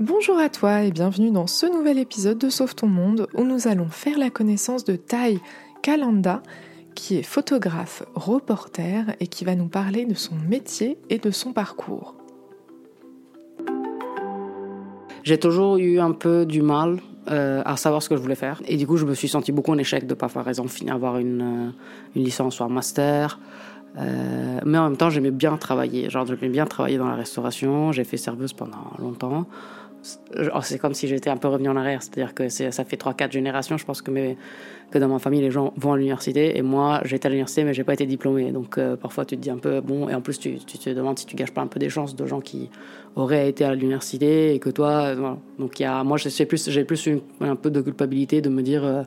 Bonjour 0.00 0.38
à 0.38 0.48
toi 0.48 0.84
et 0.84 0.92
bienvenue 0.92 1.32
dans 1.32 1.48
ce 1.48 1.66
nouvel 1.66 1.98
épisode 1.98 2.38
de 2.38 2.50
Sauve 2.50 2.76
ton 2.76 2.86
monde 2.86 3.26
où 3.34 3.42
nous 3.42 3.66
allons 3.66 3.88
faire 3.88 4.16
la 4.16 4.30
connaissance 4.30 4.84
de 4.84 4.94
Tai 4.94 5.40
Kalanda 5.82 6.40
qui 6.94 7.16
est 7.16 7.24
photographe 7.24 8.04
reporter 8.14 9.16
et 9.18 9.26
qui 9.26 9.44
va 9.44 9.56
nous 9.56 9.66
parler 9.66 10.06
de 10.06 10.14
son 10.14 10.36
métier 10.36 10.98
et 11.10 11.18
de 11.18 11.32
son 11.32 11.52
parcours. 11.52 12.14
J'ai 15.24 15.38
toujours 15.38 15.78
eu 15.78 15.98
un 15.98 16.12
peu 16.12 16.46
du 16.46 16.62
mal 16.62 17.00
euh, 17.28 17.62
à 17.64 17.76
savoir 17.76 18.00
ce 18.00 18.08
que 18.08 18.16
je 18.16 18.22
voulais 18.22 18.36
faire. 18.36 18.62
Et 18.68 18.76
du 18.76 18.86
coup, 18.86 18.98
je 18.98 19.04
me 19.04 19.14
suis 19.14 19.28
senti 19.28 19.50
beaucoup 19.50 19.72
en 19.72 19.78
échec 19.78 20.06
de 20.06 20.14
pas, 20.14 20.28
par 20.28 20.48
exemple, 20.48 20.68
finir 20.68 20.94
avoir 20.94 21.18
une, 21.18 21.42
euh, 21.42 21.70
une 22.14 22.22
licence 22.22 22.60
ou 22.60 22.62
un 22.62 22.68
master. 22.68 23.40
Euh, 23.96 24.60
mais 24.64 24.78
en 24.78 24.84
même 24.84 24.96
temps, 24.96 25.10
j'aimais 25.10 25.32
bien 25.32 25.56
travailler. 25.56 26.08
Genre, 26.08 26.24
j'aimais 26.24 26.48
bien 26.48 26.66
travailler 26.66 26.98
dans 26.98 27.08
la 27.08 27.16
restauration. 27.16 27.90
J'ai 27.90 28.04
fait 28.04 28.16
serveuse 28.16 28.52
pendant 28.52 28.92
longtemps. 28.98 29.46
Oh, 30.54 30.60
c'est 30.62 30.78
comme 30.78 30.94
si 30.94 31.08
j'étais 31.08 31.30
un 31.30 31.36
peu 31.36 31.48
revenu 31.48 31.68
en 31.68 31.76
arrière. 31.76 32.02
C'est-à-dire 32.02 32.34
que 32.34 32.48
ça 32.48 32.84
fait 32.84 32.96
3-4 32.96 33.32
générations, 33.32 33.76
je 33.76 33.84
pense 33.84 34.00
que, 34.00 34.10
dans 34.94 35.08
ma 35.08 35.18
famille, 35.18 35.40
les 35.40 35.50
gens 35.50 35.72
vont 35.76 35.92
à 35.92 35.96
l'université. 35.96 36.56
Et 36.56 36.62
moi, 36.62 37.00
j'étais 37.04 37.26
à 37.26 37.30
l'université, 37.30 37.64
mais 37.64 37.74
j'ai 37.74 37.84
pas 37.84 37.94
été 37.94 38.06
diplômé. 38.06 38.52
Donc 38.52 38.78
euh, 38.78 38.96
parfois, 38.96 39.24
tu 39.24 39.36
te 39.36 39.42
dis 39.42 39.50
un 39.50 39.58
peu, 39.58 39.80
bon, 39.80 40.08
et 40.08 40.14
en 40.14 40.20
plus, 40.20 40.38
tu, 40.38 40.58
te 40.58 40.90
demandes 40.90 41.18
si 41.18 41.26
tu 41.26 41.36
gâches 41.36 41.50
pas 41.50 41.62
un 41.62 41.66
peu 41.66 41.80
des 41.80 41.88
chances 41.88 42.14
de 42.14 42.26
gens 42.26 42.40
qui 42.40 42.70
auraient 43.16 43.48
été 43.48 43.64
à 43.64 43.74
l'université 43.74 44.54
et 44.54 44.58
que 44.58 44.70
toi. 44.70 45.14
Voilà. 45.14 45.38
Donc 45.58 45.80
y 45.80 45.84
a, 45.84 46.04
moi, 46.04 46.16
j'ai 46.16 46.46
plus, 46.46 46.68
plus 46.86 47.08
un 47.40 47.56
peu 47.56 47.70
de 47.70 47.80
culpabilité 47.80 48.40
de 48.40 48.48
me 48.48 48.62
dire. 48.62 48.84
Euh, 48.84 49.02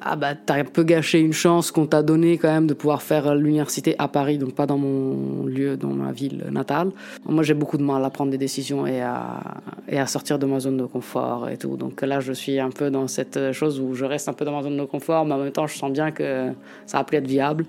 ah 0.00 0.14
bah 0.14 0.34
t'as 0.34 0.56
un 0.56 0.64
peu 0.64 0.82
gâché 0.82 1.20
une 1.20 1.32
chance 1.32 1.70
qu'on 1.70 1.86
t'a 1.86 2.02
donnée 2.02 2.36
quand 2.36 2.48
même 2.48 2.66
de 2.66 2.74
pouvoir 2.74 3.02
faire 3.02 3.34
l'université 3.34 3.94
à 3.98 4.08
Paris, 4.08 4.36
donc 4.36 4.54
pas 4.54 4.66
dans 4.66 4.76
mon 4.76 5.46
lieu, 5.46 5.76
dans 5.76 5.88
ma 5.88 6.12
ville 6.12 6.44
natale. 6.50 6.90
Moi 7.26 7.42
j'ai 7.42 7.54
beaucoup 7.54 7.78
de 7.78 7.82
mal 7.82 8.04
à 8.04 8.10
prendre 8.10 8.30
des 8.30 8.38
décisions 8.38 8.86
et 8.86 9.00
à, 9.00 9.40
et 9.88 9.98
à 9.98 10.06
sortir 10.06 10.38
de 10.38 10.46
ma 10.46 10.60
zone 10.60 10.76
de 10.76 10.84
confort 10.84 11.48
et 11.48 11.56
tout. 11.56 11.76
Donc 11.76 12.02
là 12.02 12.20
je 12.20 12.32
suis 12.32 12.60
un 12.60 12.70
peu 12.70 12.90
dans 12.90 13.08
cette 13.08 13.52
chose 13.52 13.80
où 13.80 13.94
je 13.94 14.04
reste 14.04 14.28
un 14.28 14.34
peu 14.34 14.44
dans 14.44 14.52
ma 14.52 14.62
zone 14.62 14.76
de 14.76 14.84
confort, 14.84 15.24
mais 15.24 15.34
en 15.34 15.38
même 15.38 15.52
temps 15.52 15.66
je 15.66 15.76
sens 15.76 15.90
bien 15.90 16.10
que 16.10 16.52
ça 16.84 16.98
va 16.98 17.04
plus 17.04 17.16
être 17.16 17.26
viable. 17.26 17.64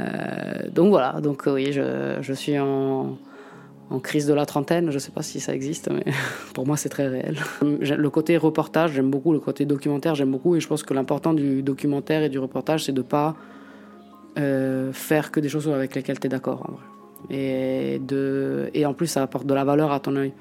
Euh, 0.00 0.04
donc 0.72 0.88
voilà, 0.88 1.20
donc 1.20 1.42
oui, 1.46 1.72
je, 1.72 2.16
je 2.22 2.32
suis 2.32 2.58
en 2.58 3.18
en 3.90 3.98
crise 3.98 4.26
de 4.26 4.34
la 4.34 4.46
trentaine. 4.46 4.90
Je 4.90 4.94
ne 4.94 4.98
sais 4.98 5.10
pas 5.10 5.22
si 5.22 5.40
ça 5.40 5.54
existe, 5.54 5.90
mais 5.90 6.04
pour 6.54 6.66
moi, 6.66 6.76
c'est 6.76 6.88
très 6.88 7.08
réel. 7.08 7.36
Le 7.62 8.08
côté 8.08 8.36
reportage, 8.36 8.92
j'aime 8.92 9.10
beaucoup. 9.10 9.32
Le 9.32 9.40
côté 9.40 9.64
documentaire, 9.66 10.14
j'aime 10.14 10.30
beaucoup. 10.30 10.56
Et 10.56 10.60
je 10.60 10.68
pense 10.68 10.82
que 10.82 10.94
l'important 10.94 11.34
du 11.34 11.62
documentaire 11.62 12.22
et 12.22 12.28
du 12.28 12.38
reportage, 12.38 12.84
c'est 12.84 12.92
de 12.92 13.02
ne 13.02 13.06
pas 13.06 13.36
euh, 14.38 14.92
faire 14.92 15.30
que 15.30 15.40
des 15.40 15.48
choses 15.48 15.68
avec 15.68 15.94
lesquelles 15.94 16.20
tu 16.20 16.26
es 16.26 16.30
d'accord. 16.30 16.70
Et, 17.28 18.00
de... 18.06 18.70
et 18.72 18.86
en 18.86 18.94
plus, 18.94 19.08
ça 19.08 19.22
apporte 19.22 19.46
de 19.46 19.54
la 19.54 19.64
valeur 19.64 19.92
à 19.92 20.00
ton 20.00 20.16
œil. 20.16 20.32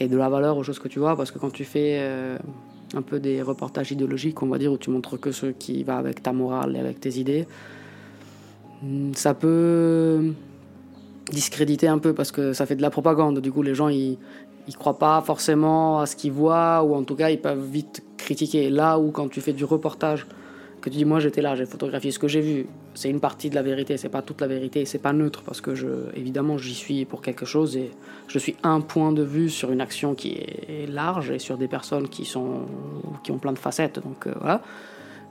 Et 0.00 0.08
de 0.08 0.16
la 0.16 0.28
valeur 0.28 0.56
aux 0.56 0.64
choses 0.64 0.78
que 0.80 0.88
tu 0.88 0.98
vois. 0.98 1.16
Parce 1.16 1.30
que 1.30 1.38
quand 1.38 1.52
tu 1.52 1.64
fais 1.64 1.98
euh, 2.00 2.36
un 2.94 3.02
peu 3.02 3.20
des 3.20 3.42
reportages 3.42 3.92
idéologiques, 3.92 4.42
on 4.42 4.46
va 4.46 4.58
dire, 4.58 4.72
où 4.72 4.78
tu 4.78 4.90
montres 4.90 5.20
que 5.20 5.30
ce 5.30 5.46
qui 5.46 5.84
va 5.84 5.98
avec 5.98 6.22
ta 6.22 6.32
morale 6.32 6.74
et 6.76 6.80
avec 6.80 7.00
tes 7.00 7.18
idées, 7.18 7.46
ça 9.14 9.34
peut 9.34 10.32
discréditer 11.30 11.88
un 11.88 11.98
peu 11.98 12.12
parce 12.12 12.32
que 12.32 12.52
ça 12.52 12.66
fait 12.66 12.76
de 12.76 12.82
la 12.82 12.90
propagande. 12.90 13.40
Du 13.40 13.52
coup, 13.52 13.62
les 13.62 13.74
gens, 13.74 13.88
ils, 13.88 14.18
ils 14.68 14.76
croient 14.76 14.98
pas 14.98 15.20
forcément 15.22 16.00
à 16.00 16.06
ce 16.06 16.16
qu'ils 16.16 16.32
voient 16.32 16.82
ou 16.82 16.94
en 16.94 17.02
tout 17.02 17.16
cas, 17.16 17.30
ils 17.30 17.40
peuvent 17.40 17.64
vite 17.64 18.02
critiquer. 18.16 18.70
Là 18.70 18.98
où 18.98 19.10
quand 19.10 19.28
tu 19.28 19.40
fais 19.40 19.52
du 19.52 19.64
reportage, 19.64 20.26
que 20.84 20.90
tu 20.90 20.98
dis 20.98 21.06
moi 21.06 21.18
j'étais 21.18 21.40
là, 21.40 21.54
j'ai 21.54 21.64
photographié 21.64 22.10
ce 22.10 22.18
que 22.18 22.28
j'ai 22.28 22.42
vu, 22.42 22.66
c'est 22.92 23.08
une 23.08 23.20
partie 23.20 23.48
de 23.48 23.54
la 23.54 23.62
vérité, 23.62 23.96
c'est 23.96 24.10
pas 24.10 24.20
toute 24.20 24.42
la 24.42 24.46
vérité, 24.46 24.84
c'est 24.84 24.98
pas 24.98 25.14
neutre 25.14 25.42
parce 25.42 25.62
que 25.62 25.74
je, 25.74 25.86
évidemment 26.14 26.58
j'y 26.58 26.74
suis 26.74 27.06
pour 27.06 27.22
quelque 27.22 27.46
chose 27.46 27.74
et 27.78 27.90
je 28.28 28.38
suis 28.38 28.54
un 28.62 28.82
point 28.82 29.10
de 29.10 29.22
vue 29.22 29.48
sur 29.48 29.72
une 29.72 29.80
action 29.80 30.14
qui 30.14 30.32
est 30.32 30.86
large 30.86 31.30
et 31.30 31.38
sur 31.38 31.56
des 31.56 31.68
personnes 31.68 32.08
qui 32.10 32.26
sont 32.26 32.66
qui 33.22 33.32
ont 33.32 33.38
plein 33.38 33.52
de 33.52 33.58
facettes. 33.58 33.98
Donc 34.04 34.26
euh, 34.26 34.34
voilà. 34.38 34.60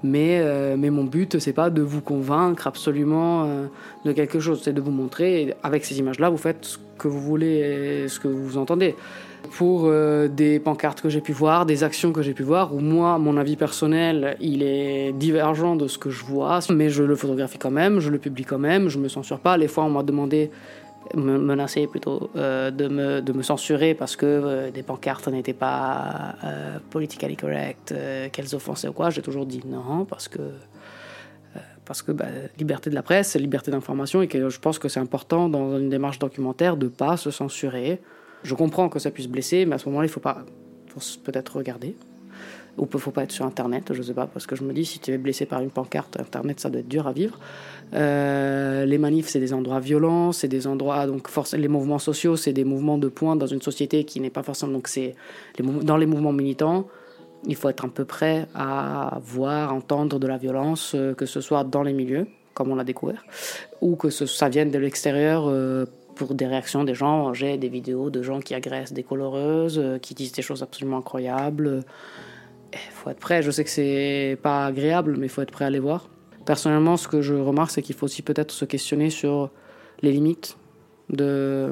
Mais, 0.03 0.41
euh, 0.41 0.75
mais 0.77 0.89
mon 0.89 1.05
but, 1.05 1.39
c'est 1.39 1.53
pas 1.53 1.69
de 1.69 1.81
vous 1.81 2.01
convaincre 2.01 2.67
absolument 2.67 3.45
euh, 3.45 3.65
de 4.03 4.11
quelque 4.11 4.39
chose, 4.39 4.61
c'est 4.61 4.73
de 4.73 4.81
vous 4.81 4.91
montrer, 4.91 5.55
avec 5.63 5.85
ces 5.85 5.97
images-là, 5.97 6.29
vous 6.29 6.37
faites 6.37 6.65
ce 6.65 6.77
que 6.97 7.07
vous 7.07 7.21
voulez, 7.21 8.07
ce 8.09 8.19
que 8.19 8.27
vous 8.27 8.57
entendez. 8.57 8.95
Pour 9.57 9.83
euh, 9.85 10.27
des 10.27 10.59
pancartes 10.59 11.01
que 11.01 11.09
j'ai 11.09 11.21
pu 11.21 11.31
voir, 11.31 11.65
des 11.65 11.83
actions 11.83 12.11
que 12.11 12.21
j'ai 12.21 12.33
pu 12.33 12.43
voir, 12.43 12.73
où 12.73 12.79
moi, 12.79 13.17
mon 13.17 13.37
avis 13.37 13.55
personnel, 13.55 14.35
il 14.41 14.61
est 14.61 15.13
divergent 15.13 15.75
de 15.75 15.87
ce 15.87 15.97
que 15.97 16.09
je 16.09 16.23
vois, 16.25 16.59
mais 16.69 16.89
je 16.89 17.03
le 17.03 17.15
photographie 17.15 17.57
quand 17.57 17.71
même, 17.71 17.99
je 17.99 18.09
le 18.09 18.17
publie 18.17 18.45
quand 18.45 18.59
même, 18.59 18.89
je 18.89 18.99
me 18.99 19.07
censure 19.07 19.39
pas. 19.39 19.57
Les 19.57 19.67
fois, 19.67 19.85
on 19.85 19.89
m'a 19.89 20.03
demandé 20.03 20.49
me 21.15 21.37
menacer 21.37 21.87
plutôt 21.87 22.29
euh, 22.35 22.71
de, 22.71 22.87
me, 22.87 23.21
de, 23.21 23.33
me, 23.33 23.43
censurer 23.43 23.93
parce 23.93 24.15
que 24.15 24.25
euh, 24.25 24.71
des 24.71 24.83
pancartes 24.83 25.27
n'étaient 25.27 25.53
pas 25.53 26.35
euh, 26.43 26.77
politically 26.89 27.35
correct, 27.35 27.93
qu'elles 28.31 28.55
offensaient 28.55 28.87
ou 28.87 28.93
quoi, 28.93 29.09
j'ai 29.09 29.21
toujours 29.21 29.45
dit 29.45 29.61
non 29.65 30.05
parce 30.05 30.27
que 30.27 30.39
parce 31.85 32.01
que 32.01 32.13
bah, 32.13 32.27
liberté 32.57 32.89
de 32.89 32.95
la 32.95 33.03
presse, 33.03 33.35
liberté 33.35 33.69
d'information 33.69 34.21
et 34.21 34.29
que 34.29 34.49
je 34.49 34.59
pense 34.59 34.79
que 34.79 34.87
c'est 34.87 35.01
important 35.01 35.49
dans 35.49 35.77
une 35.77 35.89
démarche 35.89 36.17
documentaire 36.17 36.77
de 36.77 36.87
pas 36.87 37.17
se 37.17 37.29
censurer. 37.29 38.01
Je 38.43 38.55
comprends 38.55 38.87
que 38.87 38.99
ça 38.99 39.11
puisse 39.11 39.27
blesser, 39.27 39.65
mais 39.65 39.75
à 39.75 39.77
ce 39.77 39.89
moment-là, 39.89 40.05
il 40.05 40.09
faut 40.09 40.21
pas 40.21 40.45
faut 40.87 41.01
peut-être 41.25 41.57
regarder. 41.57 41.97
Ou 42.77 42.87
faut 42.87 43.11
pas 43.11 43.23
être 43.23 43.31
sur 43.31 43.45
Internet, 43.45 43.93
je 43.93 44.01
sais 44.01 44.13
pas, 44.13 44.25
parce 44.25 44.47
que 44.47 44.55
je 44.55 44.63
me 44.63 44.73
dis, 44.73 44.83
si 44.83 44.99
tu 44.99 45.11
es 45.11 45.17
blessé 45.19 45.45
par 45.45 45.61
une 45.61 45.69
pancarte, 45.69 46.19
Internet, 46.19 46.59
ça 46.59 46.71
doit 46.71 46.79
être 46.79 46.87
dur 46.87 47.07
à 47.07 47.11
vivre. 47.11 47.37
Euh, 47.93 48.85
les 48.85 48.97
manifs, 48.97 49.27
c'est 49.27 49.39
des 49.39 49.53
endroits 49.53 49.79
violents, 49.79 50.31
c'est 50.31 50.47
des 50.47 50.65
endroits, 50.65 51.05
donc 51.05 51.27
les 51.53 51.67
mouvements 51.67 51.99
sociaux, 51.99 52.35
c'est 52.35 52.53
des 52.53 52.63
mouvements 52.63 52.97
de 52.97 53.09
pointe 53.09 53.37
dans 53.37 53.47
une 53.47 53.61
société 53.61 54.05
qui 54.05 54.19
n'est 54.19 54.31
pas 54.31 54.41
forcément, 54.41 54.71
donc 54.71 54.87
c'est 54.87 55.15
dans 55.59 55.97
les 55.97 56.07
mouvements 56.07 56.33
militants, 56.33 56.87
il 57.45 57.55
faut 57.55 57.69
être 57.69 57.85
un 57.85 57.89
peu 57.89 58.05
prêt 58.05 58.47
à 58.55 59.19
voir, 59.21 59.73
entendre 59.73 60.17
de 60.17 60.25
la 60.25 60.37
violence, 60.37 60.93
euh, 60.95 61.13
que 61.13 61.27
ce 61.27 61.41
soit 61.41 61.63
dans 61.63 61.83
les 61.83 61.93
milieux, 61.93 62.25
comme 62.55 62.71
on 62.71 62.75
l'a 62.75 62.83
découvert, 62.83 63.23
ou 63.81 63.95
que 63.95 64.09
ça 64.09 64.49
vienne 64.49 64.71
de 64.71 64.79
l'extérieur 64.79 65.45
euh, 65.47 65.85
pour 66.15 66.33
des 66.33 66.47
réactions 66.47 66.83
des 66.83 66.95
gens. 66.95 67.33
J'ai 67.35 67.57
des 67.57 67.69
vidéos 67.69 68.09
de 68.09 68.23
gens 68.23 68.39
qui 68.39 68.55
agressent 68.55 68.93
des 68.93 69.03
coloreuses, 69.03 69.79
qui 70.01 70.15
disent 70.15 70.31
des 70.31 70.41
choses 70.41 70.63
absolument 70.63 70.97
incroyables. 70.97 71.83
Il 72.73 72.91
faut 72.91 73.09
être 73.09 73.19
prêt. 73.19 73.41
Je 73.41 73.51
sais 73.51 73.63
que 73.63 73.69
c'est 73.69 74.37
pas 74.41 74.65
agréable, 74.65 75.15
mais 75.17 75.27
il 75.27 75.29
faut 75.29 75.41
être 75.41 75.51
prêt 75.51 75.65
à 75.65 75.69
les 75.69 75.79
voir. 75.79 76.09
Personnellement, 76.45 76.97
ce 76.97 77.07
que 77.07 77.21
je 77.21 77.33
remarque, 77.33 77.71
c'est 77.71 77.81
qu'il 77.81 77.95
faut 77.95 78.05
aussi 78.05 78.21
peut-être 78.21 78.51
se 78.51 78.65
questionner 78.65 79.09
sur 79.09 79.49
les 80.01 80.11
limites 80.11 80.57
de, 81.09 81.71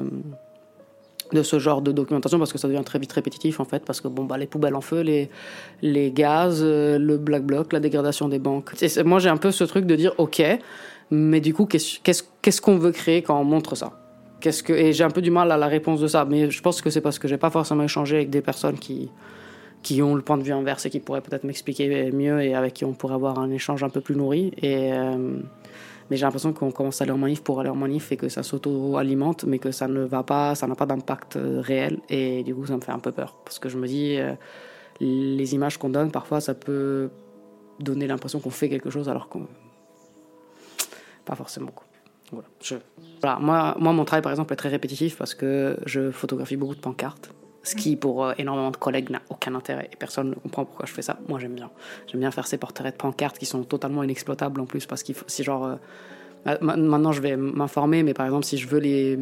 de 1.32 1.42
ce 1.42 1.58
genre 1.58 1.82
de 1.82 1.92
documentation 1.92 2.38
parce 2.38 2.52
que 2.52 2.58
ça 2.58 2.68
devient 2.68 2.82
très 2.84 2.98
vite 2.98 3.12
répétitif 3.12 3.60
en 3.60 3.64
fait 3.64 3.84
parce 3.84 4.00
que 4.00 4.08
bon 4.08 4.24
bah 4.24 4.36
les 4.38 4.46
poubelles 4.46 4.74
en 4.74 4.80
feu 4.80 5.00
les 5.00 5.30
les 5.80 6.12
gaz 6.12 6.60
euh, 6.62 6.98
le 6.98 7.18
black 7.18 7.44
bloc 7.44 7.72
la 7.72 7.80
dégradation 7.80 8.28
des 8.28 8.38
banques 8.38 8.72
moi 9.04 9.18
j'ai 9.18 9.28
un 9.28 9.36
peu 9.36 9.50
ce 9.50 9.64
truc 9.64 9.86
de 9.86 9.96
dire 9.96 10.14
ok 10.18 10.42
mais 11.10 11.40
du 11.40 11.54
coup 11.54 11.66
qu'est-ce 11.66 12.00
qu'est-ce 12.42 12.60
qu'on 12.60 12.76
veut 12.76 12.92
créer 12.92 13.22
quand 13.22 13.38
on 13.38 13.44
montre 13.44 13.74
ça? 13.74 13.98
Qu'est-ce 14.40 14.62
que 14.62 14.72
et 14.72 14.92
j'ai 14.92 15.04
un 15.04 15.10
peu 15.10 15.22
du 15.22 15.30
mal 15.30 15.52
à 15.52 15.56
la 15.56 15.68
réponse 15.68 16.00
de 16.00 16.08
ça 16.08 16.24
mais 16.24 16.50
je 16.50 16.62
pense 16.62 16.82
que 16.82 16.90
c'est 16.90 17.00
parce 17.00 17.18
que 17.18 17.28
j'ai 17.28 17.38
pas 17.38 17.50
forcément 17.50 17.84
échangé 17.84 18.16
avec 18.16 18.30
des 18.30 18.40
personnes 18.40 18.78
qui 18.78 19.08
qui 19.82 20.00
ont 20.02 20.14
le 20.14 20.22
point 20.22 20.38
de 20.38 20.42
vue 20.42 20.52
inverse 20.52 20.86
et 20.86 20.90
qui 20.90 21.00
pourraient 21.00 21.20
peut-être 21.20 21.44
m'expliquer 21.44 22.12
mieux 22.12 22.40
et 22.40 22.54
avec 22.54 22.74
qui 22.74 22.84
on 22.84 22.92
pourrait 22.92 23.14
avoir 23.14 23.38
un 23.38 23.50
échange 23.50 23.82
un 23.82 23.88
peu 23.88 24.00
plus 24.00 24.14
nourri. 24.14 24.52
Et, 24.58 24.92
euh, 24.92 25.40
mais 26.10 26.16
j'ai 26.16 26.24
l'impression 26.24 26.52
qu'on 26.52 26.70
commence 26.70 27.00
à 27.00 27.04
aller 27.04 27.12
en 27.12 27.18
manif 27.18 27.42
pour 27.42 27.60
aller 27.60 27.68
en 27.68 27.74
manif 27.74 28.12
et 28.12 28.16
que 28.16 28.28
ça 28.28 28.42
s'auto-alimente, 28.42 29.44
mais 29.44 29.58
que 29.58 29.70
ça 29.72 29.88
ne 29.88 30.02
va 30.02 30.22
pas, 30.22 30.54
ça 30.54 30.66
n'a 30.66 30.74
pas 30.74 30.86
d'impact 30.86 31.36
euh, 31.36 31.60
réel. 31.60 31.98
Et 32.08 32.44
du 32.44 32.54
coup, 32.54 32.66
ça 32.66 32.76
me 32.76 32.80
fait 32.80 32.92
un 32.92 32.98
peu 32.98 33.12
peur 33.12 33.36
parce 33.44 33.58
que 33.58 33.68
je 33.68 33.76
me 33.76 33.86
dis, 33.86 34.16
euh, 34.18 34.34
les 35.00 35.54
images 35.54 35.78
qu'on 35.78 35.90
donne, 35.90 36.12
parfois, 36.12 36.40
ça 36.40 36.54
peut 36.54 37.10
donner 37.80 38.06
l'impression 38.06 38.38
qu'on 38.38 38.50
fait 38.50 38.68
quelque 38.68 38.90
chose 38.90 39.08
alors 39.08 39.28
qu'on. 39.28 39.48
Pas 41.24 41.34
forcément. 41.34 41.70
Voilà. 42.30 42.48
Je... 42.60 42.76
voilà. 43.20 43.38
Moi, 43.38 43.76
moi, 43.78 43.92
mon 43.92 44.04
travail, 44.04 44.22
par 44.22 44.32
exemple, 44.32 44.52
est 44.52 44.56
très 44.56 44.68
répétitif 44.68 45.16
parce 45.16 45.34
que 45.34 45.76
je 45.86 46.10
photographie 46.10 46.56
beaucoup 46.56 46.74
de 46.74 46.80
pancartes 46.80 47.32
ce 47.62 47.74
qui, 47.74 47.96
pour 47.96 48.24
euh, 48.24 48.32
énormément 48.38 48.70
de 48.70 48.76
collègues, 48.76 49.10
n'a 49.10 49.22
aucun 49.30 49.54
intérêt 49.54 49.88
et 49.92 49.96
personne 49.96 50.30
ne 50.30 50.34
comprend 50.34 50.64
pourquoi 50.64 50.86
je 50.86 50.92
fais 50.92 51.02
ça. 51.02 51.18
Moi, 51.28 51.38
j'aime 51.38 51.54
bien. 51.54 51.70
J'aime 52.06 52.20
bien 52.20 52.30
faire 52.30 52.46
ces 52.46 52.58
portraits 52.58 52.92
de 52.92 52.98
pancartes 52.98 53.38
qui 53.38 53.46
sont 53.46 53.62
totalement 53.64 54.02
inexploitables 54.02 54.60
en 54.60 54.66
plus 54.66 54.86
parce 54.86 55.02
faut, 55.02 55.24
si 55.26 55.42
genre, 55.44 55.78
euh, 56.46 56.56
maintenant 56.60 57.12
je 57.12 57.20
vais 57.20 57.36
m'informer, 57.36 58.02
mais 58.02 58.14
par 58.14 58.26
exemple, 58.26 58.44
si 58.44 58.58
je 58.58 58.66
veux 58.66 58.80
les, 58.80 59.18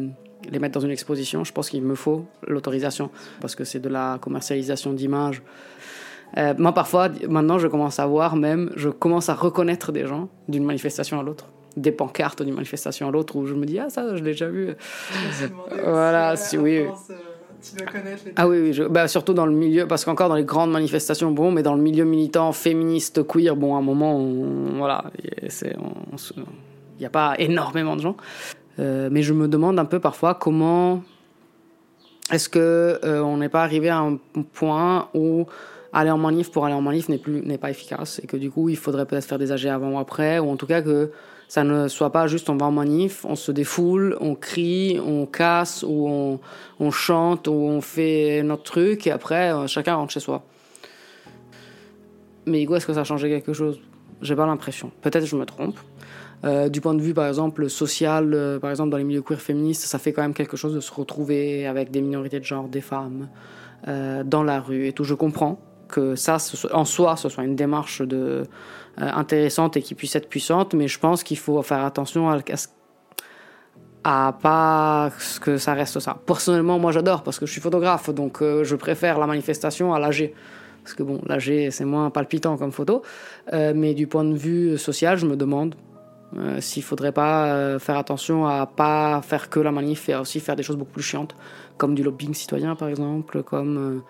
les 0.49 0.59
mettre 0.59 0.73
dans 0.73 0.85
une 0.85 0.91
exposition, 0.91 1.43
je 1.43 1.51
pense 1.51 1.69
qu'il 1.69 1.83
me 1.83 1.95
faut 1.95 2.25
l'autorisation 2.47 3.11
parce 3.41 3.55
que 3.55 3.63
c'est 3.63 3.79
de 3.79 3.89
la 3.89 4.17
commercialisation 4.19 4.93
d'images. 4.93 5.41
Euh, 6.37 6.53
moi, 6.57 6.73
parfois, 6.73 7.09
maintenant, 7.27 7.59
je 7.59 7.67
commence 7.67 7.99
à 7.99 8.07
voir 8.07 8.35
même, 8.35 8.71
je 8.75 8.89
commence 8.89 9.29
à 9.29 9.33
reconnaître 9.33 9.91
des 9.91 10.07
gens 10.07 10.29
d'une 10.47 10.63
manifestation 10.63 11.19
à 11.19 11.23
l'autre 11.23 11.47
des 11.77 11.93
pancartes 11.93 12.43
d'une 12.43 12.55
manifestation 12.55 13.07
à 13.07 13.11
l'autre 13.11 13.37
où 13.37 13.45
je 13.45 13.53
me 13.53 13.65
dis 13.65 13.79
ah 13.79 13.89
ça 13.89 14.17
je 14.17 14.21
l'ai 14.21 14.31
déjà 14.31 14.49
vu 14.49 14.75
voilà 15.85 16.35
si 16.35 16.57
oui 16.57 16.83
tu 17.61 17.75
dois 17.75 17.85
connaître 17.87 18.23
les 18.25 18.33
Ah 18.35 18.47
oui, 18.47 18.71
oui 18.77 18.85
bah, 18.89 19.07
surtout 19.07 19.33
dans 19.33 19.45
le 19.45 19.53
milieu, 19.53 19.87
parce 19.87 20.05
qu'encore 20.05 20.29
dans 20.29 20.35
les 20.35 20.43
grandes 20.43 20.71
manifestations, 20.71 21.31
bon, 21.31 21.51
mais 21.51 21.63
dans 21.63 21.75
le 21.75 21.81
milieu 21.81 22.03
militant, 22.03 22.51
féministe, 22.51 23.25
queer, 23.27 23.55
bon, 23.55 23.75
à 23.75 23.79
un 23.79 23.81
moment, 23.81 24.19
voilà, 24.77 25.05
il 25.43 25.49
n'y 26.99 27.05
a 27.05 27.09
pas 27.09 27.35
énormément 27.39 27.95
de 27.95 28.01
gens. 28.01 28.17
Euh, 28.79 29.09
mais 29.11 29.21
je 29.21 29.33
me 29.33 29.47
demande 29.47 29.79
un 29.79 29.85
peu 29.85 29.99
parfois 29.99 30.35
comment. 30.35 31.03
est-ce 32.31 32.49
que 32.49 32.99
on 33.03 33.37
n'est 33.37 33.49
pas 33.49 33.63
arrivé 33.63 33.89
à 33.89 33.99
un 33.99 34.17
point 34.53 35.09
où 35.13 35.45
aller 35.93 36.11
en 36.11 36.17
manif 36.17 36.51
pour 36.51 36.65
aller 36.65 36.75
en 36.75 36.81
manif 36.81 37.09
n'est 37.09 37.17
plus 37.17 37.41
n'est 37.41 37.57
pas 37.57 37.69
efficace 37.69 38.19
et 38.23 38.27
que 38.27 38.37
du 38.37 38.49
coup 38.49 38.69
il 38.69 38.77
faudrait 38.77 39.05
peut-être 39.05 39.25
faire 39.25 39.39
des 39.39 39.51
AG 39.51 39.67
avant 39.67 39.91
ou 39.91 39.99
après 39.99 40.39
ou 40.39 40.49
en 40.49 40.55
tout 40.55 40.67
cas 40.67 40.81
que 40.81 41.11
ça 41.51 41.65
ne 41.65 41.89
soit 41.89 42.13
pas 42.13 42.27
juste 42.27 42.49
on 42.49 42.55
va 42.55 42.67
en 42.67 42.71
manif, 42.71 43.25
on 43.25 43.35
se 43.35 43.51
défoule, 43.51 44.15
on 44.21 44.35
crie, 44.35 45.01
on 45.05 45.25
casse 45.25 45.83
ou 45.85 46.39
on, 46.79 46.91
chante 46.91 47.49
ou 47.49 47.51
on 47.51 47.81
fait 47.81 48.41
notre 48.41 48.63
truc 48.63 49.05
et 49.05 49.11
après 49.11 49.51
euh, 49.51 49.67
chacun 49.67 49.95
rentre 49.95 50.13
chez 50.13 50.21
soi. 50.21 50.45
Mais 52.45 52.63
est-ce 52.63 52.85
que 52.85 52.93
ça 52.93 53.01
a 53.01 53.03
changé 53.03 53.27
quelque 53.27 53.51
chose? 53.51 53.81
J'ai 54.21 54.33
pas 54.33 54.45
l'impression. 54.45 54.93
Peut-être 55.01 55.25
je 55.25 55.35
me 55.35 55.45
trompe. 55.45 55.77
Euh, 56.45 56.69
du 56.69 56.79
point 56.79 56.93
de 56.93 57.01
vue, 57.01 57.13
par 57.13 57.27
exemple, 57.27 57.69
social, 57.69 58.33
euh, 58.33 58.57
par 58.57 58.69
exemple, 58.69 58.89
dans 58.89 58.97
les 58.97 59.03
milieux 59.03 59.21
queer 59.21 59.41
féministes, 59.41 59.83
ça 59.83 59.99
fait 59.99 60.13
quand 60.13 60.21
même 60.21 60.33
quelque 60.33 60.55
chose 60.55 60.73
de 60.73 60.79
se 60.79 60.93
retrouver 60.93 61.67
avec 61.67 61.91
des 61.91 61.99
minorités 61.99 62.39
de 62.39 62.45
genre, 62.45 62.69
des 62.69 62.79
femmes, 62.79 63.27
dans 63.85 64.43
la 64.43 64.61
rue 64.61 64.87
et 64.87 64.93
tout. 64.93 65.03
Je 65.03 65.15
comprends 65.15 65.59
que 65.91 66.15
ça, 66.15 66.37
en 66.73 66.85
soi, 66.85 67.15
ce 67.15 67.29
soit 67.29 67.43
une 67.43 67.55
démarche 67.55 68.01
euh, 68.01 68.45
intéressante 68.97 69.77
et 69.77 69.81
qui 69.81 69.93
puisse 69.93 70.15
être 70.15 70.27
puissante, 70.27 70.73
mais 70.73 70.87
je 70.87 70.97
pense 70.97 71.23
qu'il 71.23 71.37
faut 71.37 71.61
faire 71.61 71.85
attention 71.85 72.29
à, 72.29 72.39
à, 74.03 74.33
pas 74.41 75.11
que 75.41 75.57
ça 75.57 75.73
reste 75.73 75.99
ça. 75.99 76.17
Personnellement, 76.25 76.79
moi 76.79 76.91
j'adore 76.91 77.21
parce 77.23 77.37
que 77.37 77.45
je 77.45 77.51
suis 77.51 77.61
photographe, 77.61 78.09
donc 78.09 78.41
euh, 78.41 78.63
je 78.63 78.75
préfère 78.75 79.19
la 79.19 79.27
manifestation 79.27 79.93
à 79.93 79.99
l'AG. 79.99 80.33
Parce 80.83 80.95
que 80.95 81.03
bon, 81.03 81.21
l'AG 81.27 81.69
c'est 81.69 81.85
moins 81.85 82.09
palpitant 82.09 82.57
comme 82.57 82.71
photo, 82.71 83.03
euh, 83.53 83.73
mais 83.75 83.93
du 83.93 84.07
point 84.07 84.23
de 84.23 84.35
vue 84.35 84.77
social, 84.79 85.17
je 85.17 85.27
me 85.27 85.35
demande 85.35 85.75
s'il 86.59 86.81
faudrait 86.81 87.11
pas 87.11 87.77
faire 87.79 87.97
attention 87.97 88.47
à 88.47 88.65
pas 88.65 89.21
faire 89.21 89.49
que 89.49 89.59
la 89.59 89.69
manif 89.73 90.07
et 90.07 90.15
aussi 90.15 90.39
faire 90.39 90.55
des 90.55 90.63
choses 90.63 90.77
beaucoup 90.77 90.93
plus 90.93 91.03
chiantes, 91.03 91.35
comme 91.75 91.93
du 91.93 92.03
lobbying 92.03 92.33
citoyen 92.33 92.73
par 92.73 92.87
exemple, 92.87 93.43
comme 93.43 94.01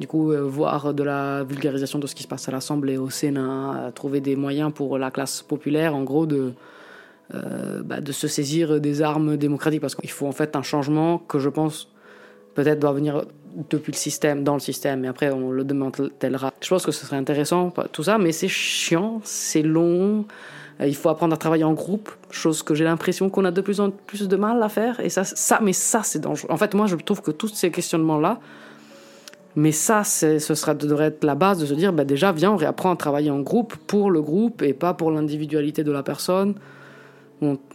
du 0.00 0.06
coup, 0.06 0.32
euh, 0.32 0.42
voir 0.42 0.94
de 0.94 1.02
la 1.02 1.42
vulgarisation 1.44 1.98
de 1.98 2.06
ce 2.06 2.14
qui 2.14 2.22
se 2.22 2.28
passe 2.28 2.48
à 2.48 2.52
l'Assemblée, 2.52 2.96
au 2.96 3.10
Sénat, 3.10 3.90
trouver 3.94 4.20
des 4.20 4.36
moyens 4.36 4.72
pour 4.72 4.98
la 4.98 5.10
classe 5.10 5.42
populaire, 5.42 5.94
en 5.94 6.04
gros, 6.04 6.26
de, 6.26 6.52
euh, 7.34 7.82
bah, 7.82 8.00
de 8.00 8.12
se 8.12 8.28
saisir 8.28 8.80
des 8.80 9.02
armes 9.02 9.36
démocratiques. 9.36 9.80
Parce 9.80 9.94
qu'il 9.94 10.10
faut 10.10 10.26
en 10.26 10.32
fait 10.32 10.56
un 10.56 10.62
changement 10.62 11.18
que 11.18 11.38
je 11.38 11.48
pense 11.48 11.88
peut-être 12.54 12.80
doit 12.80 12.92
venir 12.92 13.24
depuis 13.70 13.92
le 13.92 13.96
système, 13.96 14.44
dans 14.44 14.54
le 14.54 14.60
système, 14.60 15.04
et 15.04 15.08
après 15.08 15.30
on 15.30 15.50
le 15.50 15.64
démantèlera. 15.64 16.52
Je 16.60 16.68
pense 16.68 16.84
que 16.84 16.92
ce 16.92 17.06
serait 17.06 17.16
intéressant, 17.16 17.72
tout 17.92 18.02
ça, 18.02 18.18
mais 18.18 18.32
c'est 18.32 18.48
chiant, 18.48 19.20
c'est 19.24 19.62
long. 19.62 20.26
Euh, 20.80 20.86
il 20.86 20.94
faut 20.94 21.08
apprendre 21.08 21.34
à 21.34 21.36
travailler 21.36 21.64
en 21.64 21.72
groupe, 21.72 22.10
chose 22.30 22.62
que 22.62 22.74
j'ai 22.74 22.84
l'impression 22.84 23.30
qu'on 23.30 23.44
a 23.44 23.50
de 23.50 23.60
plus 23.60 23.80
en 23.80 23.90
plus 23.90 24.28
de 24.28 24.36
mal 24.36 24.62
à 24.62 24.68
faire. 24.68 25.00
Et 25.00 25.08
ça, 25.08 25.24
ça 25.24 25.58
mais 25.62 25.72
ça, 25.72 26.02
c'est 26.02 26.20
dangereux. 26.20 26.50
En 26.50 26.56
fait, 26.56 26.74
moi, 26.74 26.86
je 26.86 26.96
trouve 26.96 27.22
que 27.22 27.30
tous 27.30 27.48
ces 27.48 27.70
questionnements-là, 27.70 28.40
mais 29.58 29.72
ça, 29.72 30.04
ce 30.04 30.38
serait, 30.38 30.76
devrait 30.76 31.06
être 31.06 31.24
la 31.24 31.34
base 31.34 31.58
de 31.58 31.66
se 31.66 31.74
dire, 31.74 31.92
bah 31.92 32.04
déjà, 32.04 32.30
viens, 32.30 32.52
on 32.52 32.56
réapprend 32.56 32.92
à 32.92 32.96
travailler 32.96 33.32
en 33.32 33.40
groupe 33.40 33.74
pour 33.88 34.12
le 34.12 34.22
groupe 34.22 34.62
et 34.62 34.72
pas 34.72 34.94
pour 34.94 35.10
l'individualité 35.10 35.82
de 35.82 35.90
la 35.90 36.04
personne. 36.04 36.54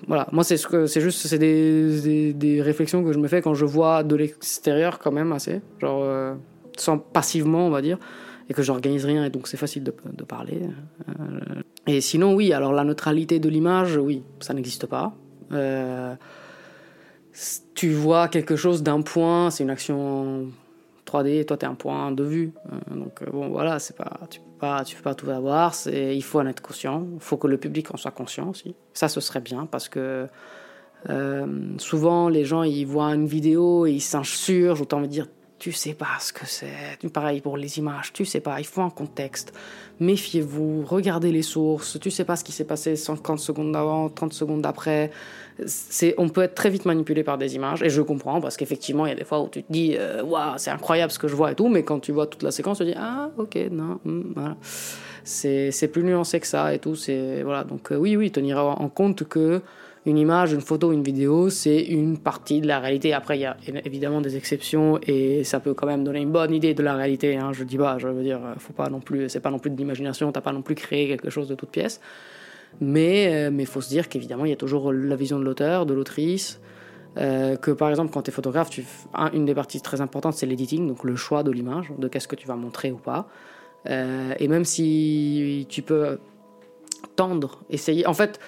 voilà, 0.07 0.27
moi 0.31 0.45
c'est 0.45 0.55
ce 0.55 0.87
juste 0.87 1.35
des, 1.35 2.31
des, 2.31 2.61
réflexions 2.61 3.03
que 3.03 3.11
je 3.11 3.19
me 3.19 3.27
fais 3.27 3.41
quand 3.41 3.53
je 3.53 3.65
vois 3.65 4.03
de 4.03 4.15
l'extérieur 4.15 4.97
quand 4.97 5.11
même 5.11 5.33
assez, 5.33 5.59
genre 5.81 6.01
euh, 6.03 6.33
sans 6.77 6.97
passivement 6.99 7.67
on 7.67 7.69
va 7.69 7.81
dire, 7.81 7.97
et 8.49 8.53
que 8.53 8.61
j'organise 8.61 9.03
rien 9.03 9.25
et 9.25 9.29
donc 9.29 9.49
c'est 9.49 9.57
facile 9.57 9.83
de, 9.83 9.93
de 10.05 10.23
parler. 10.23 10.61
Euh, 11.09 11.61
et 11.85 11.99
sinon 11.99 12.33
oui, 12.33 12.53
alors 12.53 12.71
la 12.71 12.85
neutralité 12.85 13.39
de 13.39 13.49
l'image, 13.49 13.97
oui, 13.97 14.23
ça 14.39 14.53
n'existe 14.53 14.85
pas. 14.85 15.13
Euh, 15.51 16.15
tu 17.75 17.91
vois 17.91 18.29
quelque 18.29 18.55
chose 18.55 18.83
d'un 18.83 19.01
point, 19.01 19.49
c'est 19.49 19.63
une 19.63 19.69
action 19.69 20.47
3D, 21.13 21.45
toi 21.45 21.57
tu 21.57 21.65
es 21.65 21.69
un 21.69 21.75
point 21.75 22.11
de 22.11 22.23
vue. 22.23 22.53
Euh, 22.71 22.95
donc 22.95 23.21
euh, 23.21 23.25
bon 23.31 23.49
voilà, 23.49 23.79
c'est 23.79 23.95
pas 23.95 24.19
tu 24.29 24.39
peux 24.39 24.57
pas 24.59 24.83
tu 24.83 24.95
peux 24.95 25.03
pas 25.03 25.15
tout 25.15 25.29
avoir, 25.29 25.73
c'est 25.75 26.15
il 26.15 26.23
faut 26.23 26.39
en 26.39 26.47
être 26.47 26.61
conscient, 26.61 27.05
il 27.13 27.19
faut 27.19 27.37
que 27.37 27.47
le 27.47 27.57
public 27.57 27.93
en 27.93 27.97
soit 27.97 28.11
conscient 28.11 28.49
aussi. 28.49 28.75
Ça 28.93 29.07
ce 29.07 29.21
serait 29.21 29.41
bien 29.41 29.65
parce 29.65 29.89
que 29.89 30.27
euh, 31.09 31.47
souvent 31.77 32.29
les 32.29 32.45
gens 32.45 32.63
ils 32.63 32.85
voient 32.85 33.13
une 33.13 33.27
vidéo 33.27 33.85
et 33.85 33.91
ils 33.91 34.01
s'insurgent, 34.01 34.81
autant 34.81 34.99
me 34.99 35.07
dire 35.07 35.27
tu 35.59 35.71
sais 35.71 35.93
pas 35.93 36.19
ce 36.19 36.33
que 36.33 36.45
c'est. 36.45 36.97
Pareil 37.13 37.39
pour 37.39 37.55
les 37.55 37.77
images, 37.77 38.11
tu 38.11 38.25
sais 38.25 38.41
pas, 38.41 38.59
il 38.59 38.65
faut 38.65 38.81
un 38.81 38.89
contexte. 38.89 39.53
Méfiez-vous, 40.03 40.83
regardez 40.85 41.31
les 41.31 41.41
sources, 41.41 41.99
tu 41.99 42.11
sais 42.11 42.25
pas 42.25 42.35
ce 42.35 42.43
qui 42.43 42.51
s'est 42.51 42.65
passé 42.65 42.95
50 42.95 43.39
secondes 43.39 43.75
avant, 43.75 44.09
30 44.09 44.33
secondes 44.33 44.65
après. 44.65 45.11
C'est, 45.65 46.15
on 46.17 46.29
peut 46.29 46.41
être 46.41 46.55
très 46.55 46.69
vite 46.69 46.85
manipulé 46.85 47.23
par 47.23 47.37
des 47.37 47.55
images, 47.55 47.83
et 47.83 47.89
je 47.89 48.01
comprends, 48.01 48.41
parce 48.41 48.57
qu'effectivement, 48.57 49.05
il 49.05 49.09
y 49.09 49.11
a 49.13 49.15
des 49.15 49.23
fois 49.23 49.41
où 49.41 49.47
tu 49.47 49.63
te 49.63 49.71
dis, 49.71 49.95
euh, 49.97 50.23
waouh, 50.23 50.53
c'est 50.57 50.71
incroyable 50.71 51.11
ce 51.11 51.19
que 51.19 51.27
je 51.27 51.35
vois 51.35 51.51
et 51.51 51.55
tout, 51.55 51.69
mais 51.69 51.83
quand 51.83 51.99
tu 51.99 52.11
vois 52.11 52.27
toute 52.27 52.43
la 52.43 52.51
séquence, 52.51 52.79
tu 52.79 52.83
te 52.83 52.89
dis, 52.89 52.95
ah, 52.97 53.29
ok, 53.37 53.57
non, 53.71 53.99
hmm. 54.03 54.33
C'est, 55.23 55.71
c'est 55.71 55.87
plus 55.87 56.03
nuancé 56.03 56.39
que 56.39 56.47
ça 56.47 56.73
et 56.73 56.79
tout. 56.79 56.95
C'est, 56.95 57.43
voilà. 57.43 57.63
Donc, 57.63 57.91
euh, 57.91 57.95
oui, 57.95 58.17
oui, 58.17 58.29
tenir 58.29 58.57
en 58.57 58.89
compte 58.89 59.23
que 59.23 59.61
une 60.05 60.17
image, 60.17 60.51
une 60.51 60.61
photo, 60.61 60.91
une 60.91 61.03
vidéo, 61.03 61.49
c'est 61.49 61.81
une 61.81 62.17
partie 62.17 62.59
de 62.59 62.67
la 62.67 62.79
réalité. 62.79 63.13
Après, 63.13 63.37
il 63.37 63.41
y 63.41 63.45
a 63.45 63.55
évidemment 63.85 64.19
des 64.19 64.35
exceptions 64.35 64.99
et 65.07 65.43
ça 65.43 65.59
peut 65.59 65.73
quand 65.73 65.87
même 65.87 66.03
donner 66.03 66.19
une 66.19 66.31
bonne 66.31 66.53
idée 66.53 66.73
de 66.73 66.83
la 66.83 66.95
réalité. 66.95 67.37
Hein. 67.37 67.53
Je 67.53 67.63
dis 67.63 67.77
pas, 67.77 67.97
je 67.99 68.07
veux 68.07 68.23
dire, 68.23 68.39
faut 68.57 68.73
pas 68.73 68.89
non 68.89 68.99
plus, 68.99 69.29
c'est 69.29 69.39
pas 69.39 69.51
non 69.51 69.59
plus 69.59 69.71
de 69.71 69.77
l'imagination, 69.77 70.31
t'as 70.31 70.41
pas 70.41 70.51
non 70.51 70.61
plus 70.61 70.75
créé 70.75 71.07
quelque 71.07 71.29
chose 71.29 71.47
de 71.47 71.55
toute 71.55 71.69
pièce. 71.69 72.01
Mais 72.81 73.33
euh, 73.33 73.51
mais 73.51 73.65
faut 73.65 73.81
se 73.81 73.89
dire 73.89 74.09
qu'évidemment, 74.09 74.45
il 74.45 74.49
y 74.49 74.53
a 74.53 74.57
toujours 74.57 74.91
la 74.91 75.15
vision 75.15 75.39
de 75.39 75.43
l'auteur, 75.43 75.85
de 75.85 75.93
l'autrice. 75.93 76.59
Euh, 77.17 77.55
que 77.57 77.69
par 77.69 77.89
exemple, 77.91 78.11
quand 78.11 78.23
tu 78.23 78.31
es 78.31 78.33
photographe, 78.33 78.71
tu, 78.71 78.83
une 79.33 79.45
des 79.45 79.53
parties 79.53 79.81
très 79.81 80.01
importantes, 80.01 80.33
c'est 80.33 80.47
l'editing, 80.47 80.87
donc 80.87 81.03
le 81.03 81.15
choix 81.15 81.43
de 81.43 81.51
l'image, 81.51 81.91
de 81.97 82.07
qu'est-ce 82.07 82.27
que 82.27 82.35
tu 82.35 82.47
vas 82.47 82.55
montrer 82.55 82.91
ou 82.91 82.97
pas. 82.97 83.27
Euh, 83.87 84.33
et 84.39 84.47
même 84.47 84.65
si 84.65 85.67
tu 85.69 85.81
peux 85.81 86.17
tendre, 87.15 87.59
essayer. 87.69 88.07
En 88.07 88.13
fait, 88.13 88.39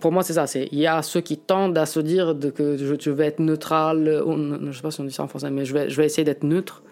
pour 0.00 0.12
moi, 0.12 0.22
c'est 0.22 0.34
ça. 0.34 0.44
Il 0.54 0.78
y 0.78 0.86
a 0.86 1.02
ceux 1.02 1.20
qui 1.20 1.36
tendent 1.36 1.76
à 1.76 1.86
se 1.86 2.00
dire 2.00 2.36
que 2.54 2.76
je, 2.76 3.10
vais 3.10 3.26
être 3.26 3.40
neutral. 3.40 4.22
je 4.70 4.72
sais 4.72 4.82
pas 4.82 4.90
si 4.90 5.00
on 5.00 5.04
dit 5.04 5.12
ça 5.12 5.24
en 5.24 5.28
français, 5.28 5.50
mais 5.50 5.64
je 5.64 5.74
vais, 5.74 6.06
essayer 6.06 6.24
d'être 6.24 6.44
neutre. 6.44 6.82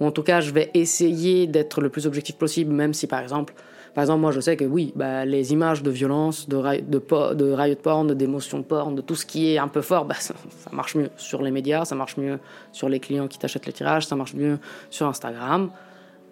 Ou 0.00 0.06
en 0.06 0.10
tout 0.10 0.22
cas, 0.22 0.40
je 0.40 0.50
vais 0.50 0.70
essayer 0.72 1.46
d'être 1.46 1.82
le 1.82 1.90
plus 1.90 2.06
objectif 2.06 2.36
possible, 2.36 2.72
même 2.72 2.94
si 2.94 3.06
par 3.06 3.20
exemple, 3.20 3.52
par 3.94 4.02
exemple, 4.02 4.20
moi, 4.20 4.30
je 4.30 4.40
sais 4.40 4.56
que 4.56 4.64
oui, 4.64 4.92
bah, 4.94 5.24
les 5.24 5.52
images 5.52 5.82
de 5.82 5.90
violence, 5.90 6.48
de, 6.48 6.56
de, 6.80 7.34
de 7.34 7.52
riot 7.52 7.76
porn, 7.76 8.16
porn, 8.62 8.94
de 8.94 9.00
tout 9.00 9.16
ce 9.16 9.26
qui 9.26 9.52
est 9.52 9.58
un 9.58 9.68
peu 9.68 9.82
fort, 9.82 10.04
bah, 10.04 10.14
ça, 10.18 10.34
marche 10.72 10.94
mieux 10.94 11.10
sur 11.16 11.42
les 11.42 11.50
médias, 11.50 11.84
ça 11.84 11.96
marche 11.96 12.16
mieux 12.16 12.38
sur 12.72 12.88
les 12.88 13.00
clients 13.00 13.26
qui 13.26 13.38
t'achètent 13.38 13.66
les 13.66 13.72
tirages, 13.72 14.06
ça 14.06 14.16
marche 14.16 14.34
mieux 14.34 14.58
sur 14.90 15.06
Instagram. 15.06 15.70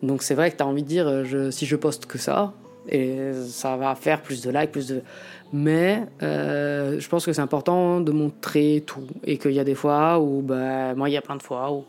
Donc 0.03 0.23
c'est 0.23 0.35
vrai 0.35 0.53
que 0.53 0.57
tu 0.57 0.63
as 0.63 0.67
envie 0.67 0.85
de 0.85 0.89
dire, 0.89 1.25
je, 1.25 1.51
si 1.51 1.67
je 1.67 1.75
poste 1.75 2.07
que 2.07 2.17
ça, 2.17 2.53
et 2.89 3.33
ça 3.49 3.77
va 3.77 3.95
faire 3.95 4.23
plus 4.23 4.43
de 4.43 4.51
likes, 4.51 4.73
plus 4.73 4.89
de 4.89 5.03
mais 5.53 6.07
euh, 6.23 7.01
je 7.01 7.09
pense 7.09 7.25
que 7.25 7.33
c'est 7.33 7.41
important 7.41 8.01
de 8.01 8.13
montrer 8.13 8.83
tout. 8.87 9.07
Et 9.25 9.39
qu'il 9.39 9.53
y 9.53 9.61
a 9.61 9.65
des 9.65 9.75
fois 9.75 10.19
où, 10.19 10.43
bah, 10.43 10.95
moi, 10.95 11.09
il 11.09 11.13
y 11.13 11.17
a 11.17 11.23
plein 11.23 11.37
de 11.37 11.43
fois 11.43 11.73
où 11.73 11.85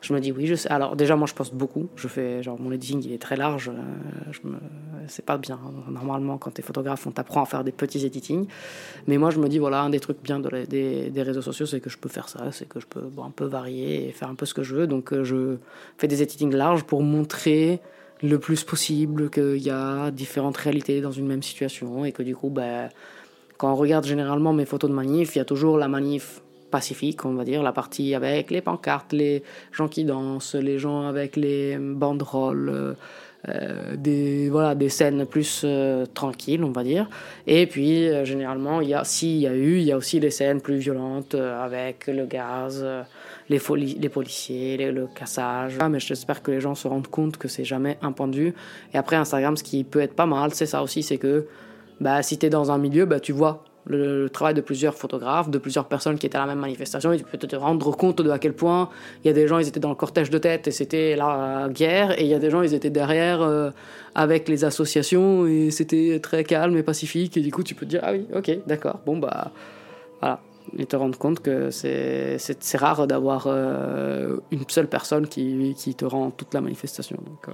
je 0.00 0.12
me 0.12 0.20
dis 0.20 0.32
oui, 0.32 0.46
je 0.46 0.54
sais. 0.54 0.70
Alors, 0.70 0.96
déjà, 0.96 1.16
moi, 1.16 1.26
je 1.26 1.34
poste 1.34 1.54
beaucoup. 1.54 1.88
Je 1.96 2.08
fais, 2.08 2.42
genre, 2.42 2.60
mon 2.60 2.70
editing, 2.72 3.02
il 3.04 3.12
est 3.12 3.20
très 3.20 3.36
large. 3.36 3.70
Euh, 3.70 3.72
je 4.32 4.40
me... 4.46 4.56
C'est 5.06 5.24
pas 5.24 5.38
bien. 5.38 5.58
Normalement, 5.88 6.38
quand 6.38 6.50
tu 6.50 6.60
es 6.60 6.64
photographe, 6.64 7.06
on 7.06 7.10
t'apprend 7.10 7.42
à 7.42 7.46
faire 7.46 7.64
des 7.64 7.72
petits 7.72 8.04
editing. 8.06 8.46
Mais 9.06 9.18
moi, 9.18 9.30
je 9.30 9.38
me 9.38 9.48
dis, 9.48 9.58
voilà, 9.58 9.82
un 9.82 9.90
des 9.90 10.00
trucs 10.00 10.22
bien 10.22 10.40
de 10.40 10.64
des, 10.64 11.10
des, 11.10 11.22
réseaux 11.22 11.42
sociaux, 11.42 11.66
c'est 11.66 11.80
que 11.80 11.90
je 11.90 11.98
peux 11.98 12.08
faire 12.08 12.28
ça. 12.28 12.52
C'est 12.52 12.68
que 12.68 12.80
je 12.80 12.86
peux 12.86 13.02
un 13.22 13.30
peu 13.30 13.44
varier 13.44 14.08
et 14.08 14.12
faire 14.12 14.28
un 14.28 14.34
peu 14.34 14.46
ce 14.46 14.54
que 14.54 14.62
je 14.62 14.74
veux. 14.74 14.86
Donc, 14.86 15.12
euh, 15.12 15.24
je 15.24 15.56
fais 15.98 16.08
des 16.08 16.22
editing 16.22 16.54
larges 16.54 16.84
pour 16.84 17.02
montrer 17.02 17.80
le 18.22 18.38
plus 18.38 18.64
possible 18.64 19.30
qu'il 19.30 19.58
y 19.62 19.70
a 19.70 20.10
différentes 20.10 20.56
réalités 20.56 21.00
dans 21.00 21.12
une 21.12 21.26
même 21.26 21.42
situation 21.42 22.04
et 22.04 22.12
que 22.12 22.22
du 22.22 22.34
coup, 22.34 22.50
ben, 22.50 22.88
quand 23.56 23.72
on 23.72 23.76
regarde 23.76 24.06
généralement 24.06 24.52
mes 24.52 24.64
photos 24.64 24.90
de 24.90 24.94
manif, 24.94 25.34
il 25.34 25.38
y 25.38 25.42
a 25.42 25.44
toujours 25.44 25.78
la 25.78 25.88
manif 25.88 26.40
pacifique, 26.70 27.24
on 27.24 27.34
va 27.34 27.44
dire, 27.44 27.62
la 27.62 27.72
partie 27.72 28.14
avec 28.14 28.50
les 28.50 28.60
pancartes, 28.60 29.12
les 29.12 29.44
gens 29.70 29.86
qui 29.86 30.04
dansent, 30.04 30.56
les 30.56 30.78
gens 30.78 31.06
avec 31.06 31.36
les 31.36 31.78
banderoles, 31.78 32.68
euh, 32.68 32.94
euh, 33.48 33.94
des, 33.96 34.48
voilà, 34.48 34.74
des 34.74 34.88
scènes 34.88 35.24
plus 35.24 35.62
euh, 35.64 36.04
tranquilles, 36.06 36.64
on 36.64 36.72
va 36.72 36.82
dire. 36.82 37.08
Et 37.46 37.66
puis, 37.68 38.08
généralement, 38.24 38.80
il 38.80 38.88
y 38.88 38.94
a, 38.94 39.04
s'il 39.04 39.36
y 39.36 39.46
a 39.46 39.54
eu, 39.54 39.76
il 39.78 39.84
y 39.84 39.92
a 39.92 39.96
aussi 39.96 40.18
les 40.18 40.30
scènes 40.30 40.60
plus 40.60 40.78
violentes 40.78 41.36
avec 41.36 42.08
le 42.08 42.26
gaz 42.26 42.84
les, 43.48 43.58
policiers, 44.08 44.90
le 44.90 45.06
cassage. 45.06 45.76
Ah, 45.80 45.88
mais 45.88 46.00
j'espère 46.00 46.42
que 46.42 46.50
les 46.50 46.60
gens 46.60 46.74
se 46.74 46.88
rendent 46.88 47.08
compte 47.08 47.36
que 47.36 47.48
c'est 47.48 47.64
jamais 47.64 47.98
un. 48.02 48.14
Et 48.92 48.96
après, 48.96 49.16
Instagram, 49.16 49.56
ce 49.56 49.62
qui 49.62 49.84
peut 49.84 50.00
être 50.00 50.14
pas 50.14 50.26
mal, 50.26 50.54
c'est 50.54 50.66
ça 50.66 50.82
aussi, 50.82 51.02
c'est 51.02 51.18
que 51.18 51.46
bah, 52.00 52.22
si 52.22 52.38
tu 52.38 52.46
es 52.46 52.50
dans 52.50 52.70
un 52.70 52.78
milieu, 52.78 53.04
bah, 53.04 53.20
tu 53.20 53.32
vois 53.32 53.64
le, 53.86 54.28
travail 54.28 54.54
de 54.54 54.60
plusieurs 54.60 54.94
photographes, 54.94 55.50
de 55.50 55.58
plusieurs 55.58 55.86
personnes 55.86 56.18
qui 56.18 56.26
étaient 56.26 56.36
à 56.36 56.40
la 56.40 56.46
même 56.46 56.58
manifestation, 56.58 57.12
et 57.12 57.18
tu 57.18 57.24
peux 57.24 57.38
te 57.38 57.56
rendre 57.56 57.94
compte 57.96 58.22
de 58.22 58.30
à 58.30 58.38
quel 58.38 58.54
point 58.54 58.88
il 59.22 59.28
y 59.28 59.30
a 59.30 59.32
des 59.32 59.46
gens, 59.46 59.58
ils 59.58 59.68
étaient 59.68 59.80
dans 59.80 59.90
le 59.90 59.94
cortège 59.94 60.30
de 60.30 60.38
tête 60.38 60.68
et 60.68 60.70
c'était 60.70 61.16
la 61.16 61.68
guerre, 61.70 62.18
et 62.18 62.22
il 62.22 62.28
y 62.28 62.34
a 62.34 62.38
des 62.38 62.50
gens, 62.50 62.62
ils 62.62 62.74
étaient 62.74 62.90
derrière 62.90 63.42
euh, 63.42 63.70
avec 64.14 64.48
les 64.48 64.64
associations 64.64 65.46
et 65.46 65.70
c'était 65.70 66.18
très 66.22 66.44
calme 66.44 66.76
et 66.76 66.82
pacifique, 66.82 67.36
et 67.36 67.40
du 67.40 67.50
coup 67.50 67.62
tu 67.62 67.74
peux 67.74 67.84
te 67.86 67.90
dire, 67.90 68.00
ah 68.02 68.12
oui, 68.12 68.26
ok, 68.34 68.58
d'accord, 68.66 69.00
bon 69.04 69.18
bah 69.18 69.52
voilà. 70.20 70.40
Et 70.78 70.86
te 70.86 70.96
rendre 70.96 71.18
compte 71.18 71.40
que 71.40 71.70
c'est 71.70 72.38
rare 72.76 73.06
d'avoir 73.06 73.46
euh, 73.46 74.38
une 74.50 74.68
seule 74.68 74.88
personne 74.88 75.28
qui, 75.28 75.74
qui, 75.76 75.94
te 75.94 76.04
rend 76.04 76.30
toute 76.30 76.54
la 76.54 76.60
manifestation. 76.60 77.18
Donc, 77.24 77.48
euh, 77.48 77.52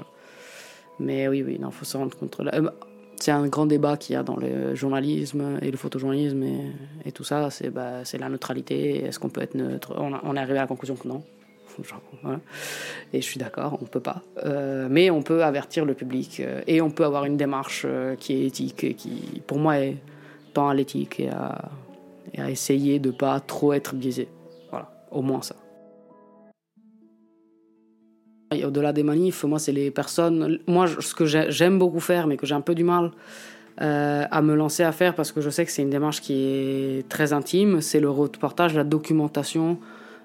mais 0.99 1.29
oui, 1.29 1.43
oui, 1.43 1.59
il 1.61 1.73
faut 1.73 1.85
se 1.85 1.97
rendre 1.97 2.17
compte. 2.17 2.39
Euh, 2.41 2.71
c'est 3.17 3.33
un 3.33 3.47
grand 3.49 3.67
débat 3.67 3.97
qu'il 3.97 4.15
y 4.15 4.17
a 4.17 4.23
dans 4.23 4.37
le 4.37 4.75
journalisme 4.75 5.59
et 5.61 5.71
le 5.71 5.77
photojournalisme 5.77 6.43
et, 7.05 7.13
tout 7.13 7.25
ça, 7.25 7.51
c'est 7.51 7.71
bah, 7.71 8.03
la 8.19 8.29
neutralité. 8.29 9.05
Est-ce 9.05 9.19
qu'on 9.19 9.29
peut 9.29 9.43
être 9.43 9.55
neutre? 9.55 9.95
On, 9.99 10.37
est 10.37 10.39
arrivé 10.39 10.59
à 10.59 10.63
la 10.63 10.67
conclusion 10.67 10.97
que 10.97 11.09
non. 11.09 11.23
Et 13.13 13.23
je 13.23 13.27
suis 13.27 13.39
d'accord, 13.39 13.79
on 13.81 13.85
ne 13.85 13.89
peut 13.89 14.01
pas. 14.01 14.23
mais 14.91 15.09
on 15.11 15.23
peut 15.23 15.45
avertir 15.45 15.87
le 15.87 15.95
public 15.95 16.43
et 16.67 16.83
on 16.83 16.91
peut 16.91 17.05
avoir 17.05 17.25
une 17.25 17.39
démarche 17.39 17.87
qui 18.19 18.35
est 18.35 18.47
éthique 18.47 18.85
et 18.85 18.95
qui, 18.95 19.41
pour 19.47 19.59
moi, 19.59 19.79
est 19.79 19.97
tant 20.53 20.69
à 20.69 20.75
l'éthique 20.75 21.21
et 21.21 21.31
à, 21.31 21.71
et 22.35 22.41
à 22.41 22.51
essayer 22.51 22.99
de 22.99 23.11
pas 23.11 23.41
trop 23.41 23.73
être 23.73 23.95
biaisé. 23.95 24.29
Voilà, 24.71 24.91
au 25.11 25.23
moins 25.23 25.43
ça. 25.43 25.57
Au-delà 28.53 28.93
des 28.93 29.05
manifs, 29.05 29.45
moi, 29.45 29.61
c'est 29.61 29.73
les 29.73 29.93
personnes. 29.93 30.59
Moi, 30.67 30.89
ce 30.89 31.15
que 31.15 31.25
j'aime 31.25 31.79
beaucoup 31.79 32.01
faire, 32.01 32.27
mais 32.27 32.37
que 32.37 32.47
j'ai 32.47 32.55
un 32.55 32.61
peu 32.61 32.75
du 32.75 32.83
mal 32.83 33.13
euh, 33.81 34.25
à 34.29 34.43
me 34.43 34.55
lancer 34.55 34.83
à 34.83 34.91
faire 34.91 35.15
parce 35.15 35.31
que 35.31 35.41
je 35.41 35.49
sais 35.49 35.65
que 35.65 35.71
c'est 35.71 35.83
une 35.83 35.91
démarche 35.91 36.21
qui 36.21 36.35
est 36.35 37.09
très 37.09 37.33
intime, 37.33 37.81
c'est 37.81 38.01
le 38.01 38.11
reportage, 38.11 38.75
la 38.75 38.85
documentation 38.85 39.79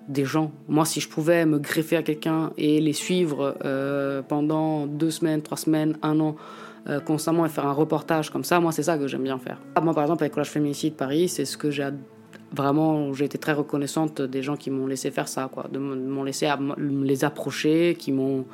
des 0.07 0.25
gens. 0.25 0.51
Moi, 0.67 0.85
si 0.85 0.99
je 0.99 1.07
pouvais 1.07 1.45
me 1.45 1.59
greffer 1.59 1.97
à 1.97 2.03
quelqu'un 2.03 2.51
et 2.57 2.81
les 2.81 2.93
suivre 2.93 3.55
euh, 3.63 4.21
pendant 4.27 4.87
deux 4.87 5.11
semaines, 5.11 5.41
trois 5.41 5.57
semaines, 5.57 5.97
un 6.01 6.19
an, 6.19 6.35
euh, 6.87 6.99
constamment 6.99 7.45
et 7.45 7.49
faire 7.49 7.65
un 7.65 7.73
reportage 7.73 8.29
comme 8.29 8.43
ça, 8.43 8.59
moi, 8.59 8.71
c'est 8.71 8.83
ça 8.83 8.97
que 8.97 9.07
j'aime 9.07 9.23
bien 9.23 9.39
faire. 9.39 9.59
Moi, 9.81 9.93
par 9.93 10.03
exemple, 10.03 10.23
avec 10.23 10.33
Collage 10.33 10.49
Féminicide 10.49 10.95
Paris, 10.95 11.27
c'est 11.27 11.45
ce 11.45 11.57
que 11.57 11.71
j'ai 11.71 11.89
vraiment, 12.55 13.13
j'ai 13.13 13.25
été 13.25 13.37
très 13.37 13.53
reconnaissante 13.53 14.21
des 14.21 14.43
gens 14.43 14.55
qui 14.55 14.69
m'ont 14.69 14.87
laissé 14.87 15.11
faire 15.11 15.27
ça, 15.27 15.49
quoi, 15.51 15.67
de 15.71 15.79
m'ont 15.79 16.23
laissé 16.23 16.47
les 16.77 17.25
approcher, 17.25 17.95
qui 17.97 18.11
m'ont 18.11 18.45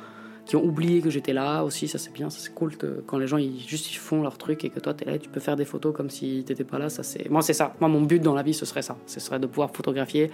qui 0.44 0.56
ont 0.56 0.64
oublié 0.64 1.00
que 1.00 1.10
j'étais 1.10 1.32
là 1.32 1.62
aussi, 1.62 1.86
ça 1.86 1.98
c'est 1.98 2.12
bien, 2.12 2.28
ça 2.28 2.38
c'est 2.40 2.52
cool 2.52 2.72
quand 3.06 3.18
les 3.18 3.26
gens 3.26 3.36
ils, 3.36 3.60
juste 3.60 3.92
ils 3.92 3.96
font 3.96 4.22
leur 4.22 4.38
truc 4.38 4.64
et 4.64 4.70
que 4.70 4.80
toi 4.80 4.92
tu 4.94 5.28
peux 5.28 5.40
faire 5.40 5.56
des 5.56 5.64
photos 5.64 5.94
comme 5.94 6.10
si 6.10 6.42
t'étais 6.44 6.64
pas 6.64 6.78
là, 6.78 6.88
ça 6.88 7.02
c'est 7.02 7.30
moi 7.30 7.42
c'est 7.42 7.52
ça. 7.52 7.74
Moi 7.80 7.88
mon 7.88 8.02
but 8.02 8.20
dans 8.20 8.34
la 8.34 8.42
vie 8.42 8.54
ce 8.54 8.66
serait 8.66 8.82
ça, 8.82 8.96
ce 9.06 9.20
serait 9.20 9.38
de 9.38 9.46
pouvoir 9.46 9.70
photographier 9.70 10.30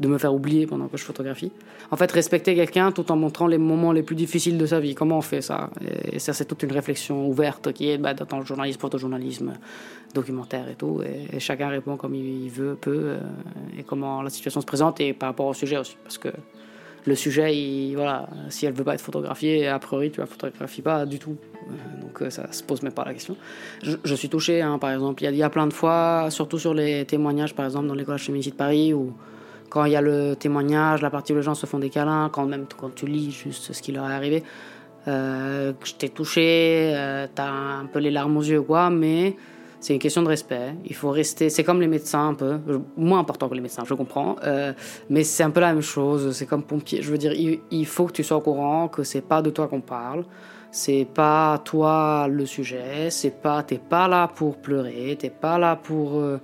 de 0.00 0.08
me 0.08 0.18
faire 0.18 0.34
oublier 0.34 0.66
pendant 0.66 0.88
que 0.88 0.96
je 0.96 1.04
photographie. 1.04 1.50
En 1.90 1.96
fait, 1.96 2.10
respecter 2.12 2.54
quelqu'un 2.54 2.92
tout 2.92 3.10
en 3.10 3.16
montrant 3.16 3.46
les 3.46 3.58
moments 3.58 3.92
les 3.92 4.02
plus 4.02 4.16
difficiles 4.16 4.58
de 4.58 4.66
sa 4.66 4.80
vie. 4.80 4.94
Comment 4.94 5.18
on 5.18 5.22
fait 5.22 5.40
ça? 5.40 5.70
Et 6.12 6.18
ça, 6.18 6.32
c'est 6.32 6.44
toute 6.44 6.62
une 6.62 6.72
réflexion 6.72 7.26
ouverte 7.28 7.72
qui 7.72 7.90
est 7.90 7.98
bah, 7.98 8.14
dans 8.14 8.38
le 8.38 8.44
journalisme, 8.44 8.80
photojournalisme, 8.80 9.54
documentaire 10.14 10.68
et 10.68 10.74
tout. 10.74 11.02
Et, 11.02 11.40
chacun 11.40 11.68
répond 11.68 11.96
comme 11.96 12.14
il 12.14 12.50
veut, 12.50 12.76
peut, 12.80 12.90
euh, 13.04 13.18
et 13.78 13.82
comment 13.82 14.22
la 14.22 14.30
situation 14.30 14.60
se 14.60 14.66
présente 14.66 15.00
et 15.00 15.12
par 15.12 15.30
rapport 15.30 15.46
au 15.46 15.54
sujet 15.54 15.78
aussi. 15.78 15.96
Parce 16.02 16.18
que 16.18 16.28
le 17.04 17.14
sujet, 17.14 17.92
voilà, 17.94 18.28
si 18.50 18.66
elle 18.66 18.74
veut 18.74 18.84
pas 18.84 18.94
être 18.94 19.00
photographiée, 19.00 19.66
a 19.68 19.78
priori, 19.78 20.10
tu 20.10 20.20
la 20.20 20.26
photographies 20.26 20.82
pas 20.82 21.06
du 21.06 21.18
tout. 21.18 21.36
Euh, 21.68 22.00
donc 22.02 22.22
euh, 22.22 22.30
ça 22.30 22.50
se 22.52 22.62
pose 22.62 22.82
même 22.82 22.92
pas 22.92 23.04
la 23.04 23.14
question. 23.14 23.36
Je, 23.82 24.14
suis 24.14 24.28
touché, 24.28 24.60
hein, 24.60 24.78
par 24.78 24.92
exemple, 24.92 25.24
il 25.24 25.34
y, 25.34 25.42
a 25.42 25.50
plein 25.50 25.66
de 25.66 25.72
fois, 25.72 26.26
surtout 26.30 26.58
sur 26.58 26.74
les 26.74 27.04
témoignages, 27.04 27.54
par 27.54 27.64
exemple, 27.64 27.86
dans 27.86 27.94
l'école 27.94 28.18
féministe 28.18 28.50
de 28.50 28.56
Paris, 28.56 28.92
où 28.92 29.12
quand 29.68 29.84
il 29.84 29.92
y 29.92 29.96
a 29.96 30.00
le 30.00 30.34
témoignage, 30.34 31.02
la 31.02 31.10
partie 31.10 31.32
où 31.32 31.36
les 31.36 31.42
gens 31.42 31.54
se 31.54 31.66
font 31.66 31.78
des 31.78 31.90
câlins, 31.90 32.28
quand 32.32 32.46
même 32.46 32.66
quand 32.76 32.94
tu 32.94 33.06
lis 33.06 33.30
juste 33.30 33.72
ce 33.72 33.82
qui 33.82 33.92
leur 33.92 34.08
est 34.08 34.14
arrivé, 34.14 34.42
euh, 35.06 35.72
je 35.84 35.94
t'ai 35.94 36.08
touché, 36.08 36.92
euh, 36.94 37.26
t'as 37.34 37.50
un 37.50 37.86
peu 37.86 37.98
les 37.98 38.10
larmes 38.10 38.36
aux 38.36 38.42
yeux 38.42 38.62
quoi, 38.62 38.90
mais 38.90 39.36
c'est 39.80 39.92
une 39.94 40.00
question 40.00 40.22
de 40.22 40.28
respect. 40.28 40.74
Il 40.84 40.94
faut 40.94 41.10
rester, 41.10 41.50
c'est 41.50 41.62
comme 41.62 41.80
les 41.80 41.86
médecins 41.86 42.28
un 42.28 42.34
peu, 42.34 42.58
moins 42.96 43.20
important 43.20 43.48
que 43.48 43.54
les 43.54 43.60
médecins, 43.60 43.84
je 43.86 43.94
comprends, 43.94 44.36
euh, 44.44 44.72
mais 45.08 45.22
c'est 45.22 45.44
un 45.44 45.50
peu 45.50 45.60
la 45.60 45.72
même 45.72 45.82
chose. 45.82 46.32
C'est 46.32 46.46
comme 46.46 46.64
pompier. 46.64 47.00
Je 47.00 47.10
veux 47.10 47.18
dire, 47.18 47.32
il, 47.32 47.86
faut 47.86 48.06
que 48.06 48.12
tu 48.12 48.24
sois 48.24 48.38
au 48.38 48.40
courant 48.40 48.88
que 48.88 49.04
c'est 49.04 49.20
pas 49.20 49.40
de 49.40 49.50
toi 49.50 49.68
qu'on 49.68 49.80
parle. 49.80 50.24
C'est 50.70 51.06
pas 51.14 51.62
toi 51.64 52.26
le 52.28 52.44
sujet, 52.44 53.08
c'est 53.10 53.40
pas, 53.40 53.62
t'es 53.62 53.78
pas 53.78 54.06
là 54.06 54.28
pour 54.28 54.58
pleurer, 54.58 55.16
t'es 55.18 55.30
pas 55.30 55.58
là 55.58 55.76
pour 55.76 56.18
euh, 56.18 56.38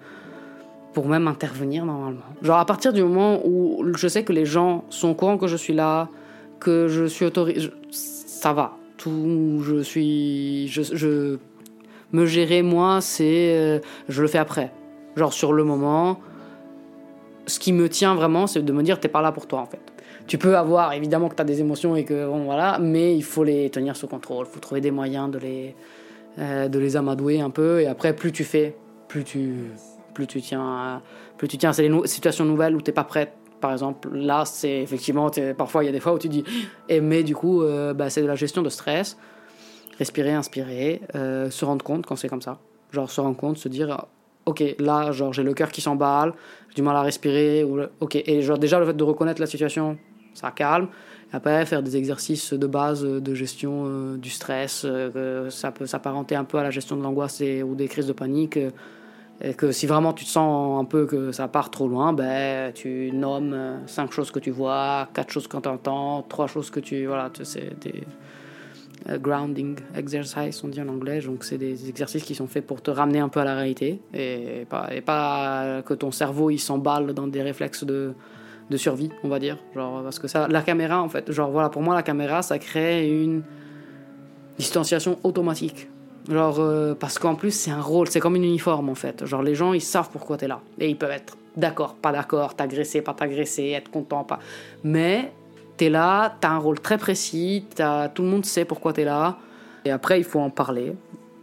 pour 0.94 1.08
même 1.08 1.28
intervenir 1.28 1.84
normalement. 1.84 2.22
Genre 2.40 2.58
à 2.58 2.64
partir 2.64 2.92
du 2.92 3.02
moment 3.02 3.40
où 3.44 3.84
je 3.96 4.08
sais 4.08 4.24
que 4.24 4.32
les 4.32 4.46
gens 4.46 4.84
sont 4.88 5.08
au 5.10 5.14
courant 5.14 5.36
que 5.36 5.48
je 5.48 5.56
suis 5.56 5.74
là, 5.74 6.08
que 6.60 6.88
je 6.88 7.04
suis 7.04 7.26
autorisé, 7.26 7.70
ça 7.90 8.52
va. 8.52 8.76
Tout, 8.96 9.60
je 9.62 9.82
suis, 9.82 10.68
je, 10.68 11.36
me 12.12 12.26
gérer 12.26 12.62
moi, 12.62 13.00
c'est, 13.00 13.56
euh, 13.56 13.80
je 14.08 14.22
le 14.22 14.28
fais 14.28 14.38
après. 14.38 14.72
Genre 15.16 15.32
sur 15.32 15.52
le 15.52 15.64
moment, 15.64 16.20
ce 17.46 17.58
qui 17.58 17.72
me 17.72 17.88
tient 17.88 18.14
vraiment, 18.14 18.46
c'est 18.46 18.62
de 18.62 18.72
me 18.72 18.82
dire 18.82 19.00
t'es 19.00 19.08
pas 19.08 19.20
là 19.20 19.32
pour 19.32 19.46
toi 19.46 19.60
en 19.60 19.66
fait. 19.66 19.80
Tu 20.26 20.38
peux 20.38 20.56
avoir 20.56 20.92
évidemment 20.94 21.28
que 21.28 21.34
tu 21.34 21.42
as 21.42 21.44
des 21.44 21.60
émotions 21.60 21.96
et 21.96 22.04
que 22.04 22.26
bon 22.26 22.44
voilà, 22.44 22.78
mais 22.80 23.14
il 23.14 23.24
faut 23.24 23.44
les 23.44 23.68
tenir 23.68 23.94
sous 23.96 24.06
contrôle. 24.06 24.46
Il 24.48 24.54
faut 24.54 24.60
trouver 24.60 24.80
des 24.80 24.90
moyens 24.90 25.30
de 25.30 25.38
les, 25.38 25.74
euh, 26.38 26.68
de 26.68 26.78
les 26.78 26.96
amadouer 26.96 27.40
un 27.40 27.50
peu. 27.50 27.80
Et 27.82 27.86
après, 27.86 28.14
plus 28.14 28.32
tu 28.32 28.44
fais, 28.44 28.74
plus 29.08 29.24
tu 29.24 29.70
plus 30.14 30.26
tu 30.26 30.40
tiens, 30.40 31.02
plus 31.36 31.48
tu 31.48 31.58
tiens, 31.58 31.72
c'est 31.72 31.86
les 31.86 32.06
situations 32.06 32.44
nouvelles 32.44 32.74
où 32.74 32.80
t'es 32.80 32.92
pas 32.92 33.04
prête. 33.04 33.32
Par 33.60 33.72
exemple, 33.72 34.14
là, 34.14 34.44
c'est 34.44 34.82
effectivement, 34.82 35.30
parfois 35.56 35.84
il 35.84 35.86
y 35.86 35.88
a 35.88 35.92
des 35.92 36.00
fois 36.00 36.12
où 36.12 36.18
tu 36.18 36.28
dis, 36.28 36.44
et 36.88 37.00
mais 37.00 37.22
du 37.22 37.34
coup, 37.34 37.62
euh, 37.62 37.94
bah, 37.94 38.10
c'est 38.10 38.22
de 38.22 38.26
la 38.26 38.34
gestion 38.34 38.62
de 38.62 38.68
stress, 38.68 39.16
respirer, 39.98 40.32
inspirer, 40.32 41.00
euh, 41.14 41.50
se 41.50 41.64
rendre 41.64 41.84
compte 41.84 42.06
quand 42.06 42.16
c'est 42.16 42.28
comme 42.28 42.42
ça, 42.42 42.58
genre 42.92 43.10
se 43.10 43.20
rendre 43.20 43.36
compte, 43.36 43.56
se 43.58 43.68
dire, 43.68 44.06
ok, 44.46 44.62
là, 44.78 45.12
genre 45.12 45.32
j'ai 45.32 45.42
le 45.42 45.54
cœur 45.54 45.70
qui 45.70 45.80
s'emballe, 45.80 46.34
j'ai 46.68 46.74
du 46.76 46.82
mal 46.82 46.96
à 46.96 47.02
respirer, 47.02 47.66
ok, 48.00 48.16
et 48.16 48.42
genre 48.42 48.58
déjà 48.58 48.78
le 48.78 48.86
fait 48.86 48.96
de 48.96 49.04
reconnaître 49.04 49.40
la 49.40 49.46
situation, 49.46 49.98
ça 50.34 50.50
calme. 50.50 50.88
Après, 51.32 51.64
faire 51.66 51.82
des 51.82 51.96
exercices 51.96 52.52
de 52.52 52.66
base 52.66 53.02
de 53.02 53.34
gestion 53.34 53.84
euh, 53.86 54.16
du 54.16 54.30
stress, 54.30 54.86
ça 55.48 55.72
peut 55.72 55.86
s'apparenter 55.86 56.36
un 56.36 56.44
peu 56.44 56.58
à 56.58 56.62
la 56.62 56.70
gestion 56.70 56.96
de 56.96 57.02
l'angoisse 57.02 57.42
ou 57.64 57.74
des 57.74 57.88
crises 57.88 58.06
de 58.06 58.12
panique. 58.12 58.58
Et 59.40 59.54
que 59.54 59.72
si 59.72 59.86
vraiment 59.86 60.12
tu 60.12 60.24
te 60.24 60.30
sens 60.30 60.80
un 60.80 60.84
peu 60.84 61.06
que 61.06 61.32
ça 61.32 61.48
part 61.48 61.70
trop 61.70 61.88
loin, 61.88 62.12
ben, 62.12 62.72
tu 62.72 63.10
nommes 63.12 63.52
euh, 63.52 63.86
cinq 63.86 64.12
choses 64.12 64.30
que 64.30 64.38
tu 64.38 64.50
vois, 64.50 65.08
quatre 65.12 65.32
choses 65.32 65.48
que 65.48 65.56
tu 65.56 65.68
entends, 65.68 66.22
trois 66.28 66.46
choses 66.46 66.70
que 66.70 66.80
tu. 66.80 67.06
Voilà, 67.06 67.30
c'est 67.42 67.78
des 67.80 68.04
euh, 69.08 69.18
grounding 69.18 69.76
exercises, 69.96 70.62
on 70.62 70.68
dit 70.68 70.80
en 70.80 70.88
anglais. 70.88 71.20
Donc, 71.20 71.42
c'est 71.42 71.58
des 71.58 71.88
exercices 71.88 72.22
qui 72.22 72.34
sont 72.36 72.46
faits 72.46 72.64
pour 72.64 72.80
te 72.80 72.92
ramener 72.92 73.18
un 73.18 73.28
peu 73.28 73.40
à 73.40 73.44
la 73.44 73.56
réalité 73.56 74.00
et 74.14 74.66
pas, 74.68 74.88
et 74.94 75.00
pas 75.00 75.82
que 75.82 75.94
ton 75.94 76.12
cerveau 76.12 76.50
il 76.50 76.58
s'emballe 76.58 77.12
dans 77.12 77.26
des 77.26 77.42
réflexes 77.42 77.82
de, 77.82 78.14
de 78.70 78.76
survie, 78.76 79.10
on 79.24 79.28
va 79.28 79.40
dire. 79.40 79.58
Genre, 79.74 80.04
parce 80.04 80.20
que 80.20 80.28
ça, 80.28 80.46
la 80.46 80.62
caméra, 80.62 81.02
en 81.02 81.08
fait, 81.08 81.32
genre, 81.32 81.50
voilà, 81.50 81.70
pour 81.70 81.82
moi, 81.82 81.96
la 81.96 82.04
caméra, 82.04 82.42
ça 82.42 82.60
crée 82.60 83.10
une 83.10 83.42
distanciation 84.58 85.18
automatique 85.24 85.88
Genre, 86.28 86.58
euh, 86.58 86.94
parce 86.94 87.18
qu'en 87.18 87.34
plus, 87.34 87.50
c'est 87.50 87.70
un 87.70 87.82
rôle, 87.82 88.08
c'est 88.08 88.20
comme 88.20 88.36
une 88.36 88.44
uniforme 88.44 88.88
en 88.88 88.94
fait. 88.94 89.26
Genre, 89.26 89.42
les 89.42 89.54
gens, 89.54 89.72
ils 89.72 89.82
savent 89.82 90.08
pourquoi 90.10 90.36
t'es 90.36 90.48
là. 90.48 90.60
Et 90.78 90.88
ils 90.88 90.96
peuvent 90.96 91.10
être 91.10 91.36
d'accord, 91.56 91.94
pas 91.94 92.12
d'accord, 92.12 92.54
t'agresser, 92.54 93.02
pas 93.02 93.12
t'agresser, 93.12 93.70
être 93.70 93.90
content, 93.90 94.24
pas. 94.24 94.38
Mais 94.82 95.32
t'es 95.76 95.90
là, 95.90 96.34
t'as 96.40 96.50
un 96.50 96.58
rôle 96.58 96.80
très 96.80 96.96
précis, 96.96 97.66
as... 97.78 98.08
tout 98.08 98.22
le 98.22 98.28
monde 98.28 98.46
sait 98.46 98.64
pourquoi 98.64 98.92
t'es 98.92 99.04
là. 99.04 99.36
Et 99.84 99.90
après, 99.90 100.18
il 100.18 100.24
faut 100.24 100.40
en 100.40 100.50
parler. 100.50 100.94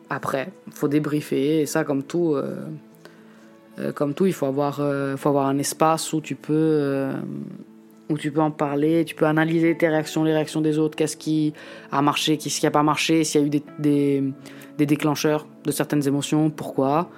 Après, 0.09 0.51
il 0.67 0.73
faut 0.73 0.88
débriefer. 0.88 1.61
Et 1.61 1.65
ça, 1.67 1.83
comme 1.83 2.01
tout, 2.01 2.33
euh, 2.33 2.55
euh, 3.77 3.91
comme 3.91 4.15
tout 4.15 4.25
il 4.25 4.33
faut 4.33 4.47
avoir, 4.47 4.81
faut 5.17 5.29
avoir 5.29 5.45
un 5.45 5.59
espace 5.59 6.11
où 6.11 6.21
tu 6.21 6.33
peux 6.33 7.11
où 8.12 8.18
tu 8.18 8.32
peux 8.32 8.41
en 8.41 8.51
parler, 8.51 9.06
tu 9.06 9.15
peux 9.15 9.25
analyser 9.25 9.75
tes 9.75 9.88
réactions, 9.88 10.24
les 10.24 10.34
réactions 10.34 10.62
des 10.62 10.77
autres, 10.77 10.96
qu'est-ce 10.96 11.18
qui 11.18 11.53
a 11.91 12.01
marché, 12.01 12.38
qu'est-ce 12.38 12.60
qui 12.60 12.65
n'a 12.65 12.72
pas 12.72 12.84
marché, 12.84 13.24
s'il 13.24 13.41
y 13.41 13.44
a 13.44 13.48
eu 13.48 13.62
des, 13.80 14.86
déclencheurs 14.86 15.46
de 15.63 15.72
certaines 15.72 16.08
émotions, 16.08 16.50
pourquoi. 16.50 17.10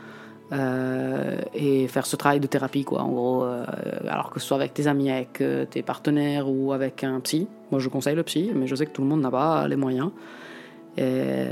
Euh, 0.51 1.37
et 1.55 1.87
faire 1.87 2.05
ce 2.05 2.15
travail 2.15 2.39
de 2.39 2.45
thérapie, 2.45 2.83
quoi, 2.83 3.01
en 3.01 3.09
gros. 3.09 3.43
Euh, 3.43 3.65
alors 4.07 4.29
que 4.29 4.39
ce 4.39 4.45
soit 4.45 4.57
avec 4.57 4.73
tes 4.73 4.85
amis, 4.85 5.09
avec 5.09 5.41
euh, 5.41 5.65
tes 5.65 5.81
partenaires 5.81 6.47
ou 6.47 6.73
avec 6.73 7.03
un 7.03 7.19
psy. 7.21 7.47
Moi, 7.71 7.79
je 7.79 7.89
conseille 7.89 8.15
le 8.15 8.23
psy, 8.23 8.51
mais 8.53 8.67
je 8.67 8.75
sais 8.75 8.85
que 8.85 8.91
tout 8.91 9.01
le 9.01 9.07
monde 9.07 9.21
n'a 9.21 9.31
pas 9.31 9.67
les 9.67 9.77
moyens. 9.77 10.11
Et, 10.95 11.47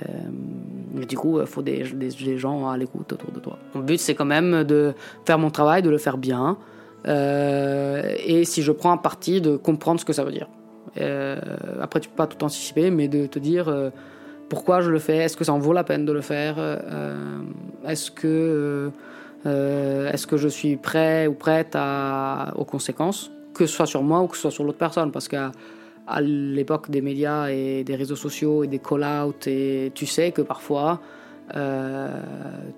du 1.07 1.17
coup, 1.17 1.39
il 1.39 1.47
faut 1.47 1.63
des, 1.63 1.83
gens 2.37 2.69
à 2.69 2.77
l'écoute 2.77 3.13
autour 3.13 3.31
de 3.31 3.39
toi. 3.39 3.57
Mon 3.73 3.81
but, 3.81 3.99
c'est 3.99 4.13
quand 4.13 4.25
même 4.25 4.63
de 4.63 4.93
faire 5.25 5.39
mon 5.39 5.49
travail, 5.49 5.81
de 5.81 5.89
le 5.89 5.97
faire 5.97 6.17
bien, 6.17 6.57
et 7.05 8.43
si 8.45 8.61
je 8.61 8.71
prends 8.71 8.91
un 8.91 8.97
parti, 8.97 9.41
de 9.41 9.55
comprendre 9.57 9.99
ce 9.99 10.05
que 10.05 10.13
ça 10.13 10.23
veut 10.23 10.31
dire. 10.31 10.47
Euh, 10.99 11.37
après, 11.81 11.99
tu 11.99 12.09
peux 12.09 12.15
pas 12.15 12.27
tout 12.27 12.43
anticiper, 12.43 12.91
mais 12.91 13.07
de 13.07 13.25
te 13.25 13.39
dire 13.39 13.69
euh, 13.69 13.89
pourquoi 14.49 14.81
je 14.81 14.89
le 14.89 14.99
fais, 14.99 15.17
est-ce 15.17 15.37
que 15.37 15.43
ça 15.43 15.53
en 15.53 15.59
vaut 15.59 15.73
la 15.73 15.83
peine 15.83 16.05
de 16.05 16.11
le 16.11 16.21
faire, 16.21 16.57
est-ce 17.87 18.11
que, 18.11 18.91
est-ce 19.45 20.27
que 20.27 20.35
je 20.35 20.49
suis 20.49 20.75
prêt 20.75 21.27
ou 21.27 21.33
prête 21.33 21.77
aux 22.55 22.65
conséquences, 22.65 23.31
que 23.53 23.65
ce 23.65 23.73
soit 23.73 23.85
sur 23.85 24.03
moi 24.03 24.21
ou 24.21 24.27
que 24.27 24.35
ce 24.35 24.41
soit 24.41 24.51
sur 24.51 24.65
l'autre 24.65 24.77
personne, 24.77 25.11
parce 25.11 25.29
qu'à 25.29 25.51
l'époque 26.19 26.91
des 26.91 27.01
médias 27.01 27.47
et 27.49 27.85
des 27.85 27.95
réseaux 27.95 28.17
sociaux 28.17 28.65
et 28.65 28.67
des 28.67 28.79
call-outs, 28.79 29.47
tu 29.93 30.05
sais 30.05 30.31
que 30.31 30.41
parfois 30.41 30.99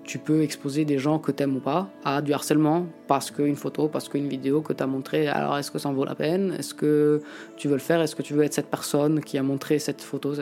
tu 0.04 0.18
peux 0.18 0.42
exposer 0.42 0.84
des 0.84 0.98
gens 0.98 1.18
que 1.18 1.30
t'aimes 1.30 1.56
ou 1.56 1.60
pas 1.60 1.88
à 2.04 2.22
du 2.22 2.32
harcèlement 2.32 2.86
parce 3.06 3.30
qu'une 3.30 3.56
photo, 3.56 3.88
parce 3.88 4.08
qu'une 4.08 4.28
vidéo 4.28 4.62
que 4.62 4.72
tu 4.72 4.82
as 4.82 4.86
montrée. 4.86 5.28
Alors, 5.28 5.56
est-ce 5.58 5.70
que 5.70 5.78
ça 5.78 5.88
en 5.88 5.92
vaut 5.92 6.04
la 6.04 6.14
peine? 6.14 6.54
Est-ce 6.58 6.74
que 6.74 7.22
tu 7.56 7.68
veux 7.68 7.74
le 7.74 7.80
faire? 7.80 8.00
Est-ce 8.00 8.16
que 8.16 8.22
tu 8.22 8.34
veux 8.34 8.42
être 8.42 8.54
cette 8.54 8.70
personne 8.70 9.20
qui 9.20 9.38
a 9.38 9.42
montré 9.42 9.78
cette 9.78 10.02
photo? 10.02 10.34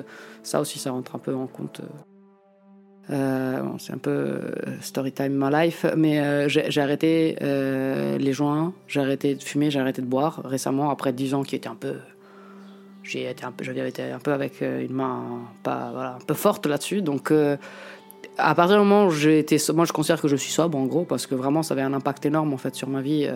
Ça 0.43 0.61
aussi, 0.61 0.79
ça 0.79 0.91
rentre 0.93 1.14
un 1.14 1.19
peu 1.19 1.35
en 1.35 1.47
compte. 1.47 1.83
Euh, 3.11 3.62
c'est 3.79 3.93
un 3.93 3.99
peu 3.99 4.11
euh, 4.11 4.52
story 4.81 5.12
time 5.12 5.33
my 5.35 5.50
life, 5.52 5.85
mais 5.97 6.21
euh, 6.21 6.49
j'ai 6.49 6.81
arrêté 6.81 7.37
les 7.41 8.33
joints, 8.33 8.73
j'ai 8.87 9.00
arrêté 9.00 9.35
de 9.35 9.43
fumer, 9.43 9.71
j'ai 9.71 9.81
arrêté 9.81 10.02
de 10.02 10.07
boire 10.07 10.41
récemment 10.45 10.91
après 10.91 11.12
10 11.12 11.35
ans 11.35 11.43
qui 11.43 11.57
était 11.57 11.69
un 11.69 11.75
peu 11.75 11.95
j'avais 13.02 13.88
été 13.88 14.02
un 14.02 14.21
peu 14.21 14.33
avec 14.33 14.61
une 14.61 14.93
main 14.93 15.41
pas 15.64 15.91
voilà 15.93 16.14
un 16.14 16.25
peu 16.25 16.35
forte 16.35 16.67
là-dessus 16.67 17.02
donc 17.02 17.33
à 18.38 18.54
partir 18.54 18.76
du 18.76 18.82
moment 18.82 19.06
où 19.06 19.10
j'ai 19.10 19.38
été 19.38 19.58
moi 19.74 19.84
je 19.84 19.92
considère 19.92 20.20
que 20.20 20.28
je 20.28 20.36
suis 20.36 20.52
sobre 20.52 20.78
en 20.78 20.86
gros 20.86 21.04
parce 21.04 21.26
que 21.26 21.34
vraiment 21.34 21.62
ça 21.62 21.74
avait 21.74 21.82
un 21.82 21.92
impact 21.92 22.24
énorme 22.26 22.52
en 22.54 22.56
fait 22.56 22.74
sur 22.74 22.88
ma 22.88 23.02
vie 23.02 23.28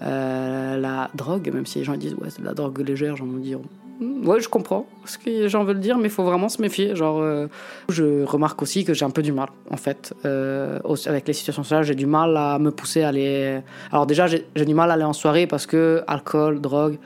la 0.00 1.10
drogue 1.14 1.50
même 1.52 1.66
si 1.66 1.78
les 1.78 1.84
gens 1.84 1.96
disent 1.96 2.14
ouais 2.14 2.30
c'est 2.30 2.40
de 2.40 2.46
la 2.46 2.54
drogue 2.54 2.78
légère 2.78 3.16
j'en 3.16 3.26
me 3.26 3.40
dire 3.40 3.58
Ouais, 4.00 4.40
je 4.40 4.48
comprends 4.48 4.86
ce 5.04 5.18
que 5.18 5.28
les 5.28 5.48
gens 5.50 5.62
veulent 5.62 5.80
dire, 5.80 5.98
mais 5.98 6.04
il 6.04 6.10
faut 6.10 6.24
vraiment 6.24 6.48
se 6.48 6.62
méfier. 6.62 6.96
Genre, 6.96 7.20
euh, 7.20 7.48
je 7.90 8.24
remarque 8.24 8.62
aussi 8.62 8.82
que 8.82 8.94
j'ai 8.94 9.04
un 9.04 9.10
peu 9.10 9.20
du 9.20 9.32
mal, 9.32 9.48
en 9.70 9.76
fait, 9.76 10.14
euh, 10.24 10.78
avec 11.04 11.28
les 11.28 11.34
situations 11.34 11.62
sociales. 11.62 11.84
J'ai 11.84 11.94
du 11.94 12.06
mal 12.06 12.34
à 12.38 12.58
me 12.58 12.70
pousser 12.70 13.02
à 13.02 13.08
aller. 13.08 13.60
Alors 13.92 14.06
déjà, 14.06 14.26
j'ai 14.26 14.64
du 14.64 14.74
mal 14.74 14.90
à 14.90 14.94
aller 14.94 15.04
en 15.04 15.12
soirée 15.12 15.46
parce 15.46 15.66
que 15.66 16.02
alcool, 16.06 16.62
drogue, 16.62 16.96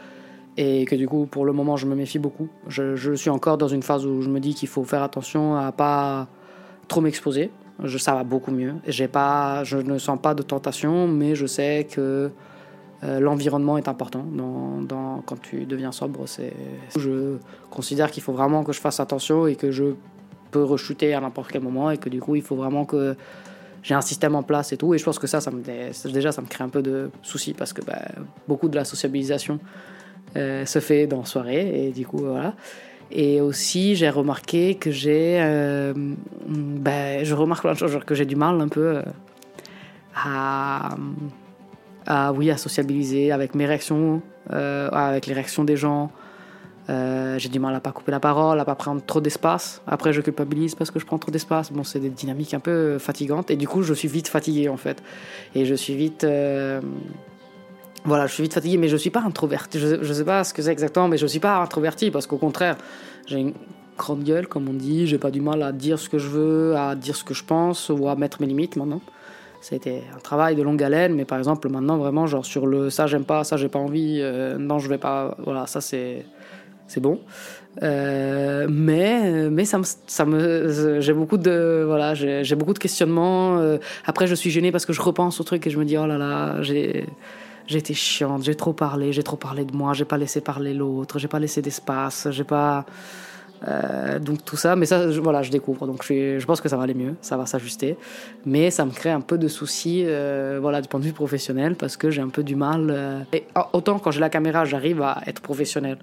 et 0.56 0.84
que 0.84 0.94
du 0.94 1.08
coup, 1.08 1.26
pour 1.26 1.44
le 1.44 1.52
moment, 1.52 1.76
je 1.76 1.86
me 1.86 1.96
méfie 1.96 2.20
beaucoup. 2.20 2.48
Je, 2.68 2.94
je 2.94 3.12
suis 3.14 3.30
encore 3.30 3.58
dans 3.58 3.66
une 3.66 3.82
phase 3.82 4.06
où 4.06 4.22
je 4.22 4.28
me 4.28 4.38
dis 4.38 4.54
qu'il 4.54 4.68
faut 4.68 4.84
faire 4.84 5.02
attention 5.02 5.56
à 5.56 5.72
pas 5.72 6.28
trop 6.88 7.00
m'exposer. 7.00 7.50
Ça 7.98 8.14
va 8.14 8.22
beaucoup 8.22 8.52
mieux. 8.52 8.74
J'ai 8.86 9.08
pas, 9.08 9.64
je 9.64 9.78
ne 9.78 9.98
sens 9.98 10.18
pas 10.20 10.34
de 10.34 10.42
tentation, 10.42 11.08
mais 11.08 11.34
je 11.34 11.46
sais 11.46 11.88
que 11.90 12.30
euh, 13.02 13.20
l'environnement 13.20 13.76
est 13.76 13.88
important 13.88 14.24
quand 15.26 15.40
tu 15.42 15.66
deviens 15.66 15.92
sobre. 15.92 16.26
C'est, 16.26 16.52
je 16.96 17.36
considère 17.70 18.10
qu'il 18.10 18.22
faut 18.22 18.32
vraiment 18.32 18.62
que 18.62 18.72
je 18.72 18.80
fasse 18.80 19.00
attention 19.00 19.46
et 19.46 19.56
que 19.56 19.70
je 19.70 19.94
peux 20.52 20.62
rechuter 20.62 21.14
à 21.14 21.20
n'importe 21.20 21.50
quel 21.50 21.62
moment 21.62 21.90
et 21.90 21.98
que 21.98 22.08
du 22.08 22.20
coup 22.20 22.36
il 22.36 22.42
faut 22.42 22.54
vraiment 22.54 22.84
que 22.84 23.16
j'ai 23.82 23.94
un 23.94 24.00
système 24.00 24.34
en 24.36 24.42
place 24.42 24.72
et 24.72 24.76
tout. 24.76 24.94
Et 24.94 24.98
je 24.98 25.04
pense 25.04 25.18
que 25.18 25.26
ça, 25.26 25.40
déjà, 26.04 26.32
ça 26.32 26.40
me 26.40 26.46
crée 26.46 26.64
un 26.64 26.68
peu 26.68 26.82
de 26.82 27.10
soucis 27.22 27.52
parce 27.52 27.72
que 27.72 27.82
bah, 27.82 28.02
beaucoup 28.48 28.68
de 28.68 28.76
la 28.76 28.84
sociabilisation 28.84 29.58
euh, 30.36 30.64
se 30.64 30.78
fait 30.78 31.06
dans 31.06 31.24
soirée 31.24 31.86
et 31.86 31.90
du 31.90 32.06
coup 32.06 32.18
voilà. 32.18 32.54
Et 33.11 33.40
aussi, 33.40 33.94
j'ai 33.96 34.11
remarqué 34.11 34.75
que 34.75 34.90
j'ai, 34.90 35.38
euh, 35.40 35.92
bah, 36.46 37.23
je 37.23 37.34
remarque 37.34 37.66
de 37.66 37.75
choses, 37.75 37.99
que 38.04 38.14
j'ai 38.14 38.26
du 38.26 38.37
mal 38.37 38.61
un 38.61 38.68
peu 38.68 39.02
à 40.14 40.96
à, 42.06 42.32
oui, 42.32 42.50
à 42.50 42.56
sociabiliser 42.56 43.32
avec 43.32 43.54
mes 43.54 43.66
réactions, 43.66 44.23
euh, 44.52 44.88
avec 44.90 45.26
les 45.26 45.34
réactions 45.34 45.64
des 45.64 45.76
gens. 45.76 46.11
Euh, 46.90 47.38
j'ai 47.38 47.49
du 47.49 47.58
mal 47.58 47.75
à 47.75 47.80
pas 47.80 47.92
couper 47.92 48.12
la 48.12 48.20
parole, 48.20 48.61
à 48.61 48.64
pas 48.64 48.75
prendre 48.75 49.02
trop 49.02 49.20
d'espace. 49.20 49.80
Après, 49.87 50.12
je 50.12 50.20
culpabilise 50.20 50.75
parce 50.75 50.90
que 50.90 50.99
je 50.99 51.06
prends 51.06 51.18
trop 51.18 51.30
d'espace. 51.30 51.73
Bon, 51.73 51.82
c'est 51.82 51.99
des 51.99 52.11
dynamiques 52.11 52.52
un 52.52 52.61
peu 52.61 52.99
fatigantes. 52.99 53.50
Et 53.50 53.56
du 53.56 53.66
coup, 53.66 53.82
je 53.82 53.94
suis 53.94 54.08
vite 54.08 54.28
fatigué, 54.28 54.68
en 54.68 54.76
fait. 54.76 55.02
Et 55.54 55.64
je 55.64 55.75
suis 55.75 55.94
vite. 55.94 56.26
Voilà, 58.04 58.26
je 58.26 58.34
suis 58.34 58.42
vite 58.42 58.54
fatigué, 58.54 58.76
mais 58.76 58.88
je 58.88 58.96
suis 58.96 59.11
pas 59.11 59.23
introverti. 59.23 59.78
Je, 59.78 60.02
je 60.02 60.12
sais 60.12 60.25
pas 60.25 60.44
ce 60.44 60.52
que 60.52 60.62
c'est 60.62 60.73
exactement, 60.73 61.08
mais 61.08 61.16
je 61.16 61.26
suis 61.26 61.40
pas 61.40 61.58
introverti 61.62 62.11
parce 62.11 62.26
qu'au 62.26 62.37
contraire, 62.37 62.76
j'ai 63.26 63.38
une 63.38 63.54
grande 63.96 64.25
gueule, 64.25 64.46
comme 64.46 64.68
on 64.68 64.75
dit. 64.75 65.06
J'ai 65.06 65.18
pas 65.18 65.30
du 65.30 65.40
mal 65.40 65.62
à 65.62 65.73
dire 65.73 65.99
ce 65.99 66.08
que 66.08 66.18
je 66.18 66.28
veux, 66.28 66.76
à 66.76 66.94
dire 66.94 67.16
ce 67.16 67.25
que 67.25 67.34
je 67.34 67.44
pense 67.44 67.88
ou 67.88 68.08
à 68.08 68.16
mettre 68.16 68.40
mes 68.40 68.46
limites 68.46 68.76
maintenant. 68.76 69.00
C'était 69.62 70.02
un 70.14 70.18
travail 70.18 70.56
de 70.56 70.62
longue 70.62 70.82
haleine, 70.82 71.14
mais 71.14 71.25
par 71.25 71.38
exemple, 71.38 71.70
maintenant, 71.70 71.96
vraiment, 71.96 72.26
genre 72.26 72.44
sur 72.44 72.66
le 72.66 72.90
ça, 72.90 73.06
j'aime 73.06 73.25
pas, 73.25 73.44
ça, 73.44 73.56
j'ai 73.56 73.70
pas 73.70 73.78
envie, 73.78 74.18
euh, 74.20 74.58
non, 74.58 74.78
je 74.78 74.90
vais 74.90 74.99
pas, 74.99 75.34
voilà, 75.42 75.66
ça, 75.66 75.80
c'est, 75.80 76.26
c'est 76.87 77.00
bon. 77.00 77.18
Euh, 77.82 78.66
mais 78.70 79.50
mais 79.50 79.64
ça 79.64 79.78
me, 79.78 79.84
ça 80.06 80.25
me 80.25 81.00
j'ai 81.00 81.12
beaucoup 81.12 81.38
de 81.38 81.82
voilà 81.84 82.14
j'ai, 82.14 82.55
beaucoup 82.55 82.72
de 82.72 82.78
questionnements 82.78 83.59
euh, 83.59 83.78
après 84.05 84.28
je 84.28 84.37
suis 84.37 84.50
gênée 84.50 84.70
parce 84.70 84.87
que 84.87 84.92
je 84.92 85.00
repense 85.00 85.40
au 85.40 85.44
truc 85.44 85.66
et 85.66 85.70
je 85.70 85.78
me 85.81 85.85
dis 85.85 85.98
oh 85.98 86.07
là 86.07 86.16
là 86.16 86.62
j'ai 86.62 87.05
j'ai 87.66 87.79
été 87.79 87.94
chiante 87.94 88.42
j'ai 88.42 88.55
trop 88.55 88.72
parlé 88.72 89.12
j'ai 89.12 89.22
trop 89.22 89.37
parlé 89.37 89.64
de 89.64 89.74
moi 89.77 89.92
j'ai 89.92 90.05
pas 90.05 90.18
laissé 90.18 90.40
parler 90.40 90.74
l'autre 90.74 91.18
j'ai 91.18 91.29
pas 91.29 91.38
laissé 91.38 91.62
d'espace 91.62 92.29
j'ai 92.31 92.44
pas 92.44 92.85
euh, 93.66 94.18
donc 94.18 94.44
tout 94.44 94.57
ça, 94.57 94.77
mais 94.77 94.87
ça, 94.87 95.07
voilà, 95.20 95.42
je 95.42 95.50
découvre. 95.50 95.87
Donc 95.87 96.05
je, 96.05 96.38
je, 96.38 96.46
pense 96.46 96.61
que 96.61 96.68
ça 96.68 96.77
va 96.77 96.83
aller 96.83 96.94
mieux, 96.94 97.14
ça 97.20 97.37
va 97.37 97.46
s'ajuster. 97.46 97.96
Mais 98.44 98.70
ça 98.70 98.85
me 98.85 98.90
crée 98.90 99.11
un 99.11 99.20
peu 99.20 99.38
de 99.38 99.48
soucis, 99.48 100.03
euh, 100.05 100.59
voilà, 100.61 100.81
du 100.81 100.88
point 100.88 101.00
de 101.00 101.05
vue 101.05 101.12
professionnel, 101.12 101.77
parce 101.77 101.96
que 101.96 102.11
j'ai 102.11 102.22
un 102.22 102.29
peu 102.29 102.42
du 102.42 102.57
mal. 102.57 102.88
Euh, 102.90 103.20
autant 103.72 103.98
quand 103.98 104.11
j'ai 104.11 104.20
la 104.20 104.31
caméra, 104.31 104.64
j'arrive 104.64 105.03
à 105.03 105.22
être 105.27 105.40
professionnel 105.40 105.98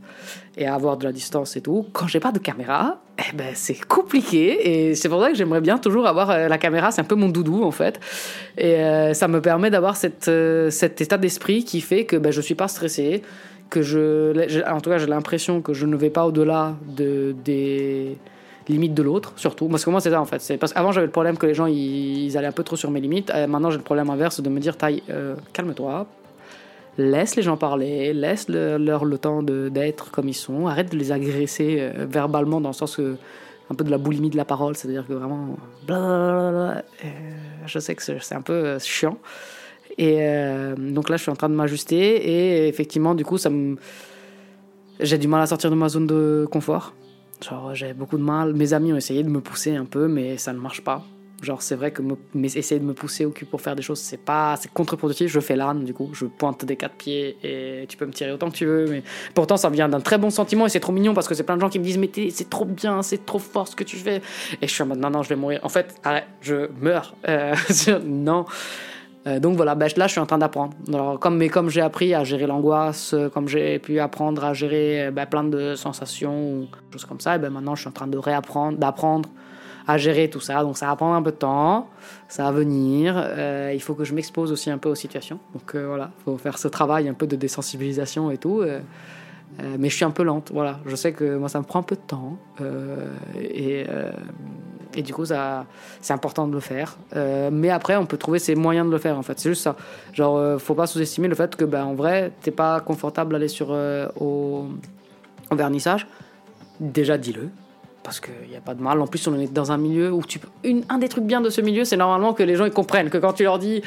et 0.57 0.65
à 0.65 0.75
avoir 0.75 0.97
de 0.97 1.03
la 1.03 1.11
distance 1.11 1.55
et 1.55 1.61
tout. 1.61 1.85
Quand 1.93 2.07
j'ai 2.07 2.19
pas 2.19 2.31
de 2.31 2.39
caméra, 2.39 3.01
eh 3.29 3.35
ben 3.35 3.51
c'est 3.53 3.85
compliqué. 3.85 4.89
Et 4.89 4.95
c'est 4.95 5.09
pour 5.09 5.21
ça 5.21 5.29
que 5.29 5.35
j'aimerais 5.35 5.61
bien 5.61 5.77
toujours 5.77 6.07
avoir 6.07 6.27
la 6.27 6.57
caméra. 6.57 6.91
C'est 6.91 7.01
un 7.01 7.05
peu 7.05 7.15
mon 7.15 7.29
doudou 7.29 7.63
en 7.63 7.71
fait. 7.71 7.99
Et 8.57 8.77
ça 9.13 9.27
me 9.27 9.41
permet 9.41 9.69
d'avoir 9.69 9.95
cette, 9.95 10.29
cet 10.69 11.01
état 11.01 11.17
d'esprit 11.17 11.63
qui 11.63 11.81
fait 11.81 12.05
que 12.05 12.15
ben, 12.15 12.31
je 12.31 12.41
suis 12.41 12.55
pas 12.55 12.67
stressé 12.67 13.21
que 13.71 13.81
je, 13.81 14.69
en 14.69 14.81
tout 14.81 14.91
cas, 14.91 14.99
j'ai 14.99 15.07
l'impression 15.07 15.61
que 15.61 15.73
je 15.73 15.87
ne 15.87 15.95
vais 15.95 16.11
pas 16.11 16.27
au-delà 16.27 16.75
de, 16.85 17.33
des 17.43 18.17
limites 18.67 18.93
de 18.93 19.01
l'autre, 19.01 19.33
surtout. 19.37 19.67
Parce 19.67 19.83
que 19.85 19.89
moi, 19.89 20.01
c'est 20.01 20.11
ça 20.11 20.21
en 20.21 20.25
fait. 20.25 20.41
C'est 20.41 20.57
parce 20.57 20.73
qu'avant, 20.73 20.91
j'avais 20.91 21.07
le 21.07 21.11
problème 21.11 21.37
que 21.37 21.47
les 21.47 21.55
gens 21.55 21.65
ils, 21.65 22.37
allaient 22.37 22.47
un 22.47 22.51
peu 22.51 22.63
trop 22.63 22.75
sur 22.75 22.91
mes 22.91 22.99
limites. 22.99 23.31
Euh, 23.33 23.47
maintenant, 23.47 23.71
j'ai 23.71 23.77
le 23.77 23.83
problème 23.83 24.09
inverse 24.09 24.41
de 24.41 24.49
me 24.49 24.59
dire, 24.59 24.77
taille, 24.77 25.01
euh, 25.09 25.35
calme-toi, 25.53 26.05
laisse 26.97 27.35
les 27.35 27.41
gens 27.41 27.57
parler, 27.57 28.13
laisse 28.13 28.47
leur 28.49 29.05
le 29.05 29.17
temps 29.17 29.43
d'être 29.43 30.11
comme 30.11 30.27
ils 30.27 30.33
sont, 30.33 30.67
arrête 30.67 30.91
de 30.91 30.97
les 30.97 31.11
agresser 31.11 31.77
euh, 31.79 32.05
verbalement 32.07 32.61
dans 32.61 32.69
le 32.69 32.73
sens 32.73 32.95
que 32.95 33.15
un 33.69 33.73
peu 33.73 33.85
de 33.85 33.89
la 33.89 33.97
boulimie 33.97 34.29
de 34.29 34.35
la 34.35 34.43
parole, 34.43 34.75
c'est-à-dire 34.75 35.07
que 35.07 35.13
vraiment, 35.13 35.55
blablabla, 35.87 36.83
je 37.65 37.79
sais 37.79 37.95
que 37.95 38.03
c'est 38.03 38.35
un 38.35 38.41
peu 38.41 38.77
chiant. 38.79 39.17
Et 39.97 40.17
euh, 40.19 40.75
donc 40.75 41.09
là, 41.09 41.17
je 41.17 41.21
suis 41.21 41.31
en 41.31 41.35
train 41.35 41.49
de 41.49 41.53
m'ajuster 41.53 41.97
et 41.97 42.67
effectivement, 42.67 43.15
du 43.15 43.25
coup, 43.25 43.37
ça 43.37 43.49
j'ai 44.99 45.17
du 45.17 45.27
mal 45.27 45.41
à 45.41 45.47
sortir 45.47 45.69
de 45.69 45.75
ma 45.75 45.89
zone 45.89 46.07
de 46.07 46.47
confort. 46.51 46.93
Genre, 47.43 47.73
j'ai 47.73 47.93
beaucoup 47.93 48.17
de 48.17 48.23
mal. 48.23 48.53
Mes 48.53 48.73
amis 48.73 48.93
ont 48.93 48.97
essayé 48.97 49.23
de 49.23 49.29
me 49.29 49.41
pousser 49.41 49.75
un 49.75 49.85
peu, 49.85 50.07
mais 50.07 50.37
ça 50.37 50.53
ne 50.53 50.59
marche 50.59 50.81
pas. 50.81 51.03
Genre, 51.41 51.59
c'est 51.59 51.75
vrai 51.75 51.89
que 51.89 52.03
essayer 52.43 52.79
de 52.79 52.85
me 52.85 52.93
pousser 52.93 53.25
au 53.25 53.31
cul 53.31 53.45
pour 53.45 53.61
faire 53.61 53.75
des 53.75 53.81
choses, 53.81 53.99
c'est 53.99 54.23
pas, 54.23 54.55
c'est 54.57 54.71
contre-productif. 54.71 55.31
Je 55.31 55.39
fais 55.39 55.55
l'âne, 55.55 55.83
du 55.83 55.93
coup, 55.93 56.11
je 56.13 56.25
pointe 56.25 56.63
des 56.65 56.75
quatre 56.75 56.93
pieds 56.93 57.35
et 57.43 57.87
tu 57.87 57.97
peux 57.97 58.05
me 58.05 58.11
tirer 58.11 58.31
autant 58.31 58.51
que 58.51 58.55
tu 58.55 58.67
veux. 58.67 58.85
Mais 58.87 59.01
pourtant, 59.33 59.57
ça 59.57 59.71
vient 59.71 59.89
d'un 59.89 60.01
très 60.01 60.19
bon 60.19 60.29
sentiment 60.29 60.67
et 60.67 60.69
c'est 60.69 60.79
trop 60.79 60.91
mignon 60.91 61.15
parce 61.15 61.27
que 61.27 61.33
c'est 61.33 61.43
plein 61.43 61.55
de 61.55 61.61
gens 61.61 61.69
qui 61.69 61.79
me 61.79 61.83
disent, 61.83 61.97
mais 61.97 62.11
c'est 62.29 62.49
trop 62.49 62.65
bien, 62.65 63.01
c'est 63.01 63.25
trop 63.25 63.39
fort 63.39 63.67
ce 63.67 63.75
que 63.75 63.83
tu 63.83 63.95
fais. 63.95 64.21
Et 64.61 64.67
je 64.67 64.71
suis 64.71 64.83
en 64.83 64.85
mode, 64.85 64.99
non, 64.99 65.09
non, 65.09 65.23
je 65.23 65.29
vais 65.29 65.35
mourir. 65.35 65.61
En 65.63 65.69
fait, 65.69 65.95
arrête, 66.03 66.27
je 66.41 66.69
meurs. 66.79 67.15
Euh, 67.31 67.55
non. 68.03 68.45
Euh, 69.25 69.39
donc 69.39 69.55
voilà, 69.55 69.75
ben, 69.75 69.87
là 69.95 70.07
je 70.07 70.11
suis 70.11 70.19
en 70.19 70.25
train 70.25 70.37
d'apprendre. 70.37 70.73
comme, 71.19 71.37
mais 71.37 71.47
comme 71.47 71.69
j'ai 71.69 71.81
appris 71.81 72.13
à 72.13 72.23
gérer 72.23 72.45
l'angoisse, 72.45 73.15
comme 73.33 73.47
j'ai 73.47 73.79
pu 73.79 73.99
apprendre 73.99 74.43
à 74.43 74.53
gérer 74.53 75.11
ben, 75.11 75.25
plein 75.25 75.43
de 75.43 75.75
sensations, 75.75 76.67
choses 76.91 77.05
comme 77.05 77.19
ça, 77.19 77.35
et 77.35 77.39
ben, 77.39 77.49
maintenant 77.49 77.75
je 77.75 77.81
suis 77.81 77.89
en 77.89 77.93
train 77.93 78.07
de 78.07 78.17
réapprendre, 78.17 78.77
d'apprendre 78.77 79.29
à 79.87 79.97
gérer 79.97 80.29
tout 80.29 80.39
ça. 80.39 80.63
Donc 80.63 80.77
ça 80.77 80.87
va 80.87 80.95
prendre 80.95 81.15
un 81.15 81.21
peu 81.21 81.31
de 81.31 81.37
temps, 81.37 81.87
ça 82.27 82.43
va 82.43 82.51
venir. 82.51 83.23
il 83.73 83.81
faut 83.81 83.93
que 83.93 84.03
je 84.03 84.13
m'expose 84.13 84.51
aussi 84.51 84.69
un 84.69 84.77
peu 84.77 84.89
aux 84.89 84.95
situations. 84.95 85.39
Donc 85.53 85.75
voilà, 85.75 86.11
il 86.19 86.23
faut 86.23 86.37
faire 86.37 86.57
ce 86.57 86.67
travail 86.67 87.07
un 87.07 87.13
peu 87.13 87.27
de 87.27 87.35
désensibilisation 87.35 88.31
et 88.31 88.37
tout. 88.37 88.63
mais 89.77 89.89
je 89.89 89.95
suis 89.95 90.05
un 90.05 90.11
peu 90.11 90.23
lente, 90.23 90.51
voilà. 90.53 90.79
Je 90.85 90.95
sais 90.95 91.13
que 91.13 91.37
moi 91.37 91.49
ça 91.49 91.59
me 91.59 91.65
prend 91.65 91.79
un 91.79 91.83
peu 91.83 91.95
de 91.95 92.01
temps. 92.01 92.37
et 93.39 93.85
du 95.01 95.13
coup, 95.13 95.25
c'est 95.25 96.13
important 96.13 96.47
de 96.47 96.53
le 96.53 96.59
faire. 96.59 96.97
Euh, 97.15 97.49
mais 97.51 97.69
après, 97.69 97.95
on 97.95 98.05
peut 98.05 98.17
trouver 98.17 98.39
ses 98.39 98.55
moyens 98.55 98.85
de 98.87 98.91
le 98.91 98.97
faire, 98.97 99.17
en 99.17 99.21
fait. 99.21 99.39
C'est 99.39 99.49
juste 99.49 99.63
ça. 99.63 99.75
Genre, 100.13 100.37
euh, 100.37 100.57
faut 100.57 100.75
pas 100.75 100.87
sous-estimer 100.87 101.27
le 101.27 101.35
fait 101.35 101.55
que, 101.55 101.65
ben, 101.65 101.85
en 101.85 101.93
vrai, 101.93 102.31
t'es 102.41 102.51
pas 102.51 102.79
confortable 102.81 103.31
d'aller 103.31 103.47
sur 103.47 103.67
euh, 103.71 104.07
au, 104.19 104.65
vernissage. 105.51 106.07
Déjà, 106.79 107.17
dis-le. 107.17 107.49
Parce 108.03 108.19
qu'il 108.19 108.49
n'y 108.49 108.55
a 108.55 108.61
pas 108.61 108.73
de 108.73 108.81
mal. 108.81 108.99
En 108.99 109.07
plus, 109.07 109.27
on 109.27 109.39
est 109.39 109.51
dans 109.51 109.71
un 109.71 109.77
milieu 109.77 110.11
où 110.11 110.23
tu 110.23 110.39
peux... 110.39 110.47
Une, 110.63 110.83
un 110.89 110.97
des 110.97 111.07
trucs 111.07 111.23
bien 111.23 111.39
de 111.39 111.49
ce 111.49 111.61
milieu, 111.61 111.85
c'est 111.85 111.97
normalement 111.97 112.33
que 112.33 112.41
les 112.41 112.55
gens 112.55 112.65
ils 112.65 112.71
comprennent. 112.71 113.09
Que 113.09 113.19
quand 113.19 113.33
tu 113.33 113.43
leur 113.43 113.59
dis, 113.59 113.81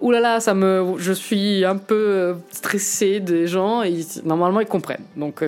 Ouh 0.00 0.10
là 0.10 0.20
là, 0.20 0.40
ça 0.40 0.54
me, 0.54 0.94
je 0.98 1.12
suis 1.12 1.64
un 1.64 1.76
peu 1.76 2.34
stressé 2.50 3.20
des 3.20 3.46
gens, 3.46 3.82
normalement 4.24 4.60
ils 4.60 4.66
comprennent. 4.66 5.04
Donc 5.16 5.42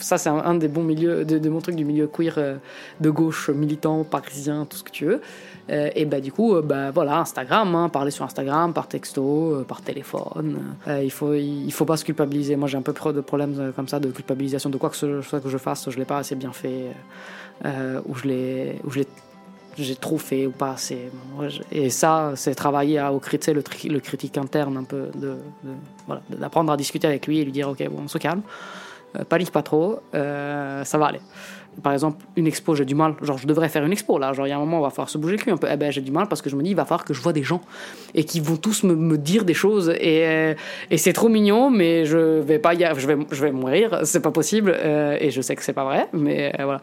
ça, 0.00 0.18
c'est 0.18 0.28
un, 0.28 0.54
des 0.54 0.68
bons 0.68 0.82
milieux, 0.82 1.24
de, 1.24 1.48
mon 1.48 1.60
truc 1.60 1.76
du 1.76 1.84
milieu 1.84 2.06
queer 2.06 2.34
euh, 2.38 2.56
de 3.00 3.10
gauche, 3.10 3.50
militant, 3.50 4.04
parisien, 4.04 4.66
tout 4.68 4.76
ce 4.76 4.84
que 4.84 4.90
tu 4.90 5.04
veux. 5.04 5.20
Euh, 5.70 5.90
et 5.94 6.04
bah, 6.04 6.20
du 6.20 6.30
coup, 6.30 6.54
euh, 6.54 6.62
bah, 6.62 6.90
voilà, 6.90 7.18
Instagram, 7.18 7.74
hein, 7.74 7.88
parler 7.88 8.10
sur 8.10 8.24
Instagram, 8.24 8.72
par 8.72 8.86
texto, 8.86 9.64
par 9.66 9.82
téléphone. 9.82 10.76
il 11.02 11.10
faut, 11.10 11.34
il, 11.34 11.72
faut 11.72 11.84
pas 11.84 11.96
se 11.96 12.04
culpabiliser. 12.04 12.56
Moi, 12.56 12.68
j'ai 12.68 12.78
un 12.78 12.82
peu 12.82 12.92
de 13.12 13.20
problèmes 13.20 13.72
comme 13.74 13.88
ça 13.88 14.00
de 14.00 14.10
culpabilisation 14.10 14.70
de 14.70 14.76
quoi 14.76 14.90
que 14.90 14.96
ce 14.96 15.22
soit 15.22 15.40
que 15.40 15.48
je 15.48 15.58
fasse, 15.58 15.88
je 15.90 15.98
l'ai 15.98 16.04
pas 16.04 16.18
assez 16.18 16.34
bien 16.34 16.52
fait, 16.52 16.92
ou 17.64 18.14
je 18.14 18.28
l'ai, 18.28 18.80
ou 18.84 18.90
je 18.90 19.00
l'ai 19.00 19.06
j'ai 19.76 19.96
trop 19.96 20.18
fait 20.18 20.46
ou 20.46 20.50
pas 20.50 20.72
assez. 20.72 21.10
Et 21.72 21.90
ça, 21.90 22.32
c'est 22.36 22.54
travailler 22.54 22.98
à, 22.98 23.12
au 23.12 23.20
le, 23.20 23.62
le 23.92 24.00
critique 24.00 24.38
interne 24.38 24.76
un 24.76 24.84
peu, 24.84 25.08
de, 25.14 25.36
voilà, 26.06 26.22
d'apprendre 26.30 26.72
à 26.72 26.76
discuter 26.76 27.06
avec 27.06 27.26
lui 27.26 27.40
et 27.40 27.44
lui 27.44 27.52
dire 27.52 27.68
ok, 27.68 27.84
bon, 27.90 28.02
on 28.04 28.08
se 28.08 28.18
calme, 28.18 28.42
euh, 29.16 29.24
panique 29.24 29.50
pas 29.50 29.62
trop, 29.62 30.00
euh, 30.14 30.84
ça 30.84 30.98
va 30.98 31.06
aller 31.06 31.20
par 31.82 31.92
exemple, 31.92 32.24
une 32.36 32.46
expo, 32.46 32.74
j'ai 32.74 32.84
du 32.84 32.94
mal. 32.94 33.14
Genre, 33.22 33.38
je 33.38 33.46
devrais 33.46 33.68
faire 33.68 33.84
une 33.84 33.92
expo 33.92 34.18
là. 34.18 34.32
Genre, 34.32 34.46
il 34.46 34.50
y 34.50 34.52
a 34.52 34.56
un 34.56 34.60
moment, 34.60 34.78
on 34.78 34.82
va 34.82 34.90
falloir 34.90 35.08
se 35.08 35.18
bouger 35.18 35.36
le 35.36 35.42
cul 35.42 35.50
un 35.50 35.56
peu. 35.56 35.66
Eh 35.70 35.76
ben, 35.76 35.90
j'ai 35.90 36.00
du 36.00 36.12
mal 36.12 36.28
parce 36.28 36.42
que 36.42 36.50
je 36.50 36.56
me 36.56 36.62
dis, 36.62 36.70
il 36.70 36.76
va 36.76 36.84
falloir 36.84 37.04
que 37.04 37.14
je 37.14 37.20
vois 37.20 37.32
des 37.32 37.42
gens 37.42 37.60
et 38.14 38.24
qui 38.24 38.40
vont 38.40 38.56
tous 38.56 38.84
me, 38.84 39.18
dire 39.18 39.44
des 39.44 39.54
choses. 39.54 39.90
Et, 40.00 40.26
euh, 40.26 40.54
et 40.90 40.98
c'est 40.98 41.12
trop 41.12 41.28
mignon, 41.28 41.70
mais 41.70 42.04
je 42.04 42.40
vais 42.40 42.58
pas 42.58 42.74
Je 42.74 43.06
vais, 43.06 43.16
je 43.30 43.42
vais 43.42 43.52
mourir. 43.52 44.00
C'est 44.04 44.20
pas 44.20 44.30
possible. 44.30 44.74
Euh, 44.76 45.16
et 45.20 45.30
je 45.30 45.40
sais 45.40 45.56
que 45.56 45.62
c'est 45.62 45.72
pas 45.72 45.84
vrai, 45.84 46.08
mais 46.12 46.52
euh, 46.58 46.64
voilà. 46.64 46.82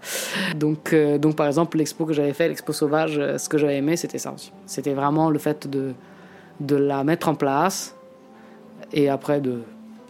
Donc, 0.56 0.96
donc, 1.20 1.36
par 1.36 1.48
exemple, 1.48 1.78
l'expo 1.78 2.06
que 2.06 2.14
j'avais 2.14 2.34
fait, 2.34 2.48
l'expo 2.48 2.74
sauvage, 2.74 3.20
ce 3.38 3.50
que 3.50 3.58
j'avais 3.58 3.78
aimé, 3.78 3.96
c'était 3.96 4.18
ça 4.18 4.34
aussi. 4.34 4.52
C'était 4.66 4.94
vraiment 4.94 5.30
le 5.30 5.40
fait 5.40 5.68
de, 5.68 5.94
de 6.60 6.76
la 6.76 7.04
mettre 7.04 7.30
en 7.30 7.36
place 7.36 7.96
et 8.94 9.10
après 9.10 9.42
de. 9.42 9.62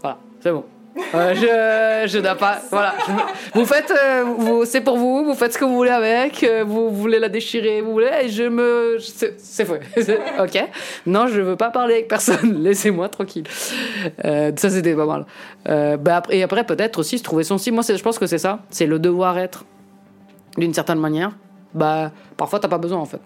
Voilà, 0.01 0.17
c'est 0.39 0.51
bon. 0.51 0.65
Euh, 1.13 1.33
je, 2.05 2.11
je 2.11 2.19
dois 2.19 2.35
pas. 2.35 2.59
Voilà. 2.69 2.93
Vous 3.53 3.65
faites, 3.65 3.91
euh, 3.91 4.65
c'est 4.65 4.81
pour 4.81 4.97
vous. 4.97 5.25
Vous 5.25 5.33
faites 5.35 5.53
ce 5.53 5.57
que 5.57 5.65
vous 5.65 5.75
voulez 5.75 5.91
avec. 5.91 6.43
Euh, 6.43 6.63
vous 6.65 6.89
voulez 6.89 7.19
la 7.19 7.29
déchirer, 7.29 7.81
vous 7.81 7.91
voulez. 7.91 8.09
Et 8.23 8.29
je 8.29 8.43
me, 8.43 8.97
c'est 8.99 9.65
fait. 9.65 9.81
ok. 10.39 10.69
Non, 11.05 11.27
je 11.27 11.41
veux 11.41 11.55
pas 11.55 11.69
parler 11.69 11.95
avec 11.95 12.07
personne. 12.07 12.53
Laissez-moi 12.63 13.09
tranquille. 13.09 13.45
ça 14.23 14.69
c'était 14.69 14.95
pas 14.95 15.05
mal. 15.05 15.25
bah 15.99 16.23
et 16.29 16.43
après 16.43 16.65
peut-être 16.65 16.99
aussi 16.99 17.17
se 17.17 17.23
trouver 17.23 17.43
son 17.43 17.57
style. 17.57 17.73
Moi, 17.73 17.83
je 17.87 18.01
pense 18.01 18.19
que 18.19 18.27
c'est 18.27 18.37
ça. 18.37 18.59
C'est 18.69 18.85
le 18.85 18.99
devoir 18.99 19.37
être 19.37 19.65
d'une 20.57 20.73
certaine 20.73 20.99
manière. 20.99 21.31
Bah 21.73 22.11
parfois 22.35 22.59
t'as 22.59 22.67
pas 22.67 22.77
besoin 22.77 22.99
en 22.99 23.05
fait. 23.05 23.21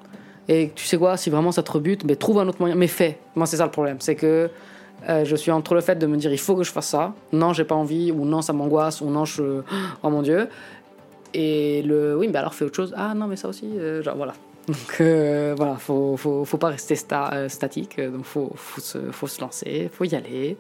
Et 0.48 0.72
tu 0.76 0.86
sais 0.86 0.98
quoi, 0.98 1.18
si 1.18 1.30
vraiment 1.30 1.52
ça 1.52 1.64
te 1.64 1.72
rebute, 1.72 2.04
mais 2.04 2.16
trouve 2.16 2.40
un 2.40 2.48
autre 2.48 2.58
moyen. 2.60 2.76
Mais 2.76 2.88
fais. 2.88 3.18
Moi, 3.36 3.48
c'est 3.48 3.58
ça 3.58 3.66
le 3.66 3.72
problème. 3.72 3.98
C'est 4.00 4.16
que 4.16 4.50
euh, 5.08 5.26
je 5.26 5.36
suis 5.36 5.52
entre 5.52 5.76
le 5.76 5.82
fait 5.82 5.96
de 5.96 6.08
me 6.08 6.18
dire 6.18 6.32
il 6.32 6.40
faut 6.40 6.56
que 6.56 6.64
je 6.64 6.72
fasse 6.72 6.88
ça, 6.88 7.14
non 7.32 7.54
j'ai 7.54 7.64
pas 7.64 7.76
envie, 7.76 8.12
ou 8.12 8.26
non 8.26 8.42
ça 8.42 8.54
m'angoisse, 8.54 9.02
ou 9.02 9.10
non 9.10 9.26
je... 9.26 9.62
Oh 10.04 10.10
mon 10.10 10.22
dieu. 10.22 10.48
Et 11.34 11.82
le 11.84 12.18
oui, 12.18 12.28
mais 12.28 12.38
alors 12.38 12.54
fais 12.54 12.66
autre 12.66 12.76
chose. 12.76 12.94
Ah 12.98 13.14
non, 13.14 13.28
mais 13.28 13.36
ça 13.36 13.50
aussi, 13.50 13.68
euh, 13.78 14.02
genre 14.02 14.16
voilà. 14.16 14.34
Donc 14.68 14.98
euh, 15.02 15.54
voilà, 15.56 15.76
faut, 15.76 16.18
faut, 16.18 16.46
faut, 16.46 16.58
pas 16.58 16.70
rester 16.70 16.96
statique, 16.96 18.02
donc 18.02 18.24
faut, 18.24 18.52
faut, 18.56 18.82
se, 18.82 18.98
faut 19.12 19.28
se 19.28 19.40
lancer, 19.40 19.92
faut 19.94 20.06
y 20.06 20.16
aller. 20.16 20.58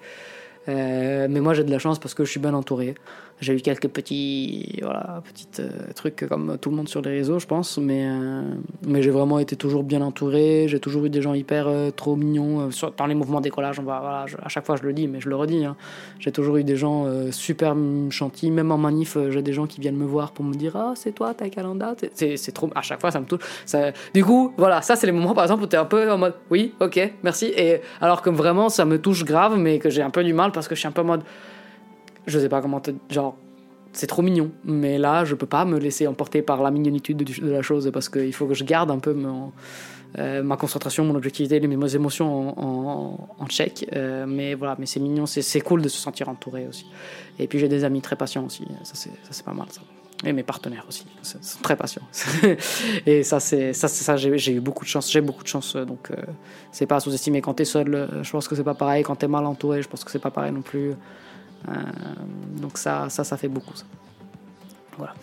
mais 0.67 1.39
moi 1.39 1.55
j'ai 1.55 1.63
de 1.63 1.71
la 1.71 1.79
chance 1.79 1.97
parce 1.97 2.13
que 2.13 2.23
je 2.23 2.29
suis 2.29 2.39
bien 2.39 2.53
entouré. 2.53 2.93
J'ai 3.41 3.53
eu 3.53 3.59
quelques 3.59 3.89
petits, 3.89 4.79
voilà, 4.81 5.21
petites 5.25 5.59
euh, 5.59 5.91
trucs 5.93 6.25
comme 6.27 6.57
tout 6.59 6.69
le 6.69 6.77
monde 6.77 6.87
sur 6.87 7.01
les 7.01 7.11
réseaux, 7.11 7.37
je 7.37 7.45
pense, 7.45 7.77
mais, 7.77 8.05
euh, 8.07 8.41
mais 8.87 9.01
j'ai 9.01 9.09
vraiment 9.09 9.39
été 9.39 9.57
toujours 9.57 9.83
bien 9.83 10.01
entouré. 10.01 10.67
J'ai 10.69 10.79
toujours 10.79 11.03
eu 11.03 11.09
des 11.09 11.21
gens 11.21 11.33
hyper 11.33 11.67
euh, 11.67 11.91
trop 11.91 12.15
mignons. 12.15 12.69
dans 12.95 13.05
les 13.05 13.13
mouvements 13.13 13.41
décollage, 13.41 13.77
on 13.79 13.83
va, 13.83 14.25
à 14.41 14.47
chaque 14.47 14.65
fois 14.65 14.77
je 14.77 14.83
le 14.83 14.93
dis, 14.93 15.09
mais 15.09 15.19
je 15.19 15.27
le 15.27 15.35
redis. 15.35 15.65
Hein. 15.65 15.75
J'ai 16.19 16.31
toujours 16.31 16.55
eu 16.57 16.63
des 16.63 16.77
gens 16.77 17.05
super 17.31 17.75
gentils. 18.09 18.51
Même 18.51 18.71
en 18.71 18.77
manif, 18.77 19.17
j'ai 19.29 19.41
des 19.41 19.53
gens 19.53 19.67
qui 19.67 19.81
viennent 19.81 19.97
me 19.97 20.05
voir 20.05 20.31
pour 20.31 20.45
me 20.45 20.53
dire 20.53 20.75
Ah, 20.75 20.93
c'est 20.95 21.11
toi, 21.11 21.33
ta 21.33 21.49
calenda? 21.49 21.93
C'est 22.13 22.51
trop. 22.53 22.69
À 22.73 22.81
chaque 22.81 23.01
fois, 23.01 23.11
ça 23.11 23.19
me 23.19 23.25
touche. 23.25 23.41
Du 24.13 24.23
coup, 24.23 24.53
voilà, 24.57 24.81
ça, 24.81 24.95
c'est 24.95 25.07
les 25.07 25.11
moments, 25.11 25.33
par 25.33 25.43
exemple, 25.43 25.63
où 25.63 25.67
tu 25.67 25.75
es 25.75 25.79
un 25.79 25.85
peu 25.85 26.09
en 26.09 26.17
mode 26.17 26.35
Oui, 26.49 26.73
ok, 26.79 27.13
merci. 27.23 27.47
Et 27.57 27.81
alors 27.99 28.21
que 28.21 28.29
vraiment, 28.29 28.69
ça 28.69 28.85
me 28.85 28.99
touche 28.99 29.25
grave, 29.25 29.57
mais 29.57 29.79
que 29.79 29.89
j'ai 29.89 30.01
un 30.01 30.09
peu 30.09 30.23
du 30.23 30.33
mal 30.33 30.51
parce 30.51 30.67
que 30.67 30.75
je 30.75 30.79
suis 30.79 30.87
un 30.87 30.91
peu 30.91 31.01
en 31.01 31.05
mode 31.05 31.23
je 32.27 32.39
sais 32.39 32.49
pas 32.49 32.61
comment 32.61 32.79
te. 32.79 32.91
Genre, 33.09 33.35
c'est 33.95 34.07
trop 34.07 34.21
mignon. 34.21 34.51
Mais 34.63 34.97
là, 34.97 35.25
je 35.25 35.35
peux 35.35 35.45
pas 35.45 35.65
me 35.65 35.79
laisser 35.79 36.07
emporter 36.07 36.41
par 36.41 36.61
la 36.61 36.71
mignonitude 36.71 37.17
de, 37.17 37.47
la 37.49 37.61
chose 37.61 37.89
parce 37.93 38.09
qu'il 38.09 38.33
faut 38.33 38.45
que 38.45 38.53
je 38.53 38.63
garde 38.63 38.91
un 38.91 38.99
peu 38.99 39.15
euh, 40.17 40.43
ma 40.43 40.57
concentration, 40.57 41.05
mon 41.05 41.15
objectivité, 41.15 41.59
mes 41.65 41.95
émotions 41.95 42.59
en, 42.59 43.47
check. 43.47 43.89
Euh, 43.95 44.25
mais 44.27 44.53
voilà, 44.53 44.75
mais 44.79 44.85
c'est 44.85 44.99
mignon, 44.99 45.25
c'est 45.25 45.61
cool 45.61 45.81
de 45.81 45.89
se 45.89 45.97
sentir 45.97 46.29
entouré 46.29 46.67
aussi. 46.67 46.85
Et 47.39 47.47
puis 47.47 47.59
j'ai 47.59 47.69
des 47.69 47.83
amis 47.83 48.01
très 48.01 48.15
patients 48.15 48.45
aussi. 48.45 48.65
Ça, 48.83 49.09
c'est 49.29 49.45
pas 49.45 49.53
mal 49.53 49.67
ça. 49.71 49.81
Et 50.25 50.31
mes 50.31 50.43
partenaires 50.43 50.85
aussi, 50.87 51.05
sont 51.21 51.59
très 51.61 51.75
patients. 51.75 52.01
et 53.05 53.21
ça, 53.23 53.39
c'est 53.39 53.73
ça, 53.73 53.87
ça 53.89 54.15
j'ai 54.15 54.53
eu 54.53 54.61
beaucoup 54.61 54.85
de 54.85 54.89
chance. 54.89 55.11
J'ai 55.11 55.21
beaucoup 55.21 55.43
de 55.43 55.47
chance, 55.47 55.75
donc 55.75 56.09
euh, 56.09 56.15
c'est 56.71 56.85
pas 56.85 56.95
à 56.95 56.99
sous-estimer. 56.99 57.41
Quand 57.41 57.53
t'es 57.53 57.65
seul, 57.65 58.09
je 58.21 58.31
pense 58.31 58.47
que 58.47 58.55
c'est 58.55 58.63
pas 58.63 58.73
pareil. 58.73 59.03
Quand 59.03 59.15
t'es 59.15 59.27
mal 59.27 59.45
entouré, 59.45 59.81
je 59.81 59.89
pense 59.89 60.03
que 60.03 60.11
c'est 60.11 60.19
pas 60.19 60.31
pareil 60.31 60.53
non 60.53 60.61
plus. 60.61 60.93
Euh, 61.67 61.71
donc 62.61 62.77
ça, 62.77 63.09
ça, 63.09 63.23
ça 63.23 63.37
fait 63.37 63.47
beaucoup. 63.47 63.75
Ça. 63.75 63.85
Voilà. 64.97 65.13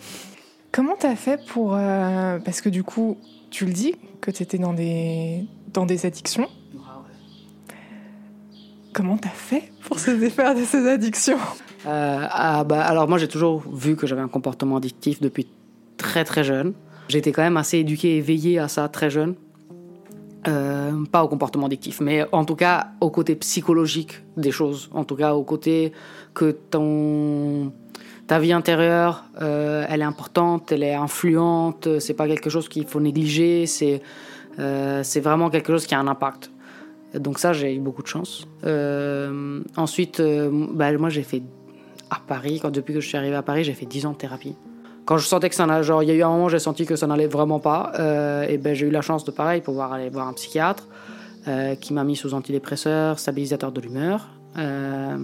Comment 0.71 0.95
tu 0.99 1.05
as 1.05 1.15
fait 1.15 1.39
pour... 1.47 1.75
Euh, 1.75 2.39
parce 2.39 2.61
que 2.61 2.69
du 2.69 2.83
coup, 2.83 3.17
tu 3.51 3.65
le 3.65 3.73
dis, 3.73 3.95
que 4.21 4.31
tu 4.31 4.43
étais 4.43 4.57
dans 4.57 4.73
des, 4.73 5.45
dans 5.73 5.85
des 5.85 6.05
addictions. 6.05 6.47
Comment 8.93 9.17
tu 9.17 9.27
as 9.27 9.31
fait 9.31 9.71
pour 9.87 9.99
se 9.99 10.11
défaire 10.11 10.55
de 10.55 10.63
ces 10.63 10.87
addictions? 10.87 11.39
Euh, 11.85 12.27
ah, 12.29 12.63
bah, 12.63 12.83
Alors 12.83 13.07
moi, 13.07 13.17
j'ai 13.17 13.27
toujours 13.27 13.63
vu 13.71 13.95
que 13.95 14.07
j'avais 14.07 14.21
un 14.21 14.27
comportement 14.27 14.77
addictif 14.77 15.19
depuis 15.19 15.47
très 15.97 16.23
très 16.23 16.43
jeune. 16.43 16.73
J'étais 17.07 17.31
quand 17.31 17.41
même 17.41 17.57
assez 17.57 17.79
éduqué 17.79 18.17
et 18.17 18.21
veillé 18.21 18.59
à 18.59 18.67
ça 18.67 18.87
très 18.87 19.09
jeune. 19.09 19.35
Euh, 20.47 21.05
pas 21.11 21.23
au 21.23 21.27
comportement 21.29 21.67
addictif, 21.67 22.01
mais 22.01 22.25
en 22.33 22.43
tout 22.43 22.55
cas 22.55 22.87
au 22.99 23.09
côté 23.09 23.35
psychologique 23.35 24.21
des 24.35 24.51
choses, 24.51 24.89
en 24.93 25.05
tout 25.05 25.15
cas 25.15 25.33
au 25.35 25.43
côté 25.43 25.93
que 26.33 26.51
ton 26.51 27.71
ta 28.27 28.39
vie 28.39 28.53
intérieure, 28.53 29.25
euh, 29.41 29.85
elle 29.89 30.01
est 30.01 30.05
importante, 30.05 30.71
elle 30.71 30.83
est 30.83 30.93
influente, 30.93 31.99
c'est 31.99 32.13
pas 32.13 32.27
quelque 32.27 32.49
chose 32.49 32.69
qu'il 32.69 32.87
faut 32.87 33.01
négliger, 33.01 33.65
c'est 33.65 34.01
euh, 34.59 35.01
c'est 35.03 35.19
vraiment 35.19 35.49
quelque 35.49 35.73
chose 35.73 35.85
qui 35.85 35.95
a 35.95 35.99
un 35.99 36.07
impact. 36.07 36.51
Donc 37.15 37.37
ça, 37.37 37.53
j'ai 37.53 37.75
eu 37.75 37.79
beaucoup 37.79 38.01
de 38.01 38.07
chance. 38.07 38.47
ensuite, 39.75 40.21
bah, 40.21 40.97
moi 40.97 41.09
j'ai 41.09 41.23
fait 41.23 41.43
à 42.09 42.19
Paris, 42.25 42.59
quand 42.61 42.71
depuis 42.71 42.93
que 42.93 43.01
je 43.01 43.07
suis 43.07 43.17
arrivé 43.17 43.35
à 43.35 43.43
Paris, 43.43 43.63
j'ai 43.63 43.73
fait 43.73 43.85
10 43.85 44.05
ans 44.05 44.11
de 44.13 44.17
thérapie 44.17 44.55
quand 45.05 45.17
je 45.17 45.27
sentais 45.27 45.49
que 45.49 45.55
ça 45.55 45.81
genre 45.81 46.03
il 46.03 46.09
y 46.09 46.11
a 46.11 46.15
eu 46.15 46.23
un 46.23 46.29
moment 46.29 46.49
j'ai 46.49 46.59
senti 46.59 46.85
que 46.85 46.95
ça 46.95 47.07
n'allait 47.07 47.27
vraiment 47.27 47.59
pas, 47.59 47.91
euh, 47.99 48.45
et 48.47 48.57
ben 48.57 48.73
j'ai 48.73 48.87
eu 48.87 48.91
la 48.91 49.01
chance 49.01 49.23
de 49.25 49.31
pareil 49.31 49.61
pouvoir 49.61 49.93
aller 49.93 50.09
voir 50.09 50.27
un 50.27 50.33
psychiatre 50.33 50.87
euh, 51.47 51.75
qui 51.75 51.93
m'a 51.93 52.03
mis 52.03 52.15
sous 52.15 52.33
antidépresseur, 52.33 53.19
stabilisateur 53.19 53.71
de 53.71 53.81
l'humeur. 53.81 54.29
Euh, 54.57 55.17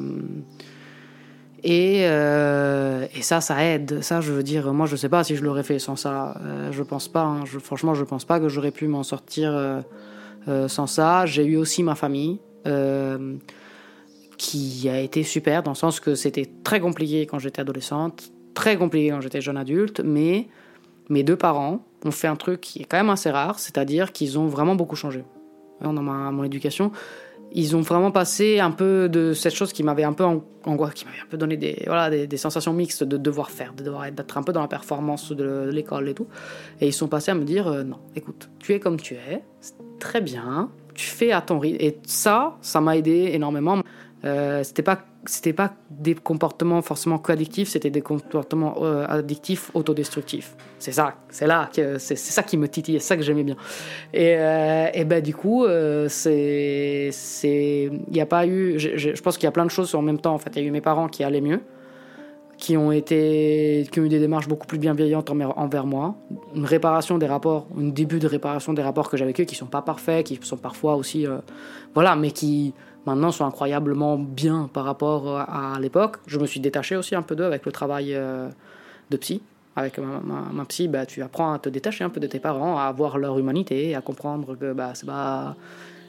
et, 1.63 2.02
et, 2.02 3.22
ça, 3.22 3.41
ça 3.41 3.63
aide. 3.65 4.02
Ça, 4.02 4.22
je 4.22 4.32
veux 4.32 4.43
dire, 4.43 4.74
moi, 4.74 4.86
je 4.86 4.95
sais 4.95 5.10
pas 5.10 5.24
si 5.24 5.36
je 5.36 5.43
l'aurais 5.43 5.63
fait 5.63 5.80
sans 5.80 5.95
ça. 5.95 6.39
je 6.72 6.84
pense 6.84 7.08
pas. 7.08 7.24
Hein. 7.24 7.45
Je, 7.45 7.60
franchement, 7.60 7.93
je 7.93 8.04
pense 8.04 8.26
pas 8.26 8.39
que 8.39 8.50
j'aurais 8.50 8.72
pu 8.72 8.88
m'en 8.88 9.04
sortir 9.04 9.84
sans 10.67 10.88
ça. 10.88 11.26
J'ai 11.26 11.45
eu 11.45 11.58
aussi 11.58 11.84
ma 11.84 11.95
famille 11.95 12.39
qui 14.39 14.89
a 14.89 15.00
été 15.00 15.24
super 15.24 15.62
dans 15.62 15.72
le 15.72 15.76
sens 15.76 16.00
que 16.00 16.15
c'était 16.15 16.50
très 16.63 16.80
compliqué 16.80 17.28
quand 17.28 17.39
j'étais 17.39 17.60
adolescente, 17.60 18.32
très 18.56 18.78
compliqué 18.78 19.10
quand 19.10 19.22
j'étais 19.22 19.41
jeune 19.41 19.58
adulte, 19.58 20.02
mais 20.04 20.48
mes 21.10 21.24
deux 21.24 21.36
parents 21.36 21.84
ont 22.06 22.12
fait 22.12 22.28
un 22.28 22.38
truc 22.38 22.62
qui 22.62 22.82
est 22.82 22.86
quand 22.86 22.98
même 22.98 23.10
assez 23.10 23.30
rare, 23.30 23.60
c'est-à-dire 23.60 24.13
qu'ils 24.13 24.39
ont 24.39 24.48
vraiment 24.48 24.76
beaucoup 24.76 24.95
changé. 24.95 25.24
Dans 25.82 25.93
ma, 25.93 26.32
mon 26.32 26.43
éducation, 26.43 26.91
ils 27.52 27.76
ont 27.76 27.82
vraiment 27.82 28.12
passé 28.12 28.60
un 28.60 28.72
peu 28.72 29.10
de 29.10 29.34
cette 29.34 29.54
chose 29.54 29.74
qui 29.74 29.84
m'avait 29.84 30.04
un 30.04 30.14
peu 30.14 30.24
angoissé, 30.66 30.94
qui 30.94 31.06
m'avait 31.06 31.20
un 31.20 31.30
peu 31.30 31.38
donné 31.38 31.58
des, 31.58 31.84
voilà, 31.86 32.10
des, 32.10 32.38
sensations 32.38 32.74
mixtes 32.74 33.04
de 33.04 33.18
devoir 33.18 33.50
faire, 33.50 33.74
de 33.74 33.84
devoir 33.84 34.06
être 34.06 34.38
un 34.38 34.44
peu 34.44 34.54
dans 34.54 34.62
la 34.62 34.68
performance 34.68 35.32
de, 35.32 35.70
l'école 35.72 36.10
et 36.10 36.14
tout. 36.14 36.28
Et 36.82 36.88
ils 36.88 36.94
sont 36.94 37.08
passés 37.08 37.32
à 37.32 37.36
me 37.36 37.44
dire 37.44 37.68
euh, 37.68 37.84
non, 37.84 38.00
écoute, 38.16 38.50
tu 38.60 38.74
es 38.74 38.80
comme 38.80 38.98
tu 38.98 39.16
es, 39.16 39.44
c'est 39.62 39.76
très 40.00 40.22
bien, 40.22 40.70
tu 40.94 41.06
fais 41.06 41.32
à 41.32 41.42
ton 41.42 41.60
rythme. 41.60 41.78
Et 41.80 41.98
ça, 42.06 42.58
ça 42.62 42.82
m'a 42.82 42.98
aidé 42.98 43.32
énormément. 43.34 43.82
Euh, 44.26 44.64
c'était 44.64 44.84
pas 44.84 45.00
c'était 45.25 45.53
pas 45.53 45.73
des 45.89 46.15
comportements 46.15 46.82
forcément 46.82 47.17
co-addictifs, 47.17 47.69
c'était 47.69 47.89
des 47.89 48.01
comportements 48.01 48.84
euh, 48.84 49.05
addictifs 49.08 49.71
autodestructifs. 49.73 50.55
C'est 50.79 50.91
ça, 50.91 51.15
c'est 51.29 51.47
là 51.47 51.69
c'est 51.73 52.15
ça 52.15 52.43
qui 52.43 52.58
me 52.58 52.67
titillait, 52.67 52.99
c'est 52.99 53.08
ça 53.08 53.17
que 53.17 53.23
j'aimais 53.23 53.43
bien. 53.43 53.55
Et, 54.13 54.36
euh, 54.38 54.88
et, 54.93 55.03
ben 55.03 55.21
du 55.21 55.36
coup, 55.36 55.65
euh, 55.65 56.08
c'est 56.10 57.10
c'est 57.12 57.89
il 58.08 58.13
n'y 58.13 58.21
a 58.21 58.25
pas 58.25 58.47
eu, 58.47 58.79
je, 58.79 58.95
je 58.95 59.21
pense 59.21 59.38
qu'il 59.38 59.45
y 59.45 59.47
a 59.47 59.51
plein 59.51 59.65
de 59.65 59.71
choses 59.71 59.93
en 59.93 60.01
même 60.01 60.19
temps. 60.19 60.34
En 60.34 60.38
fait, 60.38 60.51
il 60.55 60.62
y 60.62 60.65
a 60.65 60.67
eu 60.67 60.71
mes 60.71 60.82
parents 60.82 61.10
qui 61.10 61.23
allaient 61.23 61.41
mieux, 61.41 61.60
qui 62.58 62.77
ont 62.77 62.93
été 62.93 63.88
qui 63.91 63.99
ont 63.99 64.05
eu 64.05 64.10
des 64.10 64.19
démarches 64.19 64.47
beaucoup 64.47 64.67
plus 64.67 64.79
bienveillantes 64.79 65.29
envers 65.29 65.86
moi, 65.86 66.15
une 66.55 66.65
réparation 66.65 67.17
des 67.17 67.27
rapports, 67.27 67.67
un 67.77 67.89
début 67.89 68.19
de 68.19 68.27
réparation 68.27 68.73
des 68.73 68.82
rapports 68.82 69.10
que 69.10 69.17
j'avais 69.17 69.29
avec 69.29 69.41
eux 69.41 69.45
qui 69.45 69.55
sont 69.55 69.65
pas 69.65 69.82
parfaits, 69.82 70.25
qui 70.25 70.39
sont 70.41 70.58
parfois 70.58 70.95
aussi 70.95 71.25
voilà, 71.93 72.15
mais 72.15 72.32
qui 72.32 72.73
maintenant 73.06 73.32
sont 73.32 73.46
incroyablement 73.46 74.18
bien 74.18 74.70
par 74.74 74.86
rapport 74.86 75.40
à, 75.40 75.78
l'époque. 75.80 76.18
Je 76.28 76.40
me 76.40 76.46
suis 76.46 76.60
détaché 76.60 76.96
aussi 76.96 77.16
un 77.16 77.22
peu 77.22 77.36
d'eux 77.36 77.46
avec 77.46 77.66
le 77.66 77.72
travail 77.72 78.14
euh, 78.14 78.50
de 79.10 79.18
psy. 79.18 79.42
Avec 79.76 79.98
ma, 79.98 80.66
psy, 80.66 80.88
bah, 80.88 81.06
tu 81.06 81.22
apprends 81.22 81.54
à 81.54 81.60
te 81.60 81.70
détacher 81.70 82.04
un 82.04 82.10
peu 82.10 82.20
de 82.20 82.28
tes 82.28 82.40
parents, 82.40 82.78
à 82.78 82.92
voir 82.92 83.18
leur 83.18 83.40
humanité, 83.40 83.96
à 83.96 84.02
comprendre 84.02 84.58
que 84.58 84.74
bah, 84.74 84.92
c'est 84.94 85.06
pas 85.06 85.56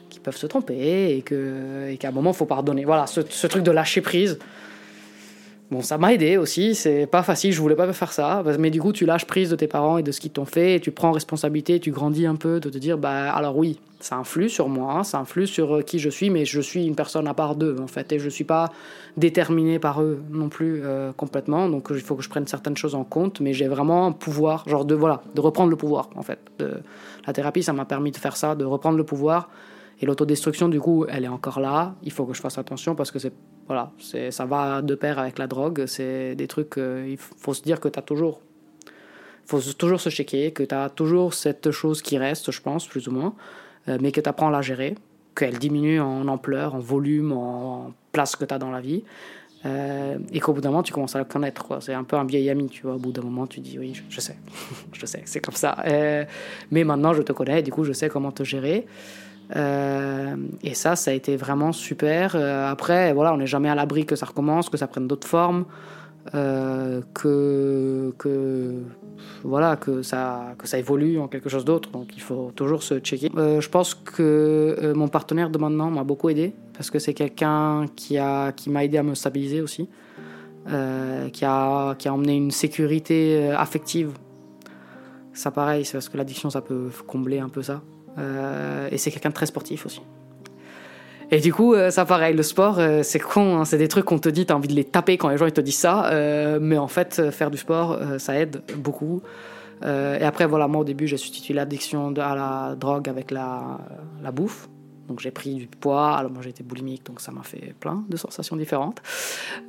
qu'ils 0.09 0.21
peuvent 0.21 0.35
se 0.35 0.45
tromper 0.45 1.15
et 1.15 1.21
que 1.21 1.87
et 1.87 1.97
qu'à 1.97 2.09
un 2.09 2.11
moment 2.11 2.31
il 2.31 2.35
faut 2.35 2.45
pardonner. 2.45 2.83
Voilà, 2.83 3.07
ce, 3.07 3.47
truc 3.47 3.63
de 3.63 3.71
lâcher 3.71 4.01
prise. 4.01 4.39
Bon, 5.71 5.81
ça 5.81 5.97
m'a 5.97 6.13
aidé 6.13 6.35
aussi, 6.35 6.75
c'est 6.75 7.07
pas 7.07 7.23
facile, 7.23 7.53
je 7.53 7.61
voulais 7.61 7.77
pas 7.77 7.91
faire 7.93 8.11
ça, 8.11 8.43
mais 8.59 8.71
du 8.71 8.81
coup, 8.81 8.91
tu 8.91 9.05
lâches 9.05 9.23
prise 9.23 9.49
de 9.49 9.55
tes 9.55 9.67
parents 9.67 9.97
et 9.97 10.03
de 10.03 10.11
ce 10.11 10.19
qu'ils 10.19 10.31
t'ont 10.31 10.43
fait, 10.43 10.75
et 10.75 10.79
tu 10.81 10.91
prends 10.91 11.13
responsabilité, 11.13 11.79
tu 11.79 11.91
grandis 11.91 12.25
un 12.25 12.35
peu, 12.35 12.59
de 12.59 12.69
te 12.69 12.77
dire, 12.77 12.97
bah 12.97 13.33
alors 13.33 13.55
oui, 13.55 13.79
ça 14.01 14.17
influe 14.17 14.49
sur 14.49 14.67
moi, 14.67 15.05
ça 15.05 15.19
influe 15.19 15.47
sur 15.47 15.77
euh, 15.77 15.81
qui 15.81 15.97
je 15.97 16.09
suis, 16.09 16.29
mais 16.29 16.43
je 16.43 16.59
suis 16.59 16.85
une 16.85 16.95
personne 16.95 17.25
à 17.25 17.33
part 17.33 17.55
d'eux, 17.55 17.77
en 17.81 17.87
fait, 17.87 18.11
et 18.11 18.19
je 18.19 18.27
suis 18.27 18.43
pas 18.43 18.69
déterminé 19.15 19.79
par 19.79 20.01
eux 20.01 20.21
non 20.29 20.49
plus 20.49 20.81
euh, 20.83 21.13
complètement, 21.13 21.69
donc 21.69 21.87
il 21.89 22.01
faut 22.01 22.15
que 22.15 22.23
je 22.23 22.29
prenne 22.29 22.47
certaines 22.47 22.75
choses 22.75 22.93
en 22.93 23.05
compte, 23.05 23.39
mais 23.39 23.53
j'ai 23.53 23.69
vraiment 23.69 24.07
un 24.07 24.11
pouvoir, 24.11 24.67
genre 24.67 24.83
de, 24.83 24.93
voilà, 24.93 25.21
de 25.35 25.39
reprendre 25.39 25.69
le 25.69 25.77
pouvoir, 25.77 26.09
en 26.15 26.21
fait. 26.21 26.39
De, 26.59 26.81
la 27.25 27.31
thérapie, 27.31 27.63
ça 27.63 27.71
m'a 27.71 27.85
permis 27.85 28.11
de 28.11 28.17
faire 28.17 28.35
ça, 28.35 28.55
de 28.55 28.65
reprendre 28.65 28.97
le 28.97 29.05
pouvoir, 29.05 29.47
et 30.01 30.05
l'autodestruction, 30.05 30.67
du 30.67 30.81
coup, 30.81 31.05
elle 31.07 31.23
est 31.23 31.29
encore 31.29 31.59
là. 31.59 31.93
Il 32.01 32.11
faut 32.11 32.25
que 32.25 32.33
je 32.33 32.41
fasse 32.41 32.57
attention 32.57 32.95
parce 32.95 33.11
que 33.11 33.19
c'est 33.19 33.33
voilà, 33.71 33.89
ça 34.31 34.45
va 34.45 34.81
de 34.81 34.95
pair 34.95 35.17
avec 35.17 35.39
la 35.39 35.47
drogue. 35.47 35.85
C'est 35.85 36.35
des 36.35 36.47
trucs. 36.47 36.77
Euh, 36.77 37.07
il 37.09 37.17
faut 37.17 37.53
se 37.53 37.61
dire 37.61 37.79
que 37.79 37.87
tu 37.87 37.97
as 37.97 38.01
toujours. 38.01 38.41
faut 39.45 39.61
toujours 39.61 40.01
se 40.01 40.09
checker, 40.09 40.51
que 40.51 40.63
tu 40.63 40.75
as 40.75 40.89
toujours 40.89 41.33
cette 41.33 41.71
chose 41.71 42.01
qui 42.01 42.17
reste, 42.17 42.51
je 42.51 42.61
pense, 42.61 42.85
plus 42.85 43.07
ou 43.07 43.11
moins, 43.11 43.33
euh, 43.87 43.97
mais 44.01 44.11
que 44.11 44.19
tu 44.19 44.27
apprends 44.27 44.49
à 44.49 44.51
la 44.51 44.61
gérer, 44.61 44.95
qu'elle 45.37 45.57
diminue 45.57 46.01
en 46.01 46.27
ampleur, 46.27 46.75
en 46.75 46.79
volume, 46.79 47.31
en 47.31 47.93
place 48.11 48.35
que 48.35 48.43
tu 48.43 48.53
as 48.53 48.59
dans 48.59 48.71
la 48.71 48.81
vie. 48.81 49.05
Euh, 49.65 50.17
et 50.33 50.41
qu'au 50.41 50.51
bout 50.51 50.59
d'un 50.59 50.71
moment, 50.71 50.83
tu 50.83 50.91
commences 50.91 51.15
à 51.15 51.19
la 51.19 51.25
connaître. 51.25 51.81
C'est 51.81 51.93
un 51.93 52.03
peu 52.03 52.17
un 52.17 52.25
vieil 52.25 52.49
ami, 52.49 52.67
tu 52.67 52.81
vois. 52.81 52.95
Au 52.95 52.99
bout 52.99 53.13
d'un 53.13 53.21
moment, 53.21 53.47
tu 53.47 53.61
dis 53.61 53.79
oui, 53.79 53.93
je, 54.09 54.19
sais, 54.19 54.35
je 54.91 55.05
sais, 55.05 55.21
c'est 55.23 55.39
comme 55.39 55.55
ça. 55.55 55.77
mais 56.71 56.83
maintenant, 56.83 57.13
je 57.13 57.21
te 57.21 57.31
connais, 57.31 57.63
du 57.63 57.71
coup, 57.71 57.85
je 57.85 57.93
sais 57.93 58.09
comment 58.09 58.33
te 58.33 58.43
gérer. 58.43 58.85
Euh, 59.55 60.35
et 60.63 60.73
ça, 60.73 60.95
ça 60.95 61.11
a 61.11 61.13
été 61.13 61.35
vraiment 61.35 61.71
super. 61.71 62.35
Euh, 62.35 62.69
après, 62.69 63.13
voilà, 63.13 63.33
on 63.33 63.37
n'est 63.37 63.47
jamais 63.47 63.69
à 63.69 63.75
l'abri 63.75 64.05
que 64.05 64.15
ça 64.15 64.25
recommence, 64.25 64.69
que 64.69 64.77
ça 64.77 64.87
prenne 64.87 65.07
d'autres 65.07 65.27
formes, 65.27 65.65
euh, 66.35 67.01
que, 67.13 68.13
voilà, 69.43 69.75
que, 69.75 70.01
ça, 70.03 70.53
que 70.57 70.67
ça 70.67 70.77
évolue 70.77 71.19
en 71.19 71.27
quelque 71.27 71.49
chose 71.49 71.65
d'autre. 71.65 71.89
Donc 71.91 72.15
il 72.15 72.21
faut 72.21 72.51
toujours 72.55 72.83
se 72.83 72.99
checker. 72.99 73.29
je 73.35 73.69
pense 73.69 73.93
que 73.93 74.93
mon 74.95 75.07
partenaire 75.07 75.49
de 75.49 75.57
maintenant 75.57 75.89
m'a 75.89 76.03
beaucoup 76.03 76.29
aidé, 76.29 76.53
parce 76.73 76.89
que 76.89 76.99
c'est 76.99 77.13
quelqu'un 77.13 77.87
qui 77.95 78.17
m'a 78.17 78.51
qui 78.53 78.69
aidé 78.69 78.97
à 78.97 79.03
me 79.03 79.15
stabiliser 79.15 79.61
aussi, 79.61 79.89
qui, 80.67 81.45
a, 81.45 81.95
qui 81.95 82.07
a 82.07 82.13
emmené 82.13 82.37
une 82.37 82.51
sécurité 82.51 83.51
affective. 83.51 84.11
Ça 85.33 85.49
pareil, 85.49 85.85
c'est 85.85 85.93
parce 85.93 86.09
que 86.09 86.17
l'addiction, 86.17 86.49
ça 86.49 86.61
peut 86.61 86.89
combler 87.07 87.39
un 87.39 87.49
peu 87.49 87.63
ça. 87.63 87.81
Euh, 88.17 88.89
et 88.91 88.97
c'est 88.97 89.11
quelqu'un 89.11 89.29
de 89.29 89.33
très 89.33 89.45
sportif 89.45 89.85
aussi. 89.85 90.01
Et 91.33 91.39
du 91.39 91.53
coup, 91.53 91.73
euh, 91.73 91.91
ça 91.91 92.03
pareil, 92.03 92.35
le 92.35 92.43
sport, 92.43 92.79
euh, 92.79 93.03
c'est 93.03 93.19
con, 93.19 93.57
hein, 93.57 93.65
c'est 93.65 93.77
des 93.77 93.87
trucs 93.87 94.03
qu'on 94.03 94.19
te 94.19 94.27
dit, 94.27 94.45
t'as 94.45 94.53
envie 94.53 94.67
de 94.67 94.73
les 94.73 94.83
taper 94.83 95.17
quand 95.17 95.29
les 95.29 95.37
gens 95.37 95.45
ils 95.45 95.53
te 95.53 95.61
disent 95.61 95.77
ça, 95.77 96.11
mais 96.59 96.77
en 96.77 96.87
fait, 96.87 97.31
faire 97.31 97.51
du 97.51 97.57
sport, 97.57 97.97
ça 98.17 98.37
aide 98.37 98.61
beaucoup. 98.77 99.21
et 99.83 100.23
après, 100.23 100.45
voilà, 100.45 100.67
moi 100.67 100.81
au 100.81 100.83
début, 100.83 101.07
j'ai 101.07 101.17
substitué 101.17 101.53
l'addiction 101.53 102.13
à 102.17 102.35
la 102.35 102.75
drogue 102.75 103.07
avec 103.07 103.31
la, 103.31 103.79
la 104.21 104.31
bouffe. 104.31 104.67
Donc 105.07 105.19
j'ai 105.19 105.31
pris 105.31 105.55
du 105.55 105.67
poids, 105.67 106.15
alors 106.15 106.31
moi 106.31 106.41
j'étais 106.41 106.63
boulimique, 106.63 107.05
donc 107.05 107.19
ça 107.19 107.33
m'a 107.33 107.43
fait 107.43 107.73
plein 107.79 108.05
de 108.07 108.15
sensations 108.15 108.55
différentes. 108.55 109.01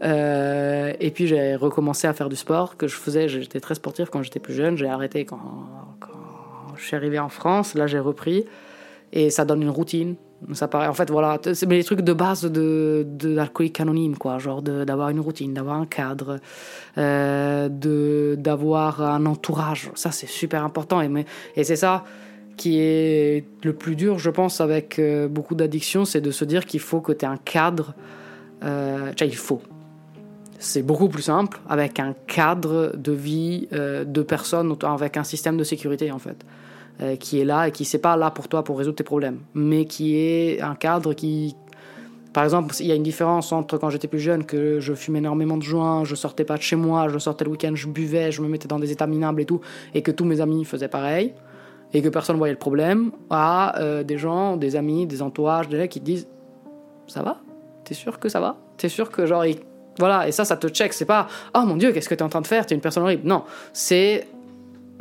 et 0.02 1.12
puis 1.14 1.28
j'ai 1.28 1.54
recommencé 1.54 2.08
à 2.08 2.12
faire 2.12 2.28
du 2.28 2.36
sport 2.36 2.76
que 2.76 2.88
je 2.88 2.96
faisais, 2.96 3.28
j'étais 3.28 3.60
très 3.60 3.76
sportif 3.76 4.08
quand 4.10 4.22
j'étais 4.22 4.40
plus 4.40 4.54
jeune, 4.54 4.76
j'ai 4.76 4.88
arrêté 4.88 5.24
quand, 5.24 5.38
quand 6.00 6.21
je 6.82 6.88
suis 6.88 6.96
arrivé 6.96 7.18
en 7.18 7.28
France, 7.28 7.74
là 7.74 7.86
j'ai 7.86 7.98
repris, 7.98 8.44
et 9.12 9.30
ça 9.30 9.44
donne 9.44 9.62
une 9.62 9.70
routine. 9.70 10.16
Ça 10.54 10.66
paraît, 10.66 10.88
en 10.88 10.92
fait, 10.92 11.08
voilà, 11.08 11.38
c'est 11.54 11.66
les 11.66 11.84
trucs 11.84 12.00
de 12.00 12.12
base 12.12 12.42
de, 12.42 13.06
de 13.08 13.28
l'alcoolique 13.32 13.80
anonyme, 13.80 14.16
quoi, 14.16 14.38
genre 14.38 14.60
d'avoir 14.60 15.10
une 15.10 15.20
routine, 15.20 15.54
d'avoir 15.54 15.76
un 15.76 15.86
cadre, 15.86 16.40
euh, 16.98 17.68
d'avoir 18.36 19.00
un 19.02 19.24
entourage. 19.26 19.92
Ça, 19.94 20.10
c'est 20.10 20.28
super 20.28 20.64
important, 20.64 21.00
et, 21.00 21.24
et 21.54 21.62
c'est 21.62 21.76
ça 21.76 22.04
qui 22.56 22.78
est 22.78 23.44
le 23.64 23.72
plus 23.72 23.96
dur, 23.96 24.18
je 24.18 24.30
pense, 24.30 24.60
avec 24.60 24.98
euh, 24.98 25.28
beaucoup 25.28 25.54
d'addictions, 25.54 26.04
c'est 26.04 26.20
de 26.20 26.30
se 26.30 26.44
dire 26.44 26.66
qu'il 26.66 26.80
faut 26.80 27.00
que 27.00 27.12
tu 27.12 27.24
aies 27.24 27.28
un 27.28 27.36
cadre. 27.36 27.94
Euh, 28.62 29.12
il 29.20 29.36
faut. 29.36 29.62
C'est 30.58 30.82
beaucoup 30.82 31.08
plus 31.08 31.22
simple 31.22 31.58
avec 31.68 31.98
un 31.98 32.14
cadre 32.26 32.92
de 32.96 33.12
vie 33.12 33.68
euh, 33.72 34.04
de 34.04 34.22
personnes, 34.22 34.76
avec 34.82 35.16
un 35.16 35.24
système 35.24 35.56
de 35.56 35.64
sécurité, 35.64 36.12
en 36.12 36.18
fait. 36.18 36.36
Euh, 37.02 37.16
qui 37.16 37.40
est 37.40 37.44
là 37.44 37.66
et 37.66 37.72
qui 37.72 37.88
n'est 37.90 37.98
pas 37.98 38.16
là 38.16 38.30
pour 38.30 38.46
toi 38.46 38.62
pour 38.62 38.78
résoudre 38.78 38.94
tes 38.94 39.02
problèmes, 39.02 39.40
mais 39.54 39.86
qui 39.86 40.16
est 40.16 40.60
un 40.60 40.76
cadre 40.76 41.14
qui, 41.14 41.56
par 42.32 42.44
exemple, 42.44 42.76
il 42.78 42.86
y 42.86 42.92
a 42.92 42.94
une 42.94 43.02
différence 43.02 43.50
entre 43.50 43.76
quand 43.76 43.90
j'étais 43.90 44.06
plus 44.06 44.20
jeune, 44.20 44.44
que 44.44 44.78
je 44.78 44.94
fumais 44.94 45.18
énormément 45.18 45.56
de 45.56 45.64
joints, 45.64 46.04
je 46.04 46.14
sortais 46.14 46.44
pas 46.44 46.56
de 46.56 46.62
chez 46.62 46.76
moi, 46.76 47.08
je 47.08 47.18
sortais 47.18 47.44
le 47.44 47.50
week-end, 47.50 47.72
je 47.74 47.88
buvais, 47.88 48.30
je 48.30 48.40
me 48.40 48.46
mettais 48.46 48.68
dans 48.68 48.78
des 48.78 48.92
états 48.92 49.08
minables 49.08 49.40
et 49.40 49.46
tout, 49.46 49.60
et 49.94 50.02
que 50.02 50.12
tous 50.12 50.24
mes 50.24 50.40
amis 50.40 50.64
faisaient 50.64 50.86
pareil, 50.86 51.34
et 51.92 52.02
que 52.02 52.08
personne 52.08 52.36
voyait 52.36 52.52
le 52.52 52.58
problème, 52.58 53.10
à 53.30 53.80
euh, 53.80 54.04
des 54.04 54.18
gens, 54.18 54.56
des 54.56 54.76
amis, 54.76 55.06
des 55.06 55.22
entourages, 55.22 55.68
des 55.68 55.80
gens 55.80 55.88
qui 55.88 55.98
te 55.98 56.04
disent 56.04 56.28
Ça 57.08 57.22
va? 57.22 57.40
T'es 57.82 57.94
sûr 57.94 58.20
que 58.20 58.28
ça 58.28 58.38
va? 58.38 58.58
T'es 58.76 58.88
sûr 58.88 59.10
que 59.10 59.26
genre. 59.26 59.44
Voilà, 59.98 60.28
et 60.28 60.32
ça, 60.32 60.44
ça 60.44 60.56
te 60.56 60.68
check. 60.68 60.92
C'est 60.92 61.04
pas 61.04 61.26
Oh 61.54 61.62
mon 61.66 61.76
dieu, 61.76 61.90
qu'est-ce 61.90 62.08
que 62.08 62.14
t'es 62.14 62.22
en 62.22 62.28
train 62.28 62.42
de 62.42 62.46
faire? 62.46 62.64
T'es 62.64 62.76
une 62.76 62.80
personne 62.80 63.02
horrible. 63.02 63.26
Non, 63.26 63.42
c'est 63.72 64.26